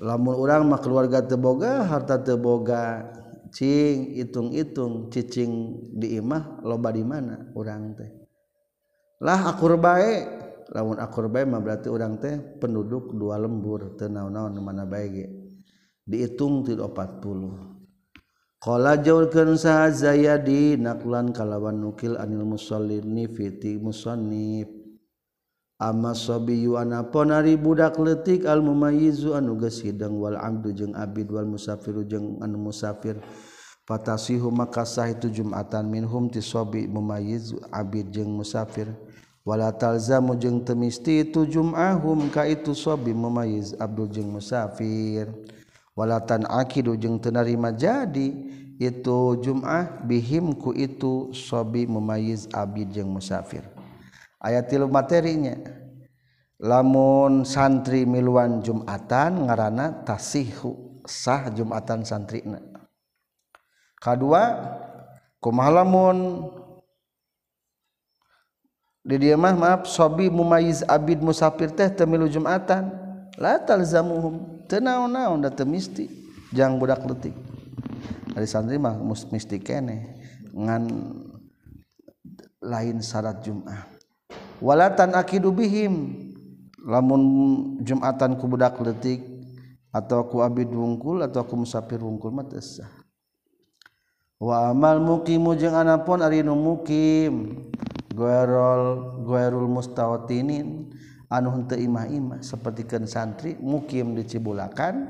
Lamun 0.00 0.34
urang 0.40 0.72
mah 0.72 0.80
keluarga 0.80 1.20
teboga 1.20 1.84
harta 1.84 2.16
teboga 2.16 3.12
cing 3.52 4.16
hitung-hitung 4.16 5.12
cicing 5.12 5.84
di 5.92 6.16
imah 6.16 6.64
loba 6.64 6.88
di 6.88 7.04
mana 7.04 7.52
urang 7.52 7.92
teh? 7.92 8.08
Lah 9.20 9.52
akur 9.52 9.76
bae 9.76 10.41
lamun 10.72 10.96
akurba 10.96 11.44
mah 11.44 11.60
berarti 11.60 11.92
orang 11.92 12.16
teh 12.16 12.40
penduduk 12.56 13.12
dua 13.12 13.36
lembur 13.36 13.92
tenaun-naun 14.00 14.56
mana 14.58 14.88
baik 14.88 15.28
dihitung 16.08 16.64
ti 16.64 16.72
40 16.74 17.72
qala 18.62 18.94
jaulkeun 18.98 19.58
sa 19.58 19.90
Zayadi 19.90 20.78
naklan 20.78 21.34
kalawan 21.34 21.82
nukil 21.82 22.14
anil 22.14 22.46
musallini 22.46 23.26
fiti 23.26 23.74
musannif. 23.74 24.70
Amma 25.82 26.14
sabiyyu 26.14 26.78
anapun 26.78 27.34
budak 27.58 27.98
leutik 27.98 28.46
al 28.46 28.62
mumayizu 28.62 29.34
anu 29.34 29.58
geus 29.58 29.82
hidang 29.82 30.14
wal 30.14 30.38
abdu 30.38 30.70
jeung 30.70 30.94
abid 30.94 31.26
wal 31.26 31.42
musafiru 31.42 32.06
jeung 32.06 32.38
anu 32.38 32.70
musafir. 32.70 33.18
Patasihu 33.82 34.46
maka 34.54 34.86
sah 34.86 35.10
itu 35.10 35.26
jumatan 35.26 35.90
minhum 35.90 36.30
ti 36.30 36.38
sabi 36.38 36.86
abid 37.74 38.14
jeung 38.14 38.30
musafir. 38.30 38.94
wala 39.42 39.74
talzamu 39.74 40.38
jeung 40.38 40.62
temisti 40.62 41.26
itu 41.26 41.46
jum'ahum 41.46 42.30
ka 42.30 42.46
itu 42.46 42.74
sobi 42.74 43.10
memayiz 43.10 43.74
abdul 43.78 44.10
jeung 44.10 44.30
musafir. 44.30 45.30
Wala 45.92 46.24
tan 46.24 46.48
akidu 46.48 46.96
jeung 46.96 47.20
tenarima 47.20 47.68
jadi 47.68 48.32
itu 48.80 49.18
jum'ah 49.44 50.00
bihim 50.08 50.56
ku 50.56 50.72
itu 50.72 51.28
sobi 51.36 51.84
memayiz 51.84 52.48
abid 52.48 52.96
jeung 52.96 53.12
musafir. 53.12 53.60
Ayat 54.40 54.72
tilu 54.72 54.88
materinya 54.88 55.54
lamun 56.56 57.44
santri 57.44 58.08
miluan 58.08 58.64
jum'atan 58.64 59.50
ngaranna 59.50 60.02
tasihu 60.02 61.02
sah 61.04 61.52
jum'atan 61.52 62.08
santrina. 62.08 62.58
Kadua 64.00 64.58
kumaha 65.38 65.84
lamun 65.84 66.48
di 69.02 69.18
dia 69.18 69.34
mah 69.34 69.54
maaf 69.54 69.90
sobi 69.90 70.30
mumayiz 70.30 70.86
abid 70.86 71.18
musafir 71.22 71.70
teh 71.74 71.90
temilu 71.90 72.30
Jumatan. 72.30 72.90
La 73.36 73.58
talzamuhum. 73.58 74.66
Teu 74.70 74.78
naon-naon 74.78 75.42
da 75.42 75.50
teu 75.50 75.66
misti. 75.66 76.06
Jang 76.52 76.76
budak 76.76 77.00
letik 77.08 77.32
dari 78.32 78.48
santri 78.48 78.80
mah 78.80 78.96
misti 79.32 79.56
kene 79.60 80.16
ngan 80.52 80.84
lain 82.60 83.00
syarat 83.00 83.40
Jumat. 83.44 83.88
Walatan 84.60 85.16
akidu 85.16 85.52
bihim. 85.52 86.28
Lamun 86.82 87.22
jumatan 87.86 88.34
ku 88.34 88.50
budak 88.50 88.74
letik 88.82 89.22
atau 89.94 90.26
ku 90.26 90.42
abid 90.42 90.66
wungkul 90.66 91.22
atau 91.22 91.46
ku 91.46 91.54
musafir 91.54 92.02
wungkul 92.02 92.34
mah 92.34 92.42
wa 94.42 94.74
amal 94.74 94.98
mukimu 94.98 95.54
jeung 95.54 95.78
anapun 95.78 96.18
ari 96.18 96.42
nu 96.42 96.58
mukim 96.58 97.70
Guerol 98.12 99.20
Guerul 99.24 99.66
mustawatinin 99.66 100.92
anu 101.32 101.48
henteu 101.56 101.80
imah-imah 101.80 102.44
sapertikeun 102.44 103.08
santri 103.08 103.56
mukim 103.56 104.12
di 104.12 104.28
Cibulakan 104.28 105.08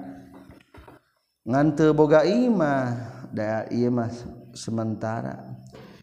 ngan 1.42 1.66
teu 1.74 1.90
boga 1.92 2.22
imah. 2.22 3.12
Da 3.32 3.64
ieu 3.72 3.88
mah 3.88 4.12
sementara. 4.52 5.40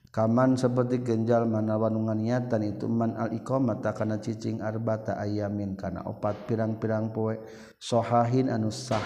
Kaman 0.10 0.58
seperti 0.58 1.06
genjal 1.06 1.46
mana 1.46 1.78
wanungan 1.78 2.18
niatan 2.18 2.66
itu 2.66 2.90
man 2.90 3.14
al 3.14 3.30
iqamata 3.30 3.94
kana 3.94 4.18
cicing 4.18 4.66
arbata 4.66 5.14
ayamin 5.22 5.78
kana 5.78 6.02
opat 6.10 6.34
pirang-pirang 6.50 7.14
poe 7.14 7.38
sohahin 7.78 8.50
anu 8.50 8.74
sah. 8.74 9.06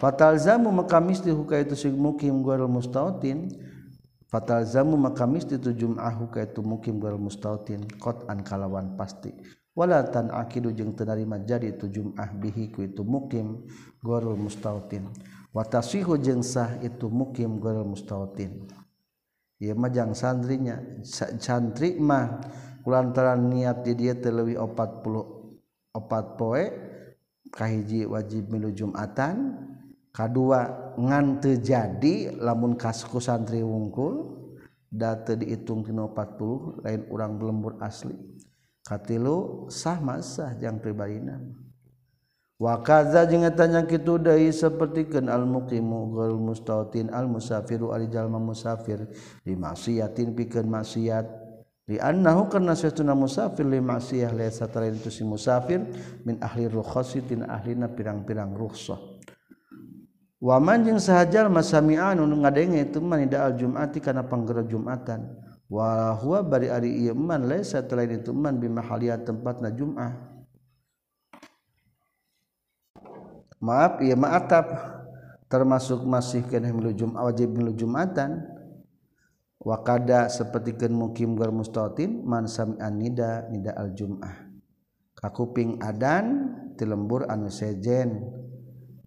Fatalzamu 0.00 0.72
maka 0.72 1.04
misli 1.04 1.28
huka 1.28 1.60
itu 1.60 1.76
sing 1.76 2.00
mukim 2.00 2.40
guerul 2.40 2.72
mustawtin 2.72 3.52
fatalzamu 4.28 4.94
maka 5.00 5.24
misti 5.24 5.56
tu 5.56 5.72
jum'ahu 5.72 6.28
kaitu 6.28 6.60
mukim 6.60 7.00
gal 7.00 7.16
mustautin 7.16 7.84
qat'an 7.98 8.44
kalawan 8.44 8.94
pasti. 8.94 9.32
Wala 9.72 10.02
tan 10.10 10.34
akidu 10.34 10.74
jeung 10.74 10.92
teu 10.98 11.06
narima 11.06 11.38
jadi 11.38 11.70
tu 11.78 11.86
jum'ah 11.86 12.34
bihi 12.34 12.74
ku 12.74 12.82
itu 12.82 13.06
mukim 13.06 13.62
gorul 14.02 14.34
mustautin. 14.34 15.06
Wa 15.54 15.62
taswihu 15.62 16.18
jeung 16.18 16.42
sah 16.42 16.76
itu 16.82 17.06
mukim 17.06 17.62
gorul 17.62 17.86
mustautin. 17.86 18.66
Ieu 19.58 19.74
mah 19.74 19.90
jang 19.90 20.14
santrinya 20.14 20.78
santri 21.42 21.98
mah 21.98 22.42
kulantaran 22.86 23.50
niat 23.50 23.82
di 23.82 23.94
dia 23.98 24.14
terlebih 24.14 24.54
opat 24.58 25.02
puluh 25.02 25.58
opat 25.94 26.38
poe 26.38 26.62
kahiji 27.50 28.06
wajib 28.06 28.50
milu 28.54 28.70
jumatan 28.70 29.67
kedua 30.10 30.92
ngante 30.98 31.60
jadi 31.62 32.36
lamun 32.36 32.74
kasku 32.74 33.20
santri 33.22 33.62
wungkul 33.62 34.38
data 34.88 35.36
dihitung 35.36 35.84
kino 35.84 36.10
40 36.16 36.84
lain 36.84 37.00
orang 37.12 37.32
belembur 37.36 37.76
asli. 37.84 38.16
Katilu 38.88 39.68
sah 39.68 40.00
masah 40.00 40.56
jang 40.56 40.80
pribadinan. 40.80 41.52
Wakaza 42.58 43.22
jeung 43.30 43.46
tanya 43.54 43.86
kitu 43.86 44.18
deui 44.18 44.50
sapertikeun 44.50 45.30
al 45.30 45.46
muqimu 45.46 46.10
gal 46.10 46.34
mustautin 46.34 47.06
al 47.14 47.30
musafiru 47.30 47.94
ari 47.94 48.10
jalma 48.10 48.42
musafir 48.42 49.06
di 49.46 49.54
maksiatin 49.54 50.34
pikeun 50.34 50.66
maksiat. 50.66 51.26
Li 51.86 52.02
annahu 52.02 52.50
karna 52.50 52.74
satuna 52.74 53.14
musafir 53.14 53.62
li 53.62 53.78
maksiyah 53.78 54.34
laysa 54.34 54.66
talain 54.66 54.98
tu 54.98 55.06
si 55.06 55.22
musafir 55.22 55.86
min 56.26 56.42
ahli 56.42 56.66
rukhsatin 56.66 57.46
ahlina 57.46 57.86
pirang-pirang 57.94 58.50
rukhsah. 58.50 58.98
Wa 60.38 60.56
man 60.62 60.86
jeung 60.86 61.02
sahajal 61.02 61.50
masami'an 61.50 62.18
nu 62.18 62.36
ngadenge 62.38 62.88
itu 62.90 62.98
man 63.02 63.26
ida 63.26 63.46
al-jum'ati 63.46 63.98
kana 63.98 64.26
panggara 64.26 64.62
jumatan. 64.66 65.26
Wa 65.68 66.16
huwa 66.16 66.40
bari 66.40 66.72
ari 66.72 67.04
ieu 67.04 67.12
man 67.12 67.44
laysa 67.44 67.84
talain 67.84 68.22
itu 68.22 68.32
man 68.32 68.56
bi 68.56 68.72
mahaliyat 68.72 69.28
tempatna 69.28 69.68
jum'ah. 69.68 70.16
Maaf 73.58 74.00
ia 74.00 74.16
maatap 74.16 74.70
termasuk 75.50 76.06
masih 76.06 76.46
kena 76.46 76.72
milu 76.72 76.94
jum 76.94 77.12
wajib 77.18 77.52
milu 77.52 77.76
jumatan. 77.76 78.42
Wakada 79.58 80.30
sepertikan 80.30 80.94
mukim 80.94 81.34
gar 81.34 81.50
mustatin 81.50 82.22
man 82.22 82.46
sami'an 82.46 82.94
nida 82.94 83.50
nida 83.50 83.74
al 83.74 83.90
jum'ah 83.90 84.48
kakuping 85.18 85.82
adan 85.82 86.54
di 86.78 86.86
lembur 86.86 87.26
anu 87.26 87.50
sejen 87.50 88.22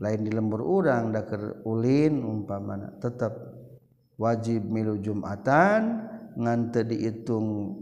lain 0.02 0.26
di 0.26 0.34
lembur 0.34 0.66
urang 0.66 1.14
daker 1.14 1.62
ulin 1.70 2.26
umpamana 2.26 2.98
tetap 2.98 3.38
wajib 4.18 4.66
milu 4.66 4.98
Jumatan 4.98 6.10
ngante 6.34 6.82
dihitung 6.82 7.78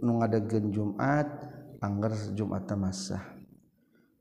nu 0.00 0.12
ngadegen 0.24 0.72
Jumat 0.72 1.28
angger 1.84 2.16
Jumat 2.32 2.64
tamasah 2.64 3.20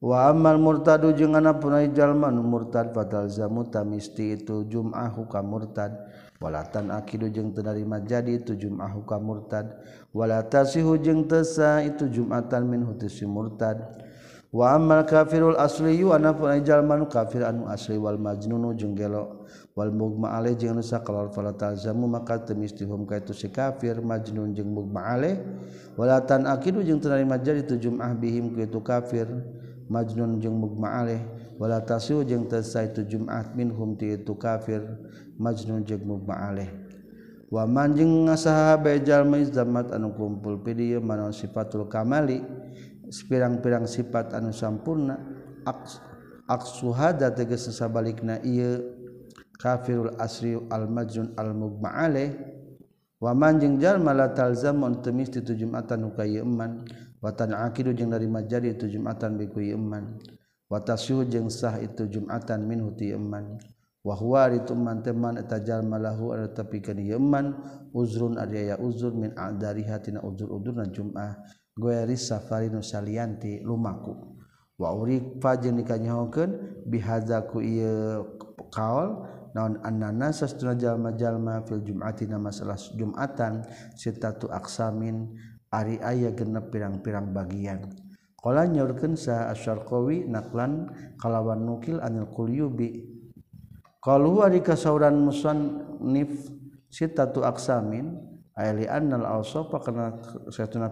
wa 0.04 0.28
amal 0.28 0.60
murtadu 0.60 1.16
jeung 1.16 1.40
ana 1.40 1.56
punai 1.56 1.88
jalma 1.96 2.28
nu 2.28 2.44
murtad 2.44 2.92
fatalzamu 2.92 3.72
tamisti 3.72 4.36
itu 4.36 4.68
jum'ah 4.68 5.16
ka 5.32 5.40
murtad. 5.40 5.96
Walatan 6.44 6.92
akidu 6.92 7.32
jeung 7.32 7.56
teu 7.56 7.64
narima 7.64 8.04
jadi 8.04 8.36
itu 8.36 8.52
jum'ah 8.60 8.92
ka 9.08 9.16
murtad. 9.16 9.80
Wala 10.12 10.44
jeung 11.00 11.24
teu 11.24 11.40
itu 11.88 12.04
jum'atan 12.12 12.68
min 12.68 12.84
hutusi 12.84 13.24
murtad. 13.24 14.03
wamal 14.54 15.02
kafirul 15.10 15.58
asliunapun 15.58 16.64
kafir 17.10 17.42
anu 17.44 17.66
asliwal 17.66 18.22
majnunu 18.22 18.78
jenggelo 18.78 19.44
Walmugma 19.74 20.38
nusa 20.38 21.02
kalauzamu 21.02 22.06
maka 22.06 22.38
temistihum 22.38 23.10
ka 23.10 23.18
itu 23.18 23.34
si 23.34 23.50
kafir. 23.50 23.98
Majnun 23.98 24.54
jeung 24.54 24.70
mugma 24.70 25.18
walatan 25.98 26.46
akidu 26.46 26.86
jeung 26.86 27.02
terima 27.02 27.42
jadi 27.42 27.66
tujumah 27.66 28.14
bihim 28.14 28.54
ke 28.54 28.70
itu 28.70 28.78
kafir. 28.86 29.26
Majnun 29.90 30.38
jeung 30.38 30.54
mugma 30.62 31.10
wala 31.58 31.82
tasu 31.82 32.22
jeung 32.22 32.46
tesai 32.46 32.94
tujumah 32.94 33.50
minhum 33.58 33.98
ti 33.98 34.14
itu 34.14 34.38
kafir. 34.38 34.86
Majnun 35.42 35.82
jeung 35.82 36.06
mugma 36.06 36.54
wa 37.50 37.66
man 37.66 37.98
jeung 37.98 38.30
ngasaha 38.30 38.78
bejal 38.78 39.26
maizamat 39.26 39.90
anu 39.90 40.14
kumpul 40.14 40.62
pidieu 40.62 41.02
manon 41.02 41.34
sifatul 41.34 41.90
kamali. 41.90 42.46
pirang-pirang 43.22 43.86
sifat 43.86 44.34
anu 44.34 44.50
sampurna 44.50 45.22
aksuhada 46.50 47.30
teges 47.30 47.70
sesabalikna 47.70 48.42
iya 48.42 48.82
kafirul 49.62 50.18
asri 50.18 50.58
al-majun 50.58 51.32
al-mugma 51.38 51.94
alaih 51.94 52.34
waman 53.22 53.62
jeung 53.62 53.78
jalma 53.80 54.12
la 54.12 54.34
talzamun 54.34 55.00
temis 55.00 55.32
ti 55.32 55.40
tu 55.46 55.56
jumatan 55.56 56.10
ka 56.12 56.28
ieu 56.28 56.44
eman 56.44 56.84
watan 57.24 57.56
aqidu 57.56 57.96
jeung 57.96 58.12
dari 58.12 58.28
majadi 58.28 58.76
tu 58.76 58.92
jumatan 58.92 59.40
bi 59.40 59.48
ku 59.48 59.64
ieu 59.64 59.80
eman 59.80 60.20
watasyu 60.68 61.24
jeung 61.30 61.48
sah 61.48 61.80
itu 61.80 62.10
jumatan 62.10 62.68
minhu 62.68 62.92
ti 62.98 63.16
eman 63.16 63.56
wa 64.04 64.20
huwa 64.20 64.52
rituman 64.52 65.00
teman 65.00 65.40
eta 65.40 65.64
jalma 65.64 65.96
lahu 65.96 66.36
ada 66.36 66.52
tapi 66.52 66.84
kana 66.84 67.00
ieu 67.00 67.16
eman 67.16 67.56
uzrun 67.96 68.36
ada 68.36 68.60
ya 68.60 68.76
uzur 68.76 69.16
min 69.16 69.32
adari 69.40 69.88
hatina 69.88 70.20
uzur-uzurna 70.20 70.92
jum'ah. 70.92 71.40
gueri 71.74 72.18
safari 72.18 72.70
nu 72.70 72.82
salianti 72.86 73.62
lumaku. 73.62 74.14
Wa 74.78 74.94
urifa 74.94 75.58
jeung 75.62 75.78
dikanyahokeun 75.78 76.84
bihaza 76.90 77.46
ku 77.46 77.62
ieu 77.62 78.26
kaol 78.74 79.26
naon 79.54 79.78
annana 79.86 80.34
sastuna 80.34 80.74
jalma-jalma 80.74 81.62
fil 81.70 81.86
jum'ati 81.86 82.26
na 82.26 82.42
masalah 82.42 82.78
jum'atan 82.98 83.62
sitatu 83.94 84.50
aksamin 84.50 85.30
ari 85.70 86.02
aya 86.02 86.34
genep 86.34 86.74
pirang-pirang 86.74 87.30
bagian. 87.30 87.86
Qala 88.44 88.68
nyaurkeun 88.68 89.16
sa 89.16 89.54
asyarqawi 89.54 90.28
naklan 90.28 90.90
kalawan 91.22 91.64
nukil 91.64 92.02
anil 92.04 92.28
qulyubi 92.28 93.08
qalu 94.04 94.44
ari 94.44 94.60
kasauran 94.60 95.16
musannif 95.16 96.52
sitatu 96.92 97.48
aksamin 97.48 98.20
karena 98.54 100.14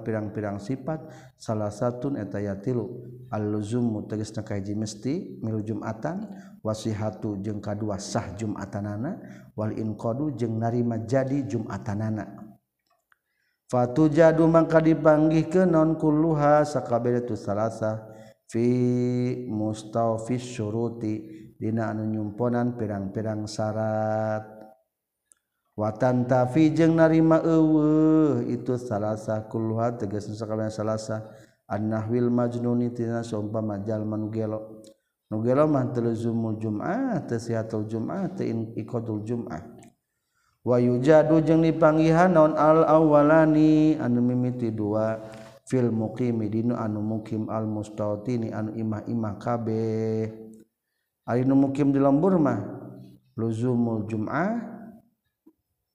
pirang-pirang 0.01 0.57
sifat 0.57 1.05
salah 1.37 1.69
satu 1.69 2.09
etaya 2.17 2.57
tilu 2.57 3.05
alluzumu 3.29 4.09
teges 4.09 4.33
nakaji 4.33 4.73
mesti 4.73 5.37
milu 5.45 5.61
jumatan 5.61 6.25
wasihatu 6.65 7.37
jeung 7.37 7.61
kadua 7.61 8.01
sah 8.01 8.33
jumatanana 8.33 9.21
wal 9.53 9.77
inqadu 9.77 10.33
jeung 10.33 10.57
narima 10.57 10.97
jadi 11.05 11.45
jumatanana. 11.45 12.49
Fatu 13.69 14.09
jadu 14.09 14.49
mangka 14.49 14.81
dipanggih 14.81 15.47
ke 15.47 15.61
non 15.63 15.95
kulluha 16.01 16.65
sakabeh 16.65 17.23
tu 17.23 17.37
salasa 17.37 18.03
fi 18.49 18.67
mustawfis 19.47 20.43
syuruti 20.43 21.23
dina 21.61 21.93
anu 21.93 22.09
nyumponan 22.09 22.73
pirang-pirang 22.73 23.45
syarat. 23.45 24.60
watan 25.77 26.27
tafi 26.27 26.71
jeung 26.75 26.99
narima 26.99 27.39
eueuh. 27.43 28.43
Itu 28.47 28.75
salasa 28.75 29.45
kulha 29.47 29.95
tegas 29.95 30.27
sakabeh 30.31 30.71
salasa. 30.71 31.27
Annahwil 31.71 32.27
majnuni 32.27 32.91
tina 32.91 33.23
saumpama 33.23 33.79
jalma 33.79 34.19
nu 34.19 34.27
gelo. 34.27 34.83
Nu 35.31 35.39
gelo 35.39 35.63
mah 35.63 35.87
teluzumul 35.95 36.59
jum'ah 36.59 37.23
teu 37.23 37.39
sihatul 37.39 37.87
jum'ah 37.87 38.27
teu 38.35 38.75
iqadul 38.75 39.23
jum'ah. 39.23 39.63
Wa 40.61 40.75
yujadu 40.77 41.39
jeung 41.39 41.63
dipanggihan 41.63 42.35
naon 42.35 42.59
al 42.59 42.83
awalani 42.83 43.95
anu 43.95 44.19
mimiti 44.19 44.69
dua 44.69 45.17
fil 45.63 45.87
muqimi 45.89 46.51
dinu 46.51 46.75
anu 46.75 46.99
mukim 46.99 47.47
al 47.47 47.63
mustautini 47.63 48.51
anu 48.51 48.75
imah-imah 48.75 49.39
kabeh. 49.39 50.27
Ari 51.23 51.47
nu 51.47 51.55
mukim 51.55 51.95
di 51.95 52.03
lembur 52.03 52.35
mah 52.35 52.59
luzumul 53.39 54.03
jum'ah 54.11 54.80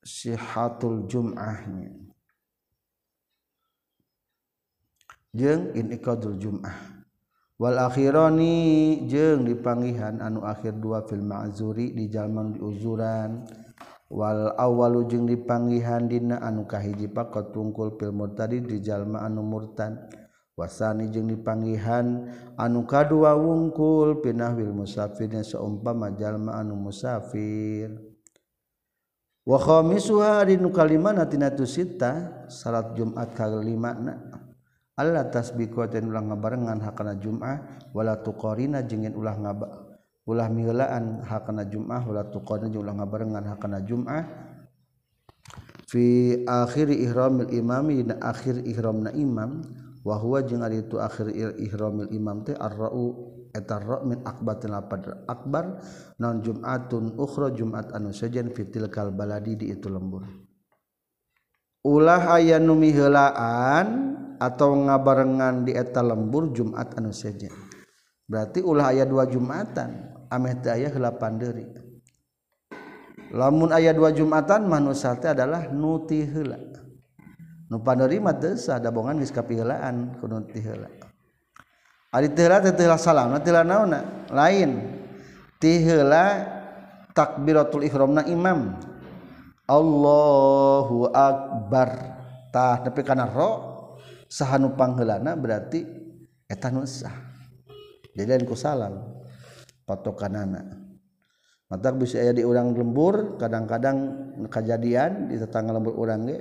sihatul 0.07 1.11
jum'ahnya 1.11 1.91
jeung 5.35 5.75
inqadul 5.75 6.39
jum'ah. 6.39 6.97
Wal 7.57 7.81
akhirani 7.81 9.09
jeung 9.09 9.49
dipanggihan 9.49 10.21
anu 10.21 10.45
akhir 10.45 10.77
dua 10.77 11.09
fil 11.09 11.25
ma'zuri 11.25 11.97
di 11.97 12.05
jalman 12.13 12.53
diuzuran 12.53 13.49
wal 14.13 14.53
awalu 14.61 15.09
jeung 15.09 15.25
dipanggihan 15.25 16.05
dina 16.05 16.37
anu 16.45 16.69
kahiji 16.69 17.09
pakot 17.09 17.57
tungkul 17.57 17.97
fil 17.97 18.13
murtadi 18.13 18.61
di 18.61 18.81
jalma 18.85 19.25
anu 19.25 19.41
murtad. 19.41 19.97
Wasani 20.57 21.13
jeung 21.13 21.29
dipanggihan 21.33 22.29
anu 22.61 22.85
kadua 22.85 23.37
wungkul 23.37 24.25
pinah 24.25 24.57
wil 24.57 24.73
musafirnya 24.73 25.41
seumpama 25.41 26.13
jalma 26.17 26.61
anu 26.61 26.77
musafir. 26.77 28.16
walimanatina 29.47 31.55
salat 32.51 32.99
Jumat 32.99 33.31
kalimakna 33.39 34.37
Allah 34.97 35.29
tasbih 35.29 35.69
ulah 35.77 36.25
ngabarengan 36.25 36.81
hakana 36.81 37.21
Jum'ah 37.21 37.69
wala 37.93 38.17
tuqarina 38.17 38.81
jengin 38.81 39.13
ulah 39.13 39.37
ngaba 39.37 39.93
ulah 40.25 40.49
milaan 40.49 41.21
hakana 41.21 41.69
Jum'ah 41.69 42.01
wala 42.01 42.25
tuqarina 42.27 42.73
jeung 42.73 42.83
ulah 42.83 42.97
ngabarengan 42.97 43.45
hakana 43.45 43.85
Jum'ah. 43.85 44.25
Fi 45.87 46.43
akhir 46.49 46.91
ihramil 46.91 47.55
imami 47.55 48.03
na 48.09 48.19
akhir 48.19 48.67
ihramna 48.67 49.15
imam 49.15 49.63
wa 50.03 50.19
huwa 50.19 50.43
jeung 50.43 50.65
ari 50.65 50.83
itu 50.83 50.99
akhir 50.99 51.31
ihramil 51.61 52.11
imam 52.11 52.43
teh 52.43 52.59
arra'u. 52.59 53.36
Min 54.05 54.21
akbatil 54.27 54.73
lapad 54.73 55.25
akbar 55.31 55.81
non 56.21 56.43
jumatun 56.43 57.17
ukhra 57.17 57.55
jumat 57.55 57.93
anu 57.95 58.11
sajen 58.11 58.51
fitil 58.53 58.91
kal 58.93 59.15
baladi 59.15 59.57
di 59.57 59.67
itu 59.73 59.87
lembur. 59.87 60.27
Ulah 61.87 62.37
aya 62.37 62.59
nu 62.59 62.75
miheulaan 62.75 64.17
atau 64.37 64.77
ngabarengan 64.77 65.65
di 65.65 65.73
eta 65.73 66.05
lembur 66.05 66.53
jumat 66.53 66.93
anu 66.99 67.13
sajen 67.13 67.53
berarti 68.27 68.61
ulah 68.61 68.91
aya 68.91 69.07
dua 69.07 69.25
jumatan 69.31 70.13
ameh 70.29 70.59
teh 70.59 70.75
aya 70.75 70.91
heula 70.91 71.15
panderi 71.15 71.65
lamun 73.31 73.71
aya 73.71 73.95
dua 73.95 74.11
jumatan 74.11 74.67
manusia 74.67 75.15
teh 75.15 75.31
adalah 75.31 75.71
nuti 75.71 76.27
heula 76.27 76.59
Ari 82.17 82.33
tihla 82.33 82.65
tihla 82.65 82.97
salam 82.97 83.37
na 83.37 83.45
tihla 83.45 83.61
nauna 83.61 84.25
lain. 84.33 84.81
Tihla 85.61 86.25
takbiratul 87.13 87.85
ihramna 87.85 88.25
imam. 88.25 88.73
Allahu 89.69 91.13
akbar. 91.13 92.17
Tah 92.49 92.81
tapi 92.81 93.05
kana 93.05 93.29
ro 93.29 93.53
sahanu 94.33 94.73
pangheulana 94.73 95.37
berarti 95.37 95.85
eta 96.49 96.73
nu 96.73 96.89
sah. 96.89 97.13
Jadi 98.17 98.25
lain 98.25 98.49
ku 98.49 98.57
salam. 98.57 98.97
Patokanana. 99.85 100.89
Mata 101.69 101.93
bisa 101.93 102.17
aya 102.23 102.33
di 102.33 102.47
urang 102.47 102.73
lembur 102.73 103.37
kadang-kadang 103.37 103.99
kejadian 104.49 105.29
di 105.29 105.37
tetangga 105.37 105.75
lembur 105.75 105.99
urang 105.99 106.25
ge 106.25 106.39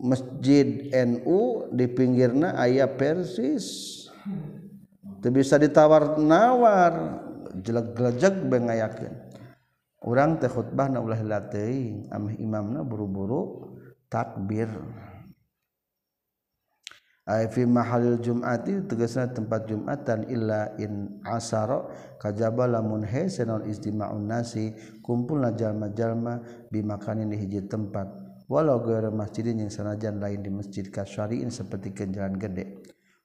masjid 0.00 0.88
NU 1.06 1.68
di 1.70 1.86
pinggirna 1.92 2.56
ayah 2.64 2.88
persis 2.88 4.01
itu 5.18 5.28
bisa 5.30 5.58
ditawar-nawar 5.58 7.22
jelek-gelejek 7.58 8.48
bengayakeun 8.48 9.32
urang 10.02 10.38
teh 10.42 10.50
khutbah 10.50 10.90
na 10.90 10.98
ulah 10.98 11.18
lateuing 11.22 12.10
ameh 12.10 12.34
imamna 12.42 12.82
buru-buru 12.82 13.72
takbir. 14.10 14.68
Ay 17.22 17.46
fi 17.46 17.62
mahalil 17.62 18.18
jum'ati 18.18 18.82
tegasna 18.90 19.30
tempat 19.30 19.70
jum'atan 19.70 20.26
illa 20.26 20.74
in 20.82 21.22
asara 21.22 21.86
kajaba 22.18 22.66
lamun 22.66 23.06
hese 23.06 23.46
non 23.46 23.62
istima'un 23.62 24.26
nasi 24.26 24.74
kumpulna 25.06 25.54
jalma-jalma 25.54 26.42
bimakanin 26.74 27.30
di 27.30 27.38
hiji 27.38 27.70
tempat. 27.70 28.10
Walau 28.50 28.82
gara 28.82 29.08
masjidin 29.14 29.62
yang 29.62 29.70
sanajan 29.70 30.18
lain 30.18 30.42
di 30.42 30.50
masjid 30.50 30.82
kasyariin 30.90 31.48
seperti 31.48 31.94
kenjalan 31.94 32.34
gede. 32.36 32.82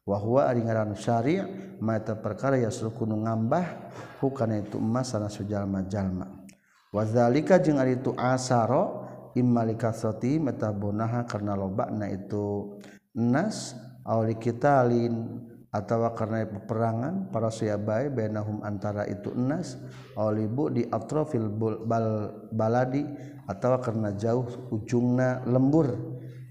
Wahwa 0.08 0.48
ari 0.48 0.64
ngaran 0.64 0.96
syari' 0.96 1.44
mata 1.84 2.16
perkara 2.16 2.56
ya 2.56 2.72
sulkunu 2.72 3.28
ngambah 3.28 3.92
hukana 4.24 4.64
itu 4.64 4.80
emas 4.80 5.12
sana 5.12 5.28
sujalma 5.28 5.84
jalma. 5.86 6.48
Wazalika 6.96 7.60
jeung 7.60 7.78
ari 7.78 8.00
itu 8.00 8.16
asaro 8.16 9.04
immalika 9.36 9.92
soti 9.92 10.40
mata 10.40 10.72
bonaha 10.72 11.28
karena 11.28 11.54
lobakna 11.54 12.08
itu 12.08 12.80
nas 13.20 13.76
awli 14.08 14.40
kitalin 14.40 15.44
atau 15.68 16.08
karena 16.16 16.48
peperangan 16.48 17.28
para 17.30 17.52
sahabat 17.52 18.10
bainahum 18.16 18.64
antara 18.64 19.04
itu 19.06 19.36
enas 19.36 19.76
awlibu 20.16 20.72
di 20.72 20.88
atrofil 20.88 21.52
bal 21.84 22.32
baladi 22.56 23.04
atau 23.46 23.76
karena 23.84 24.16
jauh 24.16 24.48
ujungna 24.72 25.44
lembur. 25.44 25.92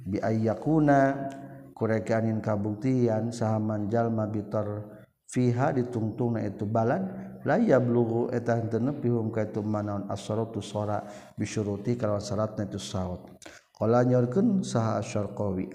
Biayakuna 0.07 1.33
kurekanin 1.77 2.41
kabuktian 2.41 3.29
sahaman 3.29 3.93
jalma 3.93 4.25
bitor 4.25 4.89
fiha 5.29 5.77
ditungtung 5.77 6.41
na 6.41 6.49
itu 6.49 6.65
balad 6.65 7.05
la 7.45 7.61
yablughu 7.61 8.33
eta 8.33 8.57
henteu 8.57 8.81
nepihum 8.81 9.29
ka 9.29 9.45
itu 9.45 9.61
manaun 9.61 10.09
asratu 10.09 10.65
sora 10.65 11.05
bisyuruti 11.37 12.01
kalawan 12.01 12.25
syaratna 12.25 12.65
itu 12.65 12.81
saut 12.81 13.29
qala 13.77 14.09
nyorkeun 14.09 14.65
saha 14.65 15.05
asyarqawi 15.05 15.69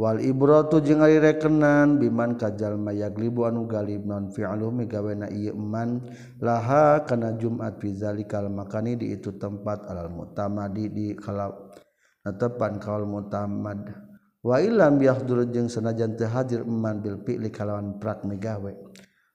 wal 0.00 0.16
ibratu 0.16 0.80
jeung 0.80 1.04
ari 1.04 1.20
rekenan 1.20 2.00
biman 2.00 2.40
ka 2.40 2.56
jalma 2.56 2.96
yaglibu 2.96 3.44
anu 3.44 3.68
galib 3.68 4.08
non 4.08 4.32
fi'lu 4.32 4.72
migawena 4.72 5.28
ieu 5.28 5.52
man 5.52 6.00
laha 6.40 7.04
kana 7.04 7.36
jumat 7.36 7.76
fi 7.76 7.92
zalikal 7.92 8.48
makani 8.48 8.96
di 8.96 9.12
itu 9.12 9.36
tempat 9.36 9.84
alal 9.84 10.08
mutamadi 10.08 10.88
di 10.88 11.06
kalab 11.12 11.76
tepan 12.24 12.80
kaul 12.80 13.04
mutamad. 13.04 14.09
wailam 14.40 14.96
yahdur 15.00 15.44
jeung 15.52 15.68
sanajan 15.68 16.16
teu 16.16 16.28
hadir 16.28 16.64
eman 16.64 17.00
bil 17.04 17.20
fi'li 17.20 17.52
kalawan 17.52 18.00
prak 18.00 18.24
megawe 18.24 18.72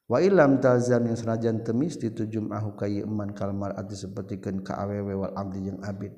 wailam 0.06 0.62
talzam 0.62 1.06
yang 1.10 1.18
sanajan 1.18 1.66
temis 1.66 1.98
itu 1.98 2.30
jum'ahu 2.30 2.78
kayi 2.78 3.02
eman 3.02 3.34
kalmar 3.34 3.74
ati 3.74 3.98
sapertikeun 3.98 4.62
ka 4.62 4.78
awewe 4.78 5.14
wal 5.18 5.34
abdi 5.34 5.66
jeung 5.66 5.82
abid. 5.82 6.14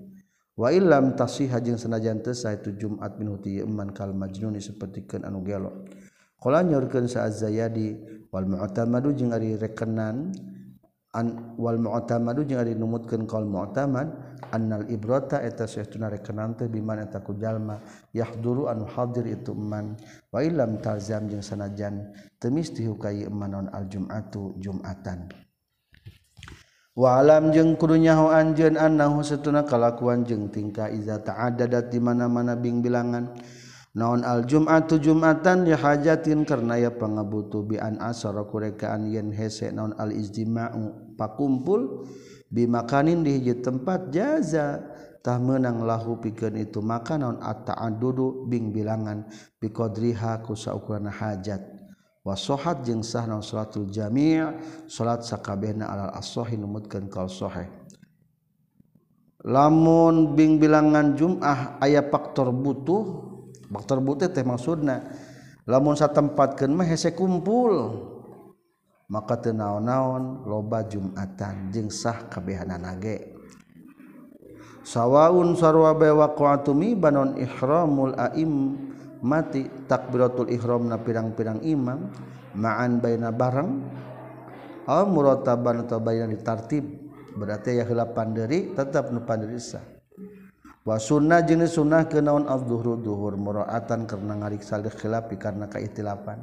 Wailam 0.58 1.14
tasihah 1.14 1.62
jeung 1.62 1.78
sanajan 1.78 2.26
teu 2.26 2.34
sah 2.34 2.58
itu 2.58 2.74
jum'at 2.74 3.22
min 3.22 3.30
huti 3.30 3.62
eman 3.62 3.94
kal 3.94 4.10
majnuni 4.10 4.58
sapertikeun 4.58 5.22
anu 5.22 5.46
gelo. 5.46 5.86
Qala 6.42 6.66
nyorkeun 6.66 7.06
sa 7.06 7.30
az-zayadi 7.30 8.02
wal 8.34 8.50
mu'tamadu 8.50 9.14
jeung 9.14 9.32
ari 9.38 9.54
rekenan 9.54 10.34
wal 11.57 11.80
mu'tamadu 11.82 12.45
jeung 12.45 12.61
ari 12.61 12.78
numutkeun 12.78 13.26
qaul 13.26 13.49
mu'tamad 13.49 14.07
annal 14.53 14.86
ibrata 14.88 15.41
eta 15.41 15.65
saestuna 15.65 16.13
rekenan 16.13 16.53
teh 16.53 16.70
biman 16.70 17.01
eta 17.01 17.20
ku 17.26 17.34
jalma 17.36 17.82
yahduru 18.13 18.70
anu 18.70 18.86
hadir 18.86 19.26
itu 19.26 19.57
man 19.57 19.97
wa 20.30 20.39
illam 20.45 20.78
talzam 20.78 21.26
jeung 21.26 21.41
sanajan 21.41 22.13
teu 22.38 22.53
misti 22.53 22.86
hukai 22.86 23.26
manon 23.28 23.68
al 23.74 23.89
jum'atu 23.89 24.55
jum'atan. 24.61 25.47
Wa 26.97 27.22
alam 27.22 27.53
jeung 27.53 27.78
kudu 27.78 27.93
nyaho 28.01 28.34
anjeun 28.34 28.74
annahu 28.74 29.22
satuna 29.22 29.61
kalakuan 29.61 30.26
jeung 30.26 30.49
tingkah 30.49 30.89
iza 30.89 31.22
ta'addadat 31.22 31.93
di 31.93 32.01
mana-mana 32.01 32.57
bing 32.57 32.82
bilangan 32.82 33.38
naon 33.98 34.22
al 34.22 34.45
jum'atu 34.45 35.02
jum'atan 35.02 35.66
ya 35.66 35.74
hajatin 35.74 36.45
karena 36.45 36.78
ya 36.78 36.93
pangabutuh 36.93 37.66
bi 37.66 37.82
an 37.82 37.98
asara 37.98 38.45
kurekaan 38.45 39.10
yen 39.10 39.34
hese. 39.34 39.74
Naon 39.74 39.98
al 39.98 40.14
istima'u 40.14 41.18
pakumpul 41.18 42.06
bi 42.54 42.70
makanin 42.70 43.26
di 43.26 43.41
hiji 43.41 43.58
tempat 43.66 44.14
jaza. 44.14 44.86
Tah 45.26 45.41
menang 45.41 45.84
lahu 45.84 46.22
pikeun 46.24 46.56
itu 46.62 46.80
maka 46.80 47.18
naon 47.18 47.41
at 47.41 47.68
ta'addudu 47.68 48.48
bing 48.48 48.72
bilangan 48.72 49.28
bi 49.58 49.74
qadriha 49.74 50.45
ku 50.45 50.54
saukurana 50.54 51.12
hajat. 51.12 51.60
Wasohat 52.24 52.86
jeung 52.88 53.04
sah 53.04 53.28
naon 53.28 53.43
salatul 53.43 53.91
jami' 53.91 54.39
salat 54.88 55.26
sakabehna 55.26 55.89
alal 55.89 56.14
as-sahih 56.16 56.56
numutkeun 56.56 57.12
kal 57.12 57.28
sahih. 57.28 57.68
Lamun 59.48 60.36
bing 60.36 60.60
bilangan 60.60 61.16
jum'ah 61.16 61.80
aya 61.80 62.04
faktor 62.08 62.52
butuh 62.52 63.37
faktor 63.72 63.99
butet 64.03 64.34
teh 64.34 64.43
maksudna. 64.43 65.03
Lamun 65.68 65.99
satempatkeun 65.99 66.72
mah 66.72 66.88
hese 66.88 67.11
kumpul 67.11 67.91
maka 69.07 69.39
teu 69.39 69.55
naon-naon 69.55 70.43
loba 70.47 70.84
jumatan 70.84 71.72
jeung 71.72 71.91
sah 71.91 72.28
kabehanana 72.28 72.95
ge. 72.99 73.36
Sawaun 74.88 75.59
sarwa 75.59 75.91
be 75.95 76.07
waqatumi 76.07 76.95
banon 76.95 77.36
ihramul 77.36 78.15
aim 78.15 78.80
mati 79.20 79.68
takbiratul 79.88 80.47
ihram 80.47 80.88
na 80.88 80.95
pirang-pirang 80.95 81.59
imam 81.68 82.07
ma'an 82.55 83.03
baina 83.03 83.36
barang 83.36 83.72
aw 84.88 85.03
murataban 85.03 85.84
atau 85.84 85.99
baina 85.99 86.32
ditartib. 86.32 86.88
Berarti 87.36 87.76
ya 87.76 87.84
heula 87.84 88.07
panderi 88.07 88.72
tetap 88.72 89.11
nu 89.11 89.22
panderi 89.28 89.59
sah. 89.59 89.97
sunnah 90.96 91.44
jenis 91.44 91.76
sunnah 91.76 92.08
ke 92.08 92.24
naon 92.24 92.48
Abdulhur 92.48 93.04
duhur 93.04 93.36
muraatan 93.36 94.08
karena 94.08 94.40
ngariksa 94.40 94.80
khilapi 94.88 95.36
karena 95.36 95.68
kaitilapan. 95.68 96.40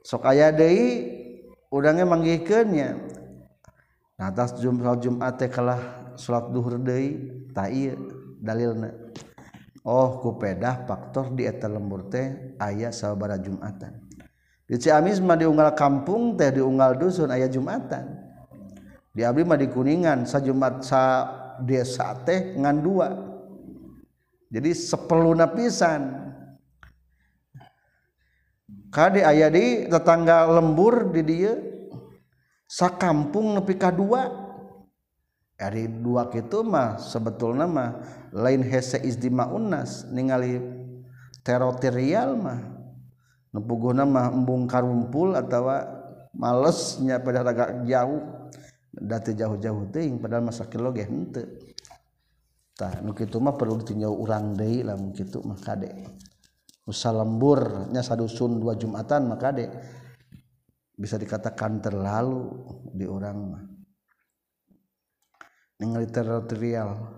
sok 0.00 0.24
aya 0.24 0.48
deui 0.48 1.12
urangnya 1.68 2.08
manggihkeunnya 2.08 2.96
nah 4.16 4.32
atas 4.32 4.56
jum 4.56 4.80
Jumat 4.80 5.36
teh 5.36 5.52
kalah 5.52 6.16
salat 6.16 6.48
zuhur 6.56 6.80
deui 6.80 7.44
ta 7.52 7.68
ieu 7.68 8.00
dalilna. 8.40 8.96
Oh 9.86 10.18
ku 10.18 10.34
pedah 10.40 10.88
faktor 10.88 11.30
di 11.36 11.44
eta 11.44 11.68
lembur 11.68 12.08
teh 12.08 12.56
aya 12.58 12.88
sabaraha 12.88 13.38
Jumatan. 13.38 13.92
Di 14.66 14.82
Ciamis 14.82 15.22
mah 15.22 15.38
diunggal 15.38 15.78
kampung 15.78 16.34
teh 16.34 16.50
diunggal 16.50 16.98
dusun 16.98 17.30
aya 17.30 17.46
Jumatan. 17.46 18.18
Di 19.14 19.22
abdi 19.22 19.46
mah 19.46 19.54
di 19.54 19.70
Kuningan 19.70 20.26
sa 20.26 20.42
Jumat 20.42 20.82
sa 20.82 21.02
dia 21.64 21.86
sate 21.86 22.58
ngan 22.58 22.78
dua. 22.82 23.08
Jadi 24.50 24.70
sepeluna 24.72 25.48
pisan. 25.50 26.26
Kade 28.90 29.20
aya 29.20 29.52
di 29.52 29.84
tetangga 29.90 30.46
lembur 30.48 31.12
di 31.12 31.22
dia 31.26 31.52
sakampung 32.66 33.56
nepi 33.56 33.74
ka 33.76 33.90
dua. 33.92 34.44
Dari 35.56 35.88
dua 35.88 36.28
gitu 36.36 36.60
mah 36.60 37.00
sebetulnya 37.00 37.64
mah 37.64 37.90
lain 38.28 38.60
hese 38.60 39.00
izdima 39.00 39.48
unas 39.48 40.04
ningali 40.12 40.60
teritorial 41.40 42.36
mah. 42.36 42.60
Nepuguna 43.56 44.04
mah 44.04 44.36
embung 44.36 44.68
karumpul 44.68 45.32
atau 45.32 45.72
malesnya 46.36 47.16
pada 47.24 47.40
agak 47.40 47.88
jauh. 47.88 48.20
Dati 48.96 49.36
jauh-jauh 49.36 49.92
ting 49.92 50.16
padahal 50.16 50.48
masa 50.48 50.64
kilo 50.72 50.88
ge 50.90 51.04
henteu 51.04 51.44
tah 52.76 53.00
nu 53.00 53.16
kitu 53.16 53.40
mah 53.40 53.56
perlu 53.56 53.80
ditinjau 53.80 54.12
urang 54.12 54.52
deui 54.52 54.84
lamun 54.84 55.16
kitu 55.16 55.40
mah 55.40 55.56
kade. 55.56 55.90
Usaha 56.86 57.24
lembur 57.24 57.90
nya 57.90 58.04
sadusun 58.04 58.60
dua 58.60 58.76
jumatan 58.76 59.32
mah 59.32 59.40
kade. 59.40 59.66
Bisa 60.96 61.16
dikatakan 61.16 61.80
terlalu 61.80 62.52
di 62.92 63.08
orang 63.08 63.38
mah. 63.40 63.64
Ningali 65.80 66.08
teritorial 66.08 67.16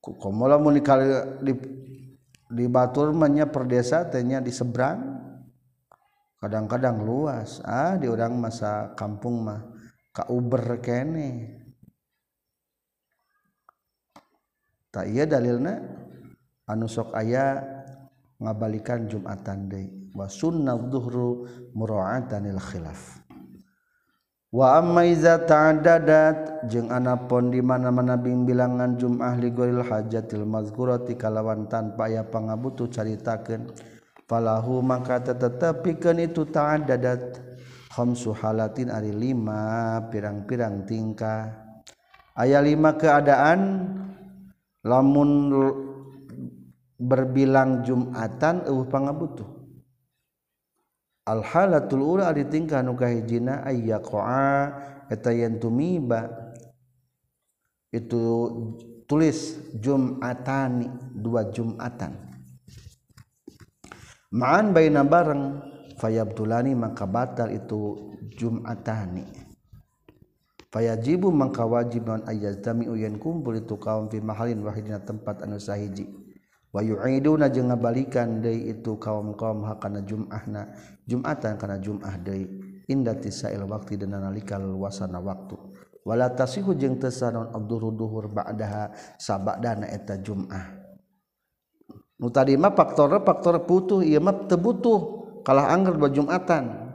komola 0.00 0.56
dikali 0.56 1.04
di 1.44 1.52
di 2.48 2.64
batur 2.68 3.12
mah 3.12 3.28
perdesa 3.48 4.08
tehnya 4.08 4.40
di 4.40 4.52
seberang 4.52 5.00
kadang-kadang 6.44 7.00
luas. 7.00 7.64
Ah 7.64 7.96
di 7.96 8.04
orang 8.04 8.36
masa 8.36 8.92
kampung 8.96 9.48
mah 9.48 9.67
ka 10.18 10.26
uber 10.34 10.82
kene. 10.82 11.54
Tak 14.90 15.06
iya 15.06 15.30
dalilna 15.30 15.78
anu 16.66 16.90
sok 16.90 17.14
aya 17.14 17.62
ngabalikan 18.42 19.06
Jumatan 19.06 19.70
deui. 19.70 20.10
Wa 20.10 20.26
sunnah 20.26 20.74
dhuhru 20.74 21.46
mura'atanil 21.70 22.58
khilaf. 22.58 23.22
Wa 24.50 24.80
amma 24.80 25.04
iza 25.06 25.38
ta'addadat 25.38 26.66
jeung 26.72 26.88
anapun 26.90 27.52
di 27.52 27.60
mana-mana 27.62 28.16
bilangan 28.18 28.96
jumah 28.98 29.36
li 29.36 29.52
goril 29.52 29.84
hajatil 29.84 30.48
mazkurati 30.48 31.14
kalawan 31.14 31.68
tanpa 31.68 32.08
aya 32.08 32.24
pangabutuh 32.24 32.88
caritakeun 32.88 33.68
falahu 34.24 34.80
maka 34.80 35.20
tetepikeun 35.22 36.26
itu 36.26 36.48
ta'addadat. 36.48 37.47
khamsu 37.88 38.36
halatin 38.36 38.92
ari 38.92 39.10
lima 39.10 39.98
pirang-pirang 40.12 40.84
tingkah. 40.84 41.50
Aya 42.38 42.62
lima 42.62 42.94
keadaan 42.94 43.90
lamun 44.86 45.50
berbilang 46.98 47.82
Jumatan 47.82 48.68
eueuh 48.68 48.86
pangabutuh. 48.86 49.48
Al 51.28 51.44
halatul 51.44 52.16
ula 52.16 52.32
ari 52.32 52.48
tingkah 52.48 52.80
nu 52.80 52.96
kahijina 52.96 53.66
ayyaqa 53.66 54.22
eta 55.10 55.34
yen 55.34 55.60
tumiba. 55.60 56.54
Itu 57.88 58.20
tulis 59.08 59.56
Jumatani 59.76 60.88
dua 61.16 61.48
Jumatan. 61.48 62.12
Ma'an 64.28 64.76
baina 64.76 65.02
bareng. 65.04 65.44
fayabtulani 65.98 66.78
maka 66.78 67.04
batal 67.04 67.50
itu 67.50 68.14
jumatani. 68.38 69.26
Fayajibu 70.68 71.32
maka 71.32 71.64
wajib 71.64 72.04
non 72.04 72.22
ayazdami 72.28 72.92
uyen 72.92 73.16
kumpul 73.16 73.56
itu 73.56 73.74
kaum 73.80 74.06
fi 74.12 74.20
mahalin 74.20 74.60
wahidina 74.60 75.00
tempat 75.00 75.40
anu 75.42 75.56
sahiji. 75.56 76.06
Wa 76.68 76.84
yu'iduna 76.84 77.48
jeung 77.48 77.72
ngabalikan 77.72 78.44
deui 78.44 78.76
itu 78.76 79.00
kaum-kaum 79.00 79.64
hakana 79.64 80.04
jum'ahna 80.04 80.68
jum'atan 81.08 81.56
kana 81.56 81.80
jum'ah 81.80 82.20
deui. 82.20 82.44
Inda 82.84 83.16
tisail 83.16 83.64
waqti 83.64 83.96
dina 83.96 84.20
nalika 84.20 84.60
luasana 84.60 85.16
waktu. 85.24 85.56
Wala 86.04 86.28
tasihu 86.36 86.76
jeung 86.76 87.00
teu 87.00 87.08
sanon 87.08 87.48
abduru 87.56 87.88
duhur 87.92 88.28
ba'daha 88.28 88.92
sabadana 89.16 89.88
eta 89.88 90.20
jum'ah. 90.20 90.76
Nu 92.20 92.28
tadi 92.28 92.60
mah 92.60 92.76
faktor 92.76 93.24
faktor 93.24 93.64
putuh 93.64 94.04
ieu 94.04 94.20
mah 94.20 94.44
teu 94.44 94.60
butuh. 94.60 95.17
kalah 95.48 95.72
angger 95.72 95.96
bajumatan 95.96 96.92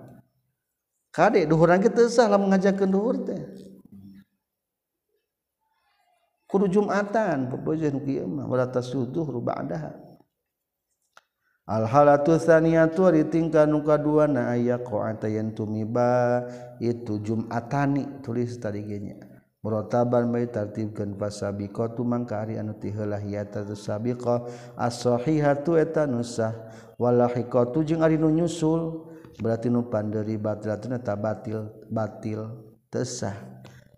kadek 1.10 1.50
duhuran 1.50 1.82
kita 1.82 2.06
salah 2.06 2.38
mengajakan 2.38 2.86
duhur 2.94 3.18
teh. 3.26 3.42
Kudu 6.46 6.70
jumatan 6.70 7.50
pepojohan 7.50 7.98
kieu 8.06 8.30
mah 8.30 8.46
wala 8.46 8.70
tasuduh 8.70 9.26
ba'daha 9.42 9.90
al 11.66 11.90
halatu 11.90 12.38
tsaniyatu 12.38 13.10
ari 13.10 13.26
tingkah 13.26 13.66
nu 13.66 13.82
kaduana 13.82 14.54
aya 14.54 14.78
qa'atayan 14.78 15.58
tumiba 15.58 16.46
itu 16.78 17.18
jumatani 17.26 18.06
tulis 18.22 18.54
tadi 18.62 18.86
genya. 18.86 19.33
murotaban 19.64 20.28
may 20.28 20.52
tartibkeun 20.52 21.16
fasabiqatu 21.16 22.04
mangka 22.04 22.44
ari 22.44 22.60
anu 22.60 22.76
tiheula 22.76 23.16
hiyata 23.16 23.64
sabiqah 23.64 24.44
as-sahihatu 24.76 25.80
eta 25.80 26.04
nusah 26.04 26.52
walahiqatu 27.00 27.82
jeung 27.88 28.04
ari 28.04 28.20
nu 28.20 28.28
nyusul. 28.30 29.10
Berarti 29.34 29.66
nu 29.66 29.90
panderi 29.90 30.38
batilatna 30.38 31.02
ta 31.02 31.18
batil 31.18 31.66
batil 31.90 32.54
tesah 32.94 33.34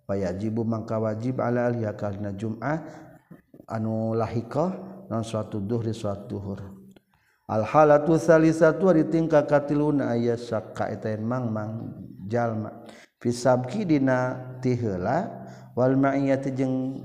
wajibu 0.07 0.63
mangka 0.63 0.95
wajib 0.95 1.43
ala 1.43 1.68
aliyakahna 1.68 2.32
jum'ah 2.39 2.80
anu 3.68 4.16
lahiqah 4.16 4.72
non 5.11 5.28
suatu 5.28 5.59
duhri 5.59 5.91
suatu 5.91 6.39
duhur. 6.39 6.63
Alhalatu 7.51 8.16
salisatu 8.16 8.88
ari 8.88 9.11
tingka 9.11 9.43
katiluna 9.43 10.16
aya 10.16 10.39
sakka 10.39 10.88
eta 10.88 11.11
mang 11.20 11.51
mang 11.51 11.91
jalma. 12.32 12.88
Fisabki 13.20 13.84
dina 13.84 14.39
tiheula 14.63 15.45
walmaiyati 15.76 16.56
jeung 16.56 17.04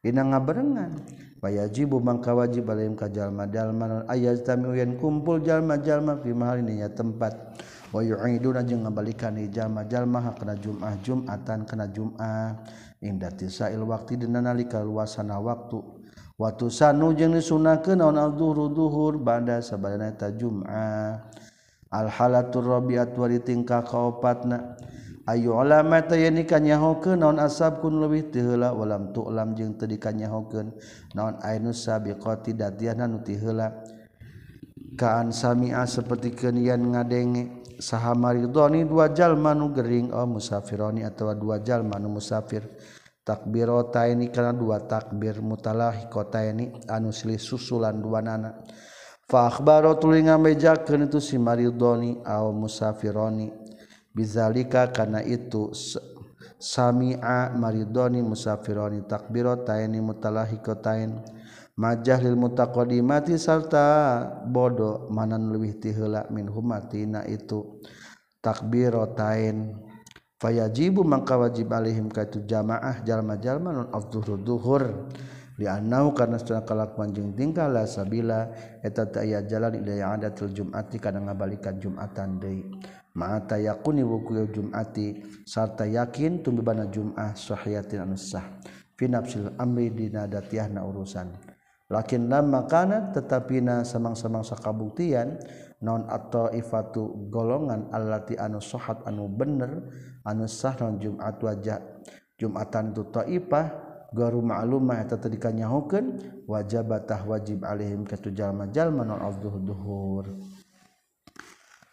dina 0.00 0.22
ngabarengan 0.22 1.02
wayajibu 1.42 1.98
mangka 1.98 2.30
wajib 2.32 2.70
alaihim 2.70 2.94
ka 2.94 3.10
jalma-jalma 3.10 3.84
non 3.90 4.02
ayajtami 4.06 4.78
yen 4.78 4.94
kumpul 4.94 5.42
jalma-jalma 5.42 6.22
fi 6.22 6.30
mahalin 6.30 6.70
nya 6.70 6.88
tempat. 6.88 7.34
Wa 7.92 8.00
yu'iduna 8.00 8.64
jeung 8.64 8.88
ngabalikan 8.88 9.36
jalma-jalma 9.52 10.32
kana 10.32 10.56
jum'ah 10.56 10.96
jum'atan 11.04 11.68
kana 11.68 11.90
jum'ah. 11.92 12.56
Inda 13.04 13.28
tisail 13.28 13.82
waqti 13.84 14.16
dina 14.16 14.40
nalika 14.40 14.80
luasana 14.80 15.36
waktu. 15.42 15.82
Waktu 16.40 16.72
sanu 16.72 17.12
jeung 17.12 17.36
disunahkeun 17.36 18.00
naon 18.00 18.16
al-dhuhur 18.16 18.72
duhur 18.72 19.20
ba'da 19.20 19.60
sabadana 19.60 20.08
ta 20.16 20.32
jum'ah. 20.32 21.20
Al 21.92 22.08
halatul 22.08 22.64
rabi'at 22.64 23.12
wa 23.12 23.28
tingkah 23.28 23.84
kaopatna 23.84 24.80
Ayu 25.22 25.54
ulama 25.54 26.02
ni 26.02 26.42
kanyahokeun 26.42 27.22
naon 27.22 27.38
asab 27.38 27.78
kun 27.78 28.02
leuwih 28.02 28.34
teu 28.34 28.42
heula 28.42 28.74
walam 28.74 29.14
tu'lam 29.14 29.54
jeung 29.54 29.78
teu 29.78 29.86
dikanyahokeun 29.86 30.74
naon 31.14 31.38
ainus 31.46 31.86
sabiqati 31.86 32.58
dadiahna 32.58 33.06
nu 33.06 33.22
teu 33.22 33.38
heula. 33.38 33.70
Kaan 34.98 35.30
sami'a 35.30 35.86
sapertikeun 35.86 36.58
yan 36.58 36.82
ngadenge 36.90 37.62
saha 37.78 38.18
maridoni 38.18 38.82
dua 38.82 39.14
jalma 39.14 39.54
nu 39.54 39.70
gering 39.70 40.10
oh 40.10 40.26
musafironi 40.26 41.06
atawa 41.06 41.38
dua 41.38 41.62
jalma 41.62 42.02
nu 42.02 42.18
musafir. 42.18 42.66
Takbirataini 43.22 44.26
kana 44.34 44.50
dua 44.50 44.82
takbir 44.82 45.38
mutalahi 45.38 46.10
mutalahiqataini 46.10 46.90
anu 46.90 47.14
silih 47.14 47.38
susulan 47.38 48.02
dua 48.02 48.18
nana 48.18 48.58
fa 49.30 49.46
akhbaro 49.46 49.94
tuluy 50.02 50.26
ngamejakeun 50.26 51.06
itu 51.06 51.22
si 51.22 51.38
maridoni 51.38 52.18
au 52.26 52.50
musafironi. 52.50 53.61
bizalika 54.12 54.92
kana 54.92 55.24
itu 55.24 55.72
sami'a 56.60 57.50
maridoni 57.58 58.22
musafironi 58.22 59.04
takbirotaini 59.08 59.98
mutalahikotain. 59.98 61.20
Majah 61.72 62.20
lil 62.20 62.36
mutaqaddimati 62.36 63.40
sarta 63.40 64.28
bodo 64.44 65.08
manan 65.08 65.48
leuwih 65.48 65.80
ti 65.80 65.88
heula 65.88 66.28
min 66.28 66.44
humatina 66.44 67.24
itu 67.24 67.80
takbirotain. 68.44 69.72
Fayajibu 70.36 71.00
mangka 71.00 71.40
wajib 71.40 71.72
alaihim 71.72 72.12
ka 72.12 72.28
itu 72.28 72.44
jamaah 72.44 73.00
jalma-jalma 73.06 73.72
non 73.72 73.88
adzuhur 73.88 74.36
duhur. 74.36 75.08
Liannau 75.56 76.12
karena 76.12 76.36
setelah 76.36 76.64
kalakuan 76.66 77.12
jeung 77.14 77.32
tingkah 77.32 77.68
la 77.72 77.88
sabila 77.88 78.52
eta 78.84 79.08
teu 79.08 79.24
aya 79.24 79.40
jalan 79.46 79.78
ila 79.80 79.92
yang 79.96 80.12
ada 80.20 80.32
til 80.32 80.52
jum'ati 80.52 80.96
kana 81.00 81.24
ngabalikan 81.24 81.80
jum'atan 81.80 82.36
deui. 82.36 82.68
mata 83.12 83.60
yakuni 83.60 84.00
wuku 84.04 84.48
jumati 84.48 85.20
sarta 85.44 85.84
yakin 85.84 86.40
tumbibana 86.40 86.88
jum'ah 86.88 87.36
sahiyatin 87.36 88.04
anusah. 88.08 88.44
Fi 88.96 89.08
nafsil 89.08 89.52
amri 89.56 89.92
dinadatiahna 89.92 90.84
urusan. 90.84 91.32
Lakin 91.92 92.32
lamma 92.32 92.64
kana 92.64 93.12
tetapina 93.12 93.84
samang-samang 93.84 94.40
sakabuktian 94.40 95.36
non 95.84 96.08
atau 96.08 96.48
ifatu 96.56 97.28
golongan 97.28 97.92
allati 97.92 98.32
anu 98.38 98.64
sahat 98.64 99.04
anu 99.04 99.28
bener 99.28 99.92
anu 100.24 100.48
sah 100.48 100.72
non 100.80 100.96
jumat 100.96 101.36
wajah. 101.36 101.80
Jumatan 102.40 102.96
tu 102.96 103.04
taifah 103.12 103.92
garu 104.12 104.44
ma'lumah 104.44 105.00
eta 105.04 105.16
tadi 105.16 105.40
kanyahokeun 105.40 106.20
wajibatah 106.44 107.24
wajib 107.24 107.64
alaihim 107.64 108.04
katu 108.04 108.28
jalma-jalma 108.32 109.08
non 109.08 109.20
duhur 109.64 110.36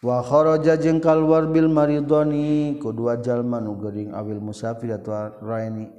wa 0.00 0.24
kharaja 0.24 0.80
jeung 0.80 0.96
kalwar 0.96 1.44
Bil 1.52 1.68
Maridoni 1.68 2.80
kedua 2.80 3.20
jalma 3.20 3.60
nugering 3.60 4.16
awil 4.16 4.40
musafir 4.40 4.96
atau 4.96 5.12
Raini 5.44 5.92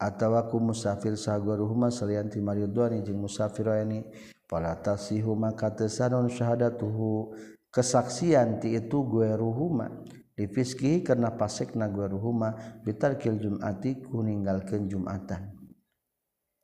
atawaku 0.00 0.56
musafir 0.72 1.20
sagoruhuma 1.20 1.92
salianti 1.92 2.40
Maridoni 2.40 3.04
jeung 3.04 3.20
musafir 3.20 3.68
Raini 3.68 4.08
pala 4.48 4.80
tasihu 4.80 5.36
maka 5.36 5.68
tesanon 5.68 6.32
syahadatuhu 6.32 7.36
kesaksian 7.68 8.56
ti 8.56 8.72
itu 8.72 9.04
gue 9.04 9.36
ruhuma 9.36 10.00
difiski 10.32 11.04
karena 11.04 11.36
pasek 11.36 11.76
na 11.76 11.92
gue 11.92 12.08
ruhuma 12.08 12.80
bitarkil 12.84 13.36
jumati 13.36 14.00
ku 14.00 14.24
ninggalkeun 14.24 14.88
jumatan. 14.88 15.52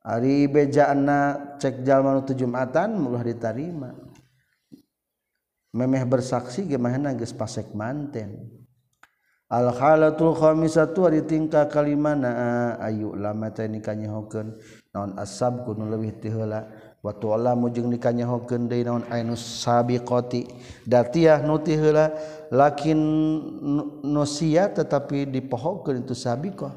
Ari 0.09 0.49
bejaanna 0.49 1.53
cek 1.61 1.85
jalma 1.85 2.17
nu 2.17 2.25
jumatan 2.25 2.97
mulah 2.97 3.21
ditarima. 3.21 3.93
memeh 5.79 6.03
bersaksi 6.03 6.67
gimana 6.67 7.15
geus 7.15 7.31
pasek 7.31 7.71
manten. 7.79 8.51
Al 9.49 9.73
halatul 9.73 10.37
khamisatu 10.37 11.09
ari 11.09 11.25
tingkah 11.25 11.71
kalimana 11.73 12.77
ayu 12.85 13.17
lama 13.17 13.49
teh 13.49 13.65
nikanyahokeun 13.65 14.61
naon 14.93 15.17
asab 15.17 15.65
kunu 15.65 15.89
leuwih 15.89 16.19
ti 16.19 16.29
heula. 16.29 16.69
Wa 16.99 17.15
tu'lamu 17.15 17.71
jeung 17.71 17.89
nikanyahokeun 17.89 18.67
deui 18.69 18.85
naon 18.85 19.07
ainus 19.09 19.41
sabiqati 19.63 20.51
datiah 20.85 21.41
nu 21.47 21.63
ti 21.63 21.79
heula 21.79 22.13
lakin 22.53 22.99
nusia 24.05 24.69
tetapi 24.69 25.31
dipohokeun 25.31 26.05
itu 26.05 26.13
sabiqah. 26.13 26.75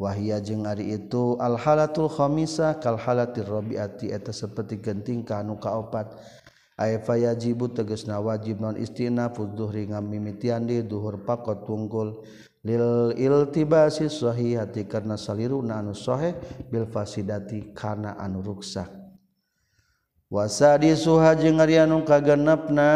Wahia 0.00 0.40
jeung 0.40 0.64
ari 0.64 0.96
itu 0.96 1.36
al 1.36 1.60
halatul 1.60 2.08
khamisah 2.08 2.80
kal 2.80 2.96
halatir 2.96 3.44
rabiati 3.44 4.08
eta 4.08 4.32
saperti 4.32 4.80
genting 4.80 5.20
ka 5.20 5.44
nu 5.44 5.60
kaopat. 5.60 6.16
ayafayajibu 6.80 7.76
tegesna 7.76 8.16
wajib 8.24 8.56
non 8.64 8.80
istina 8.80 9.28
fudzuhri 9.28 9.92
ngamimitian 9.92 10.64
di 10.64 10.80
duhur 10.80 11.20
pakot 11.28 11.68
tunggul. 11.68 12.24
Lil 12.60 13.16
iltibasi 13.16 14.12
sahihati 14.12 14.84
karena 14.84 15.16
saliruna 15.16 15.80
anu 15.80 15.96
sahih 15.96 16.36
bil 16.68 16.84
fasidati 16.84 17.72
kana 17.72 18.20
anu 18.20 18.44
ruksak 18.44 19.00
wasadi 20.28 20.92
suha 20.92 21.32
jeung 21.40 21.56
ari 21.56 21.80
anu 21.80 22.04
kagenepna 22.06 22.92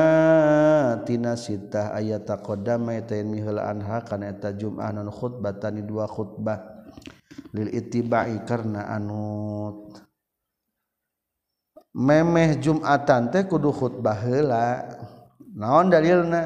tina 1.09 1.33
sitah 1.35 1.97
ayat 1.97 2.29
taqaddama 2.29 2.95
eta 2.95 3.17
mihal 3.25 3.57
anha 3.57 4.05
kana 4.05 4.37
eta 4.37 4.53
jum'ah 4.53 4.93
non 4.93 5.09
khutbatan 5.09 5.81
dua 5.83 6.07
khutbah. 6.13 6.61
Lil 7.57 7.73
ittibai 7.73 8.45
karena 8.47 8.87
anu 8.93 9.91
memeh 11.95 12.59
Jumatan 12.59 13.31
teh 13.31 13.47
kudu 13.47 13.71
khutbah 13.71 14.19
heula. 14.27 14.83
Naon 15.55 15.89
dalilna? 15.89 16.43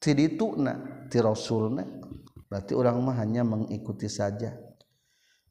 Tidituna 0.00 1.06
ti 1.12 1.20
rasulna. 1.20 1.84
Berarti 2.48 2.72
orang 2.72 2.96
mah 3.04 3.16
hanya 3.20 3.44
mengikuti 3.44 4.08
saja. 4.08 4.56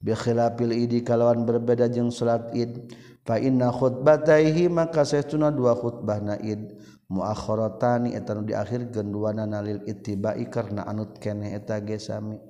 Bi 0.03 0.11
khilafil 0.11 0.73
idi 0.73 1.05
kalawan 1.05 1.45
berbeda 1.45 1.87
jeung 1.87 2.09
salat 2.09 2.51
id. 2.57 2.91
Fa 3.23 3.39
inna 3.39 3.71
khutbataihi 3.71 4.67
maka 4.67 5.05
saestuna 5.07 5.53
dua 5.53 5.77
khutbahna 5.77 6.41
id. 6.41 6.75
Muakhiratani 7.13 8.17
eta 8.17 8.33
nu 8.33 8.41
diakhirkeun 8.41 9.13
duana 9.13 9.45
nalil 9.45 9.85
ittibai 9.85 10.49
karena 10.49 10.89
anut 10.89 11.21
keneh 11.21 11.53
eta 11.53 11.77
ge 11.85 12.01
sami. 12.01 12.41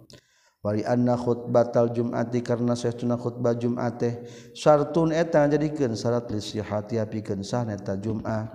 Wali 0.63 0.79
anna 0.87 1.19
khutbatal 1.19 1.91
jum'ati 1.91 2.39
karena 2.39 2.71
saestuna 2.71 3.19
khutbah 3.19 3.51
jum'at 3.51 3.93
teh. 3.99 4.13
Syartun 4.55 5.11
eta 5.11 5.43
jadikeun 5.51 5.91
syarat 5.91 6.31
li 6.31 6.39
sihati 6.39 7.03
apikeun 7.03 7.43
sah 7.43 7.67
eta 7.67 7.99
jum'ah 7.99 8.47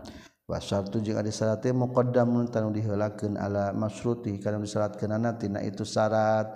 wa 0.49 0.57
syartu 0.57 1.05
jeung 1.05 1.21
ari 1.21 1.29
syarat 1.29 1.61
teh 1.61 1.77
muqaddamun 1.77 2.49
tanu 2.49 2.73
diheulakeun 2.73 3.37
ala 3.37 3.77
masyruti 3.77 4.41
kana 4.41 4.57
disyaratkeunana 4.57 5.37
tina 5.37 5.61
itu 5.61 5.85
syarat 5.85 6.49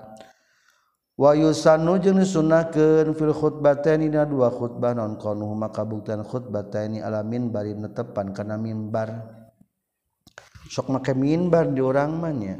wa 1.21 1.37
yusannu 1.37 2.01
jeung 2.01 2.25
sunahkeun 2.25 3.13
fil 3.13 3.37
khutbataini 3.37 4.09
dina 4.09 4.25
dua 4.25 4.49
khutbah 4.49 4.97
non 4.97 5.21
qanu 5.21 5.53
maka 5.53 5.85
buktian 5.85 6.25
khutbataini 6.25 7.05
ala 7.05 7.21
minbarin 7.21 7.85
netepan 7.85 8.33
kana 8.33 8.57
mimbar 8.57 9.29
sok 10.73 10.89
make 10.89 11.13
minbar 11.13 11.69
di 11.69 11.85
urang 11.85 12.17
mah 12.17 12.33
nya. 12.33 12.57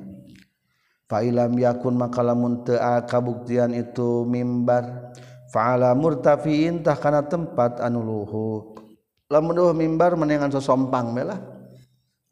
Fa'ilam 1.13 1.53
yakun 1.61 2.01
makalamun 2.01 2.65
kabuktian 3.05 3.77
itu 3.77 4.25
mimbar. 4.25 5.13
Faala 5.53 5.93
murtafiintah 5.93 6.97
kana 6.97 7.29
tempat 7.29 7.85
anu 7.85 8.01
luhur 8.01 8.81
Lamun 9.29 9.53
duh 9.53 9.77
mimbar 9.77 10.17
menengan 10.17 10.49
sosompang 10.49 11.13
belah. 11.13 11.37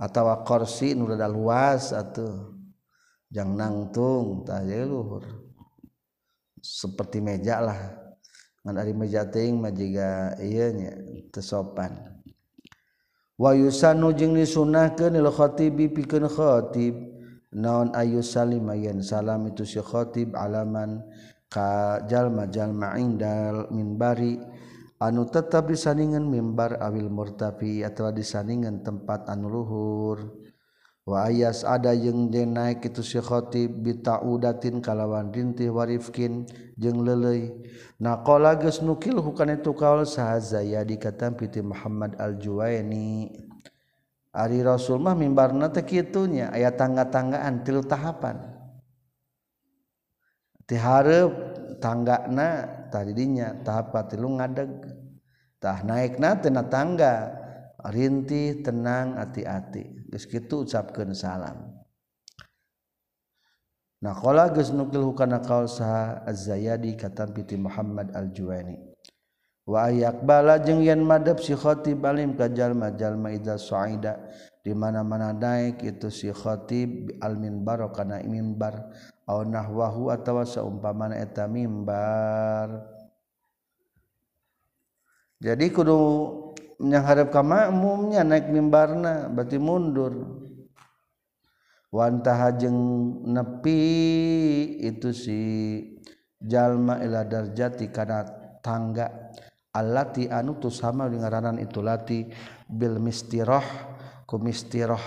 Atawa 0.00 0.40
korsi 0.48 0.96
nu 0.96 1.04
rada 1.04 1.28
luas 1.28 1.92
atau 1.92 2.56
jang 3.28 3.52
nangtung 3.52 4.48
tah 4.48 4.64
luhur. 4.64 5.28
Seperti 6.64 7.20
meja 7.20 7.60
lah. 7.60 7.76
Ngan 8.64 8.80
ari 8.80 8.96
meja 8.96 9.28
teing 9.28 9.60
mah 9.60 9.76
jiga 9.76 10.40
ieu 10.40 10.72
nya 10.72 10.96
teu 11.28 11.44
sopan. 11.44 12.16
Wa 13.36 13.52
yusanu 13.52 14.16
jeung 14.16 14.40
disunahkeun 14.40 15.20
lil 15.20 15.28
khatibi 15.28 15.92
pikeun 15.92 16.28
khatib 16.28 17.09
naon 17.54 17.94
ayu 17.98 18.22
salima 18.22 18.78
yen 18.78 19.02
salam 19.02 19.50
itu 19.50 19.66
si 19.66 19.82
khotib 19.82 20.38
alaman 20.38 21.02
ka 21.50 22.00
jalma 22.06 22.46
jalma 22.46 22.94
indal 22.98 23.70
minbari. 23.74 24.38
Anu 25.00 25.24
tetap 25.32 25.72
disandingan 25.72 26.28
mimbar 26.28 26.76
awil 26.76 27.08
murtafi 27.08 27.80
atau 27.80 28.12
disandingan 28.12 28.84
tempat 28.84 29.32
anu 29.32 29.48
luhur. 29.48 30.36
Wa 31.08 31.24
ayas 31.32 31.64
ada 31.64 31.96
jeung 31.96 32.28
den 32.28 32.52
naik 32.52 32.84
itu 32.84 33.00
si 33.00 33.16
khotib 33.16 33.80
bitaudatin 33.80 34.84
kalawan 34.84 35.32
rintih 35.32 35.72
warifkin 35.72 36.44
jeung 36.76 37.00
lelei. 37.00 37.48
Naqala 37.96 38.60
geus 38.60 38.84
nukil 38.84 39.24
hukana 39.24 39.56
itu 39.56 39.72
kaul 39.72 40.04
saha 40.04 40.36
Zayadi 40.36 41.00
katam 41.00 41.32
piti 41.32 41.64
Muhammad 41.64 42.20
Al-Juwaini. 42.20 43.49
Ari 44.30 44.62
Rasulmah 44.62 45.18
mimbarna 45.18 45.74
teh 45.74 45.82
kitunya 45.82 46.54
aya 46.54 46.70
tangga-tanggaan 46.70 47.66
tilu 47.66 47.82
tahapan. 47.82 48.38
Ti 50.70 50.78
hareup 50.78 51.34
tanggana 51.82 52.86
tadinya 52.94 53.58
tahap 53.66 53.90
tilu 54.06 54.38
ngadeg. 54.38 54.70
Tah 55.58 55.82
naikna 55.82 56.38
teh 56.38 56.46
na 56.46 56.62
tangga 56.62 57.34
rintih 57.90 58.62
tenang 58.62 59.18
hati-hati. 59.18 60.06
Geus 60.14 60.30
kitu 60.30 60.62
ucapkeun 60.62 61.10
salam. 61.10 61.74
Nah 64.00 64.14
qala 64.14 64.54
geus 64.54 64.70
nukil 64.70 65.04
hukana 65.10 65.42
qaul 65.42 65.66
saha 65.66 66.22
Az-Zayyadi 66.24 66.94
katam 66.94 67.34
piti 67.34 67.58
Muhammad 67.58 68.14
Al-Juwaini. 68.14 68.89
wayak 69.70 70.26
bala 70.26 70.58
jeung 70.58 70.82
yen 70.82 71.06
madhab 71.06 71.38
si 71.38 71.54
khotib 71.54 72.02
alim 72.02 72.34
kajjallma-jalma 72.34 73.30
Iza 73.30 73.54
soida 73.54 74.18
di 74.66 74.74
mana 74.74 75.06
mana 75.06 75.30
naik 75.30 75.86
itu 75.86 76.10
si 76.10 76.34
khotib 76.34 77.14
almin 77.22 77.62
baro 77.62 77.94
kana 77.94 78.18
bar 78.58 78.90
aw 79.30 79.46
nahwahu 79.46 80.10
atawa 80.10 80.42
saumpamana 80.42 81.22
eta 81.22 81.46
mimbar 81.46 82.98
jadi 85.40 85.72
kudu 85.72 85.96
mengharap 86.80 87.32
ka 87.32 87.40
makmumnya 87.40 88.20
naik 88.24 88.52
mimbarna 88.52 89.28
berarti 89.32 89.56
mundur. 89.56 90.12
Wanta 91.90 92.54
jeung 92.54 92.78
nepi 93.26 93.82
itu 94.84 95.10
si 95.10 95.40
jalma 96.38 97.02
ila 97.02 97.24
darjati 97.24 97.88
kana 97.88 98.22
tangga. 98.62 99.32
allati 99.70 100.26
anu 100.26 100.58
tu 100.58 100.68
sama 100.68 101.06
ngaranan 101.06 101.62
itu 101.62 101.78
lati 101.78 102.26
bil 102.66 102.98
mistirah 102.98 103.62
ku 104.26 104.38
mistirah 104.38 105.02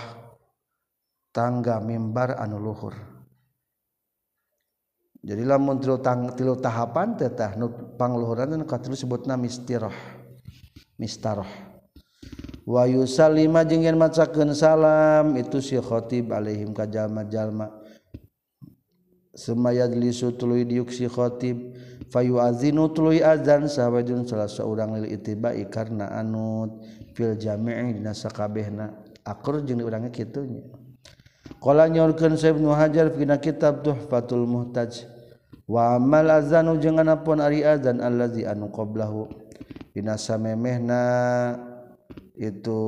tangga 1.32 1.80
mimbar 1.80 2.40
anu 2.40 2.56
luhur. 2.60 2.94
Jadi 5.24 5.40
lamun 5.40 5.80
tilu 5.80 6.04
tang 6.04 6.36
tilu 6.36 6.60
tahapan 6.60 7.16
tetah 7.16 7.56
nu 7.56 7.96
pangluhuran 7.96 8.60
anu 8.60 8.68
katilu 8.68 8.92
sebutna 8.92 9.40
mistirah 9.40 9.94
mistarah. 11.00 11.48
Wa 12.64 12.88
yusallima 12.88 13.64
jeung 13.64 13.84
yen 13.84 13.96
macakeun 13.96 14.56
salam 14.56 15.36
itu 15.36 15.60
si 15.60 15.76
khatib 15.76 16.32
alaihim 16.32 16.72
ka 16.72 16.88
jalma-jalma. 16.88 17.83
semayadlisu 19.34 20.38
tuluy 20.38 20.62
diuksi 20.62 21.10
khotib 21.10 21.74
fayu 22.10 22.38
azinu 22.38 22.86
tuluy 22.94 23.18
azan 23.18 23.66
sahwajun 23.66 24.22
salah 24.24 24.46
seorang 24.46 25.02
lil 25.02 25.10
itibai 25.10 25.66
karena 25.66 26.14
anut 26.14 26.82
fil 27.18 27.34
jami'i 27.34 27.98
dina 27.98 28.14
sakabehna. 28.14 28.94
Akur 29.24 29.64
jeung 29.64 29.80
urangnya 29.80 30.12
kitunya. 30.12 30.62
Qala 31.56 31.88
nyorkeun 31.88 32.36
sa 32.36 32.52
ibnu 32.52 32.68
hajar 32.76 33.08
dina 33.08 33.40
kitab 33.40 33.80
tuhfatul 33.80 34.44
muhtaj 34.44 35.08
wa 35.64 35.96
amal 35.96 36.28
azanu 36.28 36.76
jeung 36.76 37.00
anapun 37.00 37.40
ari 37.40 37.64
azan 37.64 38.04
allazi 38.04 38.44
anu 38.44 38.68
qablahu. 38.68 39.32
Dina 39.96 40.20
samemehna 40.20 41.02
itu 42.36 42.82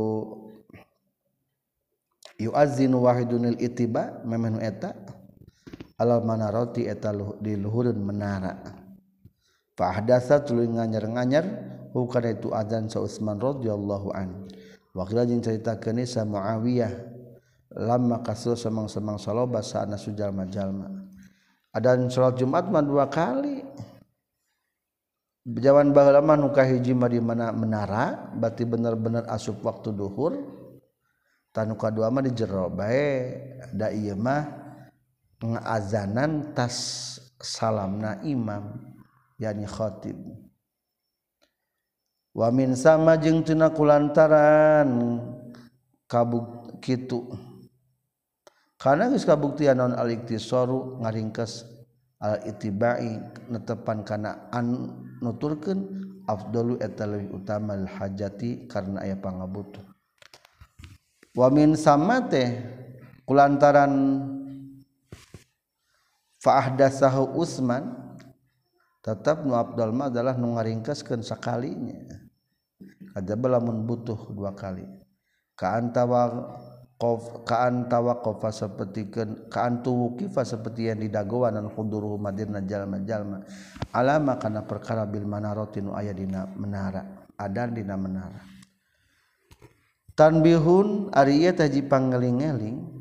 yuazinu 2.37 3.01
wahidunil 3.09 3.57
itiba 3.57 4.21
memenu 4.29 4.61
eta. 4.61 4.93
Alal 5.97 6.23
manaroti 6.25 6.89
eta 6.89 7.13
di 7.41 7.57
luhurun 7.57 7.97
menara. 8.01 8.57
Fa 9.77 9.93
ahdasa 9.93 10.41
tuluy 10.41 10.69
nganyar-nganyar 10.73 11.45
hukana 11.93 12.33
itu 12.33 12.49
adzan 12.53 12.89
sa 12.89 13.05
Utsman 13.05 13.37
radhiyallahu 13.37 14.09
an. 14.17 14.49
Wa 14.97 15.05
qila 15.05 15.29
jeung 15.29 15.45
caritakeun 15.45 16.01
sa 16.09 16.25
Muawiyah 16.25 16.93
lamma 17.77 18.25
kasul 18.25 18.57
semang-semang 18.57 19.21
saloba 19.21 19.61
saana 19.61 20.01
sujal 20.01 20.33
majalma 20.33 20.89
adan 21.77 22.09
salat 22.09 22.41
Jumat 22.41 22.73
mah 22.73 22.81
dua 22.81 23.05
kali. 23.13 23.61
Jawan 25.47 25.95
baheula 25.95 26.25
mah 26.25 26.35
nu 26.35 26.51
kahiji 26.51 26.91
mah 26.91 27.07
di 27.07 27.23
mana 27.23 27.55
menara 27.55 28.35
berarti 28.35 28.67
bener-bener 28.67 29.29
asup 29.31 29.63
waktu 29.63 29.95
duhur. 29.95 30.35
Tanu 31.55 31.79
kadua 31.79 32.11
mah 32.11 32.25
di 32.25 32.35
jero 32.35 32.67
bae 32.67 33.31
da 33.71 33.95
ieu 33.95 34.19
mah 34.19 34.66
pengazanan 35.47 36.51
tas 36.59 36.75
salamna 37.39 38.19
imam 38.27 38.83
yani 39.39 39.63
khotib. 39.63 40.19
Wamin 42.35 42.75
sama 42.75 43.15
jeung 43.17 43.47
tuna 43.47 43.71
kulantaran 43.73 45.23
kabuk 46.05 46.77
kitu 46.85 47.25
karena 48.77 49.09
geus 49.09 49.25
kabuktian 49.25 49.81
non 49.81 49.97
al-iktisaru 49.97 51.01
ngaringkes 51.01 51.65
al-ittibai 52.21 53.17
netepan 53.49 54.05
kana 54.05 54.53
an 54.53 54.93
nuturkeun 55.25 55.81
afdalu 56.29 56.77
eta 56.85 57.09
leuwih 57.09 57.33
utama 57.33 57.73
al 57.73 57.89
hajati 57.89 58.69
karena 58.69 59.01
aya 59.01 59.17
pangabutuh. 59.17 59.81
Wamin 61.33 61.73
sama 61.73 62.21
teh 62.29 62.53
kulantaran 63.25 64.36
faahdasahu 66.47 67.35
Utsman 67.35 67.91
tetap 69.03 69.43
nu 69.43 69.59
abdal 69.59 69.91
mah 69.91 70.07
adalah 70.07 70.39
nu 70.39 70.55
ngaringkeskeun 70.55 71.27
sakalinya. 71.27 72.23
Kajaba 73.15 73.59
lamun 73.59 73.83
butuh 73.83 74.31
dua 74.31 74.55
kali. 74.55 74.87
Ka 75.59 75.75
antawa 75.75 76.53
qof 76.95 77.43
ka 77.43 77.67
antawa 77.67 78.23
qofa 78.23 78.55
sapertikeun 78.55 79.51
ka 79.51 79.67
antu 79.67 79.91
wuqifa 79.93 80.47
saperti 80.47 80.93
yang 80.93 81.01
didagoan 81.03 81.59
dan 81.59 81.67
huduru 81.67 82.15
madirna 82.21 82.63
jalma-jalma. 82.63 83.43
Alama 83.91 84.39
kana 84.39 84.63
perkara 84.63 85.03
bil 85.09 85.27
manarati 85.27 85.83
nu 85.83 85.97
aya 85.97 86.13
dina 86.13 86.47
menara 86.55 87.27
adan 87.41 87.73
dina 87.73 87.97
menara. 87.97 88.41
Tanbihun 90.17 91.13
ari 91.13 91.45
ieu 91.45 91.53
teh 91.53 91.69
pangeling-eling 91.69 92.96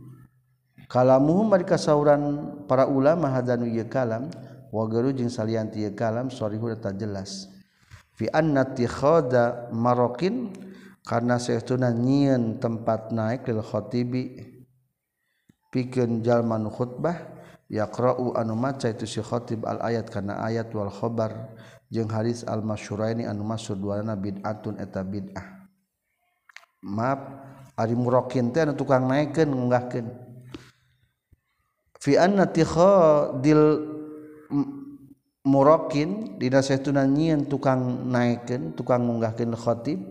kalamu 0.88 1.50
kasauran 1.66 2.54
para 2.70 2.86
ulama 2.86 3.30
hadanu 3.30 3.66
ye 3.70 3.86
kalam 3.86 4.30
wagaru 4.70 5.16
jeung 5.16 5.32
salianti 5.32 5.86
ti 5.86 5.92
kalam 5.96 6.28
sorihu 6.28 6.70
eta 6.72 6.92
jelas. 6.92 7.48
Fi 8.16 8.32
anna 8.32 8.64
khada 8.64 9.68
marokin 9.76 10.56
karena 11.04 11.36
sehtuna 11.36 11.92
nyieun 11.92 12.64
tempat 12.64 13.12
naik 13.12 13.44
lil 13.52 13.60
khatibi 13.60 14.56
pikeun 15.68 16.24
jalma 16.24 16.56
nu 16.56 16.72
khutbah 16.72 17.36
yaqra'u 17.68 18.32
anu 18.40 18.56
maca 18.56 18.88
itu 18.88 19.04
si 19.04 19.20
khatib 19.20 19.68
al 19.68 19.84
ayat 19.84 20.08
kana 20.08 20.40
ayat 20.48 20.72
wal 20.72 20.88
khabar 20.88 21.52
jeung 21.92 22.08
hadis 22.08 22.48
al 22.48 22.64
masyhuraini 22.64 23.28
anu 23.28 23.44
masyhur 23.44 23.76
duana 23.76 24.16
bid'atun 24.16 24.80
eta 24.80 25.04
bid'ah. 25.04 25.68
Maaf 26.88 27.20
ari 27.76 28.00
murokin 28.00 28.56
teh 28.56 28.64
anu 28.64 28.80
tukang 28.80 29.12
naikeun 29.12 29.52
ngunggahkeun. 29.52 30.08
fi 32.00 32.18
anna 32.20 32.50
tikhadil 32.50 33.94
murakin 35.46 36.42
dina 36.42 36.66
saestuna 36.66 37.06
nyieun 37.06 37.46
tukang 37.46 38.10
naikeun 38.10 38.74
tukang 38.74 39.06
munggahkeun 39.06 39.54
khatib 39.54 40.02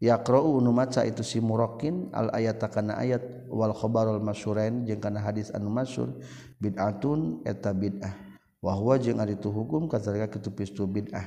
yaqra'u 0.00 0.62
nu 0.62 0.70
maca 0.72 1.04
itu 1.04 1.26
si 1.26 1.42
murakin 1.42 2.08
al 2.14 2.30
ayata 2.32 2.70
kana 2.72 2.96
ayat 2.96 3.20
wal 3.50 3.74
khabarul 3.74 4.22
masyurain 4.22 4.86
jeung 4.86 5.02
kana 5.02 5.20
hadis 5.20 5.50
anu 5.52 5.68
masyhur 5.68 6.16
bid'atun 6.62 7.42
eta 7.44 7.74
bid'ah. 7.74 8.14
Wa 8.58 8.74
huwa 8.74 8.98
jeung 8.98 9.20
ari 9.22 9.38
tu 9.38 9.50
hukum 9.50 9.86
kadzalika 9.90 10.30
kitu 10.30 10.50
pistu 10.54 10.86
bid'ah. 10.86 11.26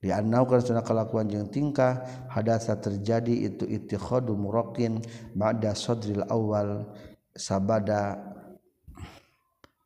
Di 0.00 0.12
annau 0.12 0.48
kana 0.48 0.82
kalakuan 0.84 1.28
jeung 1.28 1.48
tingkah 1.48 2.04
hadasa 2.32 2.76
terjadi 2.80 3.52
itu 3.52 3.64
ittikhadu 3.68 4.34
murakin 4.34 5.00
ba'da 5.32 5.76
sadril 5.76 6.24
awal 6.26 6.88
sabada 7.36 8.25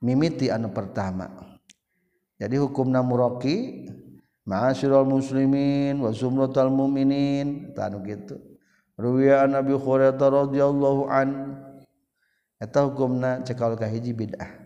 mimiti 0.01 0.49
anu 0.53 0.73
pertama. 0.73 1.29
Jadi 2.41 2.57
hukum 2.57 2.89
namuroki 2.89 3.85
ma'asyiral 4.49 5.05
muslimin 5.05 6.01
wa 6.01 6.11
zumratal 6.13 6.73
mu'minin 6.73 7.77
tanu 7.77 8.01
gitu. 8.05 8.41
Ruwiya 9.01 9.49
nabi 9.49 9.77
khurairah 9.77 10.21
radhiyallahu 10.21 11.09
an. 11.09 11.29
Eta 12.61 12.85
hukumna 12.85 13.41
cekal 13.41 13.73
kahiji 13.77 14.13
bid'ah. 14.13 14.60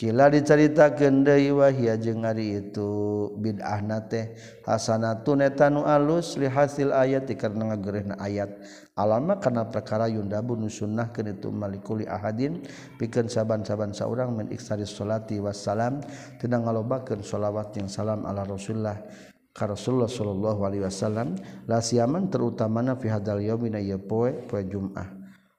Kila 0.00 0.32
diceritakan 0.32 1.28
deui 1.28 1.52
wahia 1.52 1.92
jeung 2.00 2.24
ari 2.24 2.56
itu 2.56 2.88
bid'ahna 3.36 4.08
teh. 4.08 4.32
Hasanatun 4.64 5.44
eta 5.44 5.68
nu 5.68 5.84
alus 5.84 6.40
li 6.40 6.48
hasil 6.48 6.88
ayat 6.88 7.28
karena 7.36 7.68
ngageureuhna 7.68 8.16
ayat. 8.16 8.48
Alama 8.96 9.36
kana 9.36 9.68
perkara 9.68 10.08
yundabu 10.08 10.56
nu 10.56 10.72
sunnahkeun 10.72 11.36
itu 11.36 11.52
malikuli 11.52 12.08
ahadin. 12.08 12.64
Pikeun 12.96 13.28
saban-saban 13.28 13.92
saurang 13.92 14.32
min 14.32 14.48
iksari 14.48 14.88
sholati 14.88 15.36
wassalam 15.36 16.00
tina 16.40 16.64
ngalobakeun 16.64 17.20
sholawat 17.20 17.76
jeung 17.76 17.92
salam 17.92 18.24
ala 18.24 18.48
Rasulullah 18.48 19.04
ka 19.52 19.68
Rasulullah 19.68 20.08
sallallahu 20.08 20.64
alaihi 20.64 20.80
wasallam. 20.80 21.36
La 21.68 21.84
siaman 21.84 22.32
terutamana 22.32 22.96
fi 22.96 23.12
hadal 23.12 23.44
yaumina 23.44 23.76
ya 23.76 24.00
poe 24.00 24.32
poe 24.48 24.64
Jumat 24.64 25.12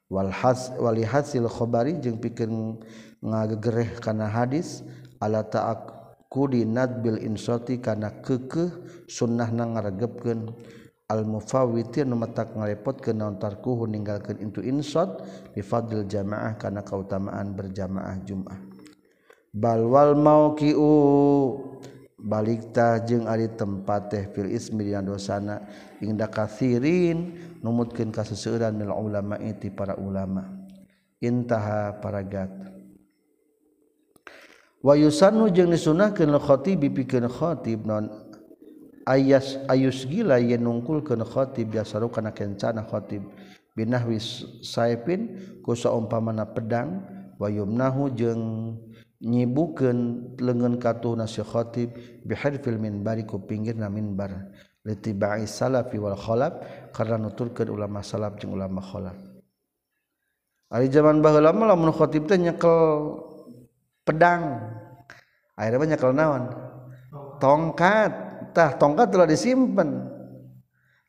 wal 0.09 0.33
has 0.33 0.73
wali 0.81 1.05
hasil 1.05 1.45
khabari 1.45 2.01
jeung 2.01 2.17
pikeun 2.17 2.81
ngagereh 3.21 4.01
kana 4.01 4.27
hadis 4.27 4.85
ala 5.21 5.45
ta'ak 5.45 6.13
kudi 6.27 6.65
nadbil 6.65 7.21
insoti 7.21 7.77
kana 7.77 8.21
kekeh 8.21 8.69
sunnah 9.05 9.49
na 9.53 9.65
ngaregepkeun. 9.69 10.51
Al 11.11 11.27
mufawwiti 11.27 12.07
nu 12.07 12.15
matak 12.15 12.55
ngarepotkeun 12.55 13.19
naon 13.19 13.35
tarkuhu 13.35 13.83
ninggalkeun 13.83 14.39
itu 14.47 14.63
insot 14.63 15.19
bi 15.51 15.59
fadl 15.59 16.07
jamaah 16.07 16.55
kana 16.55 16.87
kautamaan 16.87 17.51
berjamaah 17.51 18.15
Jumat 18.23 18.55
balwal 19.51 20.15
mauqiu 20.15 20.87
baliktah 22.15 23.03
jeung 23.03 23.27
ari 23.27 23.51
tempat 23.51 24.07
teh 24.07 24.23
fil 24.31 24.55
ismi 24.55 24.87
dina 24.87 25.03
dosana 25.03 25.67
inda 25.99 26.31
kathirin 26.31 27.35
numutkeun 27.59 28.15
ka 28.15 28.23
seseueuran 28.23 28.79
mil 28.79 28.95
ulama 28.95 29.35
itu 29.43 29.67
para 29.75 29.99
ulama. 29.99 30.47
Intaha 31.21 32.01
paragat. 32.01 32.70
wayusanu 34.81 35.53
jeung 35.53 35.69
disunahkeun 35.69 36.33
khotib 36.41 36.81
pikeun 36.81 37.29
khatib 37.29 37.85
non 37.85 38.09
ayas 39.05 39.57
ayus 39.69 40.05
gila 40.05 40.37
yen 40.37 40.61
nungkulkeun 40.65 41.21
khatib 41.25 41.73
biasa 41.73 42.01
kana 42.09 42.33
kencana 42.33 42.85
khatib. 42.85 43.25
Binahwi 43.71 44.19
saifin 44.59 45.39
ku 45.63 45.71
saumpamana 45.79 46.43
pedang 46.43 47.07
wayumnahu 47.39 48.11
jeung 48.11 48.43
nyibukeun 49.23 50.33
leungeun 50.35 50.75
katuhna 50.75 51.23
si 51.23 51.39
khatib 51.39 51.95
biharfil 52.27 52.75
minbari 52.75 53.23
ku 53.23 53.39
pinggirna 53.39 53.87
minbar. 53.87 54.51
Litibai 54.81 55.45
salafi 55.45 56.01
wal 56.01 56.17
khalaf 56.17 56.57
karena 56.91 57.21
nuturkeun 57.21 57.69
ulama 57.69 58.01
salaf 58.01 58.35
jeung 58.41 58.57
ulama 58.57 58.81
khalaf. 58.81 59.15
Ari 60.73 60.89
zaman 60.89 61.21
baheula 61.21 61.53
mah 61.53 61.71
lamun 61.71 61.93
khatib 61.95 62.27
teh 62.27 62.35
nyekel 62.35 63.30
pedang. 64.05 64.59
Akhirnya 65.55 65.79
banyak 65.79 65.99
kalau 65.99 66.15
naon? 66.15 66.43
Tongkat. 67.41 68.31
Tah 68.51 68.75
tongkat 68.75 69.07
telah 69.15 69.27
disimpan. 69.29 70.11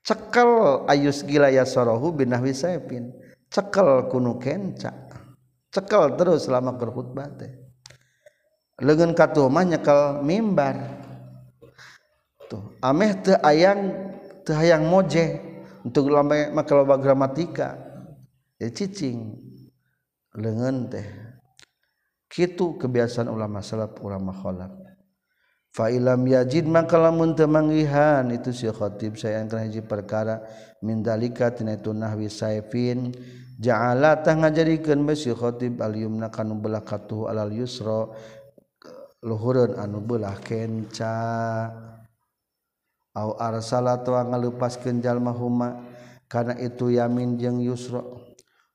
Cekel 0.02 0.82
ayus 0.90 1.22
gila 1.22 1.50
ya 1.50 1.62
sorohu 1.62 2.14
binahwi 2.14 2.54
saipin. 2.54 3.14
Cekel 3.50 4.10
kunu 4.10 4.38
kenca. 4.38 4.90
Cekel 5.70 6.18
terus 6.18 6.50
selama 6.50 6.74
berkhutbah 6.74 7.30
teh. 7.38 7.52
Leungeun 8.82 9.14
katuh 9.14 9.46
mah 9.46 9.62
nyekel 9.62 10.22
mimbar. 10.26 10.74
Tuh 12.50 12.76
ameh 12.82 13.14
teu 13.22 13.38
ayang 13.46 14.10
teu 14.42 14.58
hayang 14.58 14.84
moje 14.84 15.38
untuk 15.86 16.10
lama 16.10 16.50
make 16.50 16.72
loba 16.74 16.98
gramatika. 16.98 17.78
Jadi 18.58 18.74
cicing. 18.74 19.18
Leungeun 20.34 20.90
teh. 20.90 21.21
Kitu 22.32 22.80
kebiasaan 22.80 23.28
ulama 23.28 23.60
salaf 23.60 24.00
ulama 24.00 24.32
kholaf. 24.32 24.72
Fa 25.68 25.92
ilam 25.92 26.24
yajid 26.24 26.64
maka 26.64 26.96
lamun 26.96 27.36
teu 27.36 27.44
manggihan 27.44 28.24
itu 28.32 28.56
si 28.56 28.64
khatib 28.72 29.20
saya 29.20 29.44
angkan 29.44 29.68
hiji 29.68 29.84
perkara 29.84 30.40
min 30.80 31.04
dalika 31.04 31.52
tina 31.52 31.76
itu 31.76 31.92
nahwi 31.92 32.32
saifin. 32.32 33.12
Ja'ala 33.60 34.24
tah 34.24 34.32
ngajadikeun 34.32 35.04
bae 35.04 35.12
si 35.12 35.28
khatib 35.28 35.84
al 35.84 35.92
yumna 35.92 36.32
kanu 36.32 36.56
belah 36.56 36.80
katuh 36.80 37.28
alal 37.28 37.52
yusra. 37.52 38.08
Luhureun 39.20 39.76
anu 39.76 40.00
belah 40.00 40.40
kenca. 40.40 41.68
Au 43.12 43.36
arsala 43.36 44.00
tu 44.00 44.16
ngalupaskeun 44.16 45.04
jalma 45.04 45.36
huma. 45.36 45.84
Kana 46.32 46.56
itu 46.56 46.88
yamin 46.96 47.36
jeung 47.36 47.60
yusra. 47.60 48.00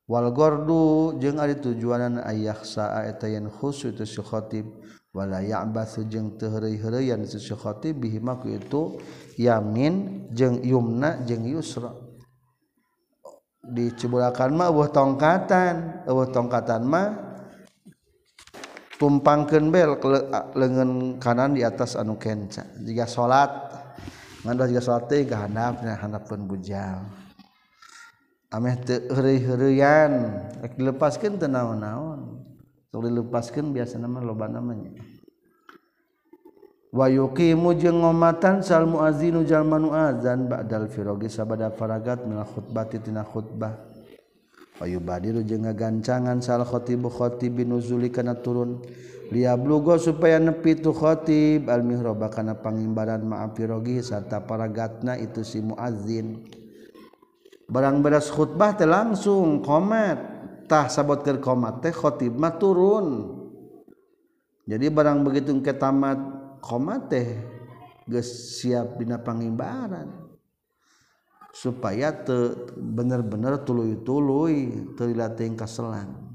wal 0.08 0.32
gordu 0.32 1.20
jeung 1.20 1.36
ari 1.38 1.60
tujuanan 1.60 2.24
ayah 2.24 2.56
saa 2.64 3.04
eta 3.04 3.28
yen 3.28 3.52
khusus 3.52 3.92
itu 3.92 4.08
si 4.08 4.24
khatib 4.24 4.64
wala 5.12 5.44
ya'basu 5.44 6.08
jeung 6.08 6.40
teu 6.40 6.48
heureuy-heureuyan 6.48 7.28
si 7.28 7.40
khatib 7.52 8.00
bihi 8.00 8.24
maku 8.24 8.56
itu 8.56 8.96
yamin 9.36 10.28
jeung 10.32 10.64
yumna 10.64 11.28
jeung 11.28 11.44
yusra. 11.44 11.92
Dicebulakan 13.68 14.56
mah 14.56 14.72
eueuh 14.72 14.88
tongkatan 14.88 16.08
eueuh 16.08 16.32
tongkatan 16.32 16.88
mah 16.88 17.08
tumpangkeun 18.96 19.68
bel 19.68 20.00
lengan 20.56 21.20
kanan 21.20 21.52
di 21.52 21.68
atas 21.68 22.00
anu 22.00 22.16
kenca. 22.16 22.64
Jika 22.80 23.04
salat 23.04 23.52
ngan 24.48 24.56
jika 24.72 24.80
salat 24.80 25.12
teh 25.12 25.28
gahandapna 25.28 26.00
handapkeun 26.00 26.48
bujal 26.48 27.27
ameh 28.48 28.76
teu 28.84 29.04
heureuy-heureuyan 29.12 30.12
rek 30.64 30.80
dilepaskeun 30.80 31.36
teu 31.36 31.52
naon-naon. 31.52 32.40
Sok 32.88 33.04
dilepaskeun 33.04 33.76
biasa 33.76 34.00
mah 34.00 34.24
loba 34.24 34.48
namanya. 34.48 34.96
Wayuqimu 36.96 37.76
jeung 37.76 38.00
ngomatan 38.00 38.64
sal 38.64 38.88
muazinu 38.88 39.44
jalma 39.44 39.76
nu 39.76 39.92
azan 39.92 40.48
ba'dal 40.48 40.88
firogi 40.88 41.28
sabada 41.28 41.68
faragat 41.68 42.24
min 42.24 42.40
khutbati 42.40 43.04
tina 43.04 43.28
khutbah. 43.28 43.76
Wayu 44.80 45.04
badiru 45.04 45.44
jeung 45.44 45.68
ngagancangan 45.68 46.40
sal 46.40 46.64
khatibu 46.64 47.12
khatib 47.12 47.60
binuzuli 47.60 48.08
kana 48.08 48.40
turun. 48.40 48.80
Liablugo 49.28 50.00
supaya 50.00 50.40
nepi 50.40 50.80
tu 50.80 50.96
khatib 50.96 51.68
al 51.68 51.84
mihraba 51.84 52.32
kana 52.32 52.56
pangimbaran 52.56 53.20
ma'a 53.28 53.52
firogi 53.52 54.00
sarta 54.00 54.40
faragatna 54.40 55.20
itu 55.20 55.44
si 55.44 55.60
muazin 55.60 56.48
barang 57.68 58.00
beras 58.00 58.32
khutbah 58.32 58.74
teh 58.80 58.88
langsung 58.88 59.60
komat 59.60 60.18
tah 60.72 60.88
sabot 60.88 61.20
ke 61.20 61.36
komat 61.40 61.84
teh 61.84 61.92
khotib 61.92 62.36
mah 62.40 62.56
turun. 62.56 63.36
Jadi 64.68 64.92
barang 64.92 65.24
begitu 65.24 65.56
ke 65.64 65.72
tamat 65.76 66.20
komat 66.64 67.12
teh 67.12 67.28
geus 68.08 68.60
siap 68.60 69.00
dina 69.00 69.20
pangimbaran. 69.20 70.28
Supaya 71.52 72.14
te 72.14 72.54
bener-bener 72.78 73.66
tuluy-tuluy 73.66 74.94
terlatih 74.94 75.58
kaselan 75.58 76.28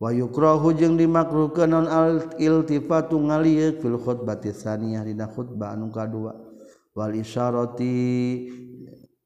wa 0.00 0.08
yukrahu 0.08 0.72
jeung 0.72 0.96
dimakruhkeun 0.96 1.68
non 1.68 1.84
al 1.84 2.32
iltifatu 2.40 3.20
ngalieu 3.20 3.76
fil 3.76 4.00
khutbati 4.00 4.48
tsaniyah 4.48 5.04
dina 5.04 5.28
khutbah 5.28 5.76
anu 5.76 5.92
kadua. 5.92 6.32
Wal 6.96 7.14
isyarati 7.20 8.48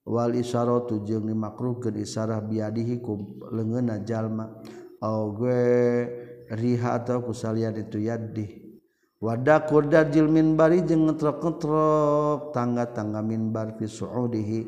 Wal 0.05 0.37
isyaratu 0.37 1.01
jeung 1.09 1.25
dimakruhkeun 1.25 1.97
isyarah 1.97 2.45
biadihi 2.45 3.01
ku 3.01 3.41
leungeunna 3.49 4.05
jalma. 4.05 4.53
Au 5.01 5.33
gue 5.33 5.65
riha 6.53 6.97
atau 6.97 7.25
kusalian 7.25 7.77
itu 7.77 8.01
yaddi 8.05 8.65
wada 9.21 9.65
kurdajil 9.65 10.29
minbari 10.29 10.85
jeung 10.85 11.09
ngetrok-ngetrok 11.09 12.53
tangga-tangga 12.53 13.25
minbar 13.25 13.77
fi 13.81 13.89
suudihi. 13.89 14.61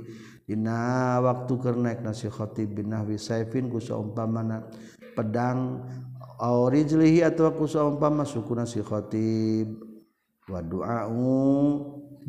Dina 0.47 1.19
waktu 1.27 1.59
keur 1.59 1.75
naik 1.75 2.07
nasi 2.07 2.31
khatib 2.31 2.79
bin 2.79 2.95
nahwi 2.95 3.19
saifin 3.19 3.67
ku 3.67 3.83
saumpamana 3.83 4.63
pedang 5.19 5.83
au 6.39 6.71
rijlihi 6.71 7.27
atawa 7.27 7.51
ku 7.59 7.67
saumpama 7.67 8.23
suku 8.23 8.55
nasi 8.55 8.79
khatib 8.79 9.75
wa 10.47 10.63
du'a'u 10.63 11.35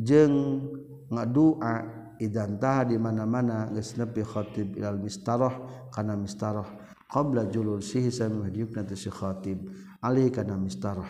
jeung 0.02 0.66
ngadua 1.14 1.97
idan 2.18 2.58
tah 2.58 2.82
di 2.82 2.98
mana-mana 2.98 3.70
geus 3.70 3.94
nepi 3.94 4.26
khatib 4.26 4.74
ilal 4.78 4.98
mistarah 4.98 5.54
kana 5.94 6.18
mistarah. 6.18 6.66
Qabla 7.08 7.48
julusihi 7.48 8.12
sami 8.12 8.44
hadiyukna 8.44 8.84
si 8.92 9.08
khatib. 9.08 9.58
Alih 10.04 10.28
kana 10.28 10.58
mistarah. 10.58 11.08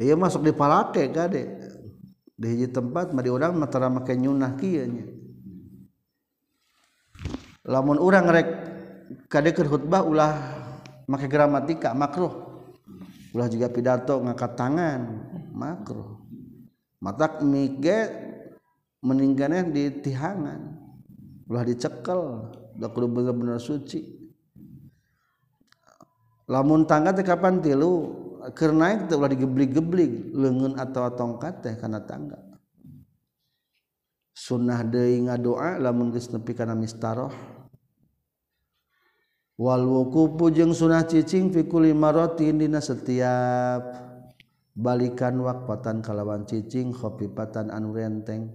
Iya 0.00 0.16
masuk 0.16 0.48
di 0.48 0.52
palake 0.56 1.12
kade 1.12 1.44
di 2.40 2.46
hiji 2.48 2.72
tempat 2.72 3.12
mah 3.12 3.20
di 3.20 3.28
urang 3.28 3.52
mah 3.60 3.68
make 3.68 4.16
nyunah 4.16 4.56
kieu 4.56 4.84
nya. 4.88 5.06
Lamun 7.68 8.00
urang 8.00 8.24
rek 8.32 8.48
kade 9.28 9.52
keur 9.52 9.68
khutbah 9.68 10.00
ulah 10.00 10.32
make 11.04 11.28
gramatika 11.28 11.92
makruh. 11.92 12.48
Ulah 13.30 13.46
juga 13.46 13.70
pidato 13.70 14.18
ngangkat 14.18 14.52
tangan 14.58 15.00
makruh 15.54 16.19
matak 17.00 17.40
mige 17.40 18.12
meninggalnya 19.00 19.64
di 19.66 19.88
tihangan. 20.04 20.76
Ulah 21.50 21.66
dicekel 21.66 22.20
udah 22.78 22.90
kudu 22.92 23.10
bener-bener 23.10 23.58
suci. 23.58 24.20
Lamun 26.46 26.86
tangga 26.86 27.10
teh 27.10 27.26
kapan 27.26 27.58
tilu 27.58 28.14
keur 28.54 28.70
naik 28.70 29.10
teh 29.10 29.16
ulah 29.18 29.32
digeblig-geblig 29.32 30.30
leungeun 30.36 30.78
atau 30.78 31.10
tongkat 31.10 31.64
teh 31.64 31.74
kana 31.80 32.04
tangga. 32.04 32.38
Sunnah 34.36 34.86
deui 34.86 35.20
ngadoa 35.26 35.76
lamun 35.82 36.14
geus 36.14 36.30
nepi 36.30 36.54
kana 36.54 36.78
mistaroh. 36.78 37.32
Wal 39.60 39.84
wuqufu 39.84 40.48
jeung 40.56 40.72
sunah 40.72 41.04
cicing 41.04 41.52
fi 41.52 41.68
kulli 41.68 41.92
maratin 41.92 42.56
dina 42.56 42.80
setiap 42.80 44.09
balikan 44.76 45.40
wakpatan 45.42 46.02
kalawan 46.02 46.46
cicing 46.46 46.94
khofifatan 46.94 47.70
anu 47.70 47.94
renteng 47.94 48.50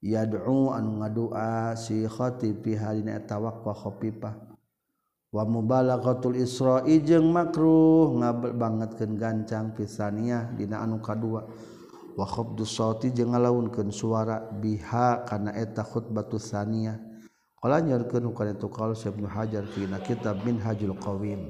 yad'u 0.00 0.72
anu 0.72 1.02
ngadua 1.02 1.76
si 1.76 2.06
khatifi 2.06 2.78
halina 2.78 3.18
eta 3.18 3.36
waqfa 3.36 3.72
khofifah 3.74 4.34
wa 5.28 5.44
mubalaghatul 5.44 6.40
isra'i 6.40 7.04
jeung 7.04 7.28
makruh 7.34 8.16
ngabanggetkeun 8.16 9.12
gancang 9.20 9.76
pisaniah 9.76 10.48
dina 10.56 10.80
anu 10.80 11.04
kadua. 11.04 11.44
Wa 12.18 12.26
khabdu 12.26 12.66
sauti 12.66 13.14
jeung 13.14 13.30
ngalaunkeun 13.30 13.94
suara 13.94 14.42
biha 14.42 15.22
kana 15.22 15.54
eta 15.54 15.86
khutbatus 15.86 16.50
saniah 16.50 16.98
qala 17.62 17.78
nyorkeun 17.78 18.34
kana 18.34 18.58
tukal 18.58 18.90
qaul 18.90 18.98
Ibnu 18.98 19.30
Hajar 19.30 19.62
fi 19.70 19.86
kitab 20.02 20.42
Minhajul 20.42 20.98
Qawim. 20.98 21.46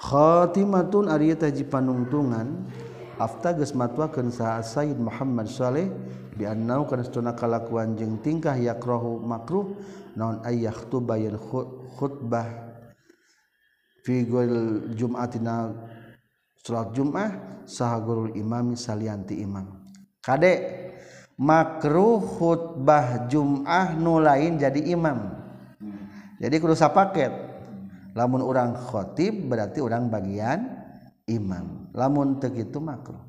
khotimatun 0.00 1.08
ari 1.08 1.32
taji 1.36 1.64
panungtungan 1.64 2.68
afta 3.16 3.56
geus 3.56 3.72
matwakeun 3.72 4.28
sa 4.28 4.60
Sayyid 4.60 5.00
Muhammad 5.00 5.48
Saleh 5.48 5.88
bi 6.36 6.44
annau 6.44 6.84
kana 6.84 7.00
satuna 7.00 7.32
kalakuan 7.32 7.96
jeung 7.96 8.20
tingkah 8.20 8.56
yakrahu 8.60 9.24
makruh 9.24 9.72
naon 10.12 10.44
ayah 10.44 10.76
tu 10.92 11.00
bayan 11.00 11.40
khutbah 11.96 12.76
fi 14.04 14.22
gol 14.28 14.84
jum'atina 14.92 15.72
salat 16.60 16.92
jum'ah 16.92 17.30
saha 17.64 17.96
gurul 18.04 18.32
imami 18.36 18.76
salianti 18.76 19.40
imam. 19.40 19.80
Kade 20.20 20.52
makruh 21.40 22.20
khutbah 22.20 23.30
jum'ah 23.32 23.96
nu 23.96 24.20
lain 24.20 24.60
jadi 24.60 24.92
imam. 24.92 25.32
Jadi 26.36 26.54
kudu 26.60 26.76
sapaket. 26.76 27.45
lamun 28.16 28.40
orang 28.40 28.72
khotib 28.72 29.52
berarti 29.52 29.84
orang 29.84 30.08
bagian 30.08 30.64
imam. 31.28 31.92
Lamun 31.92 32.40
tegitu 32.40 32.80
makruh 32.80 33.26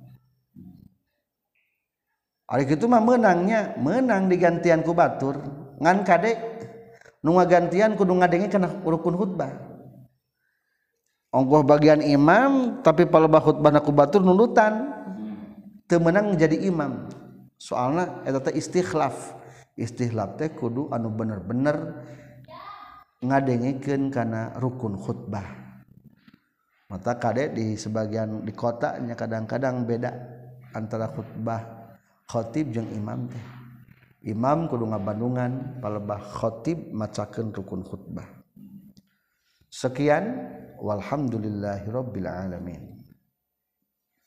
Ari 2.48 2.64
kitu 2.64 2.88
mah 2.88 3.04
menangnya 3.04 3.76
menang 3.76 4.32
digantian 4.32 4.80
ku 4.80 4.96
batur 4.96 5.36
ngan 5.84 6.08
kade. 6.08 6.40
Nu 7.20 7.36
ngagantian 7.36 8.00
kudu 8.00 8.16
ngadenge 8.24 8.48
kana 8.48 8.72
rukun 8.88 9.20
khutbah. 9.20 9.52
Ongkoh 11.36 11.68
bagian 11.68 12.00
imam 12.00 12.80
tapi 12.80 13.04
palebah 13.04 13.44
khutbah 13.44 13.76
ku 13.84 13.92
batur 13.92 14.24
nunutan 14.24 14.96
teu 15.92 16.00
meunang 16.00 16.40
jadi 16.40 16.56
imam. 16.72 17.12
Soalna 17.60 18.24
eta 18.24 18.40
teh 18.40 18.56
istikhlaf 18.56 19.36
istikhlaf 19.76 20.40
teh 20.40 20.48
kudu 20.56 20.88
anu 20.96 21.12
bener-bener 21.12 22.00
ngadengeken 23.22 24.14
karena 24.14 24.54
rukun 24.62 24.98
khutbah. 24.98 25.46
Mata 26.88 27.20
kadek 27.20 27.52
di 27.52 27.76
sebagian 27.76 28.48
di 28.48 28.54
kotanya 28.56 29.18
kadang-kadang 29.18 29.84
beda 29.84 30.12
antara 30.72 31.12
khutbah 31.12 31.62
khotib 32.28 32.72
jeung 32.72 32.88
imam 32.96 33.28
teh. 33.28 33.46
Imam 34.28 34.68
kudu 34.68 34.92
ngabandungan 34.92 35.80
palebah 35.80 36.20
khotib 36.20 36.92
macakeun 36.92 37.54
rukun 37.54 37.84
khutbah. 37.86 38.28
Sekian 39.68 40.26
walhamdulillahirabbil 40.80 42.28
alamin. 42.28 42.97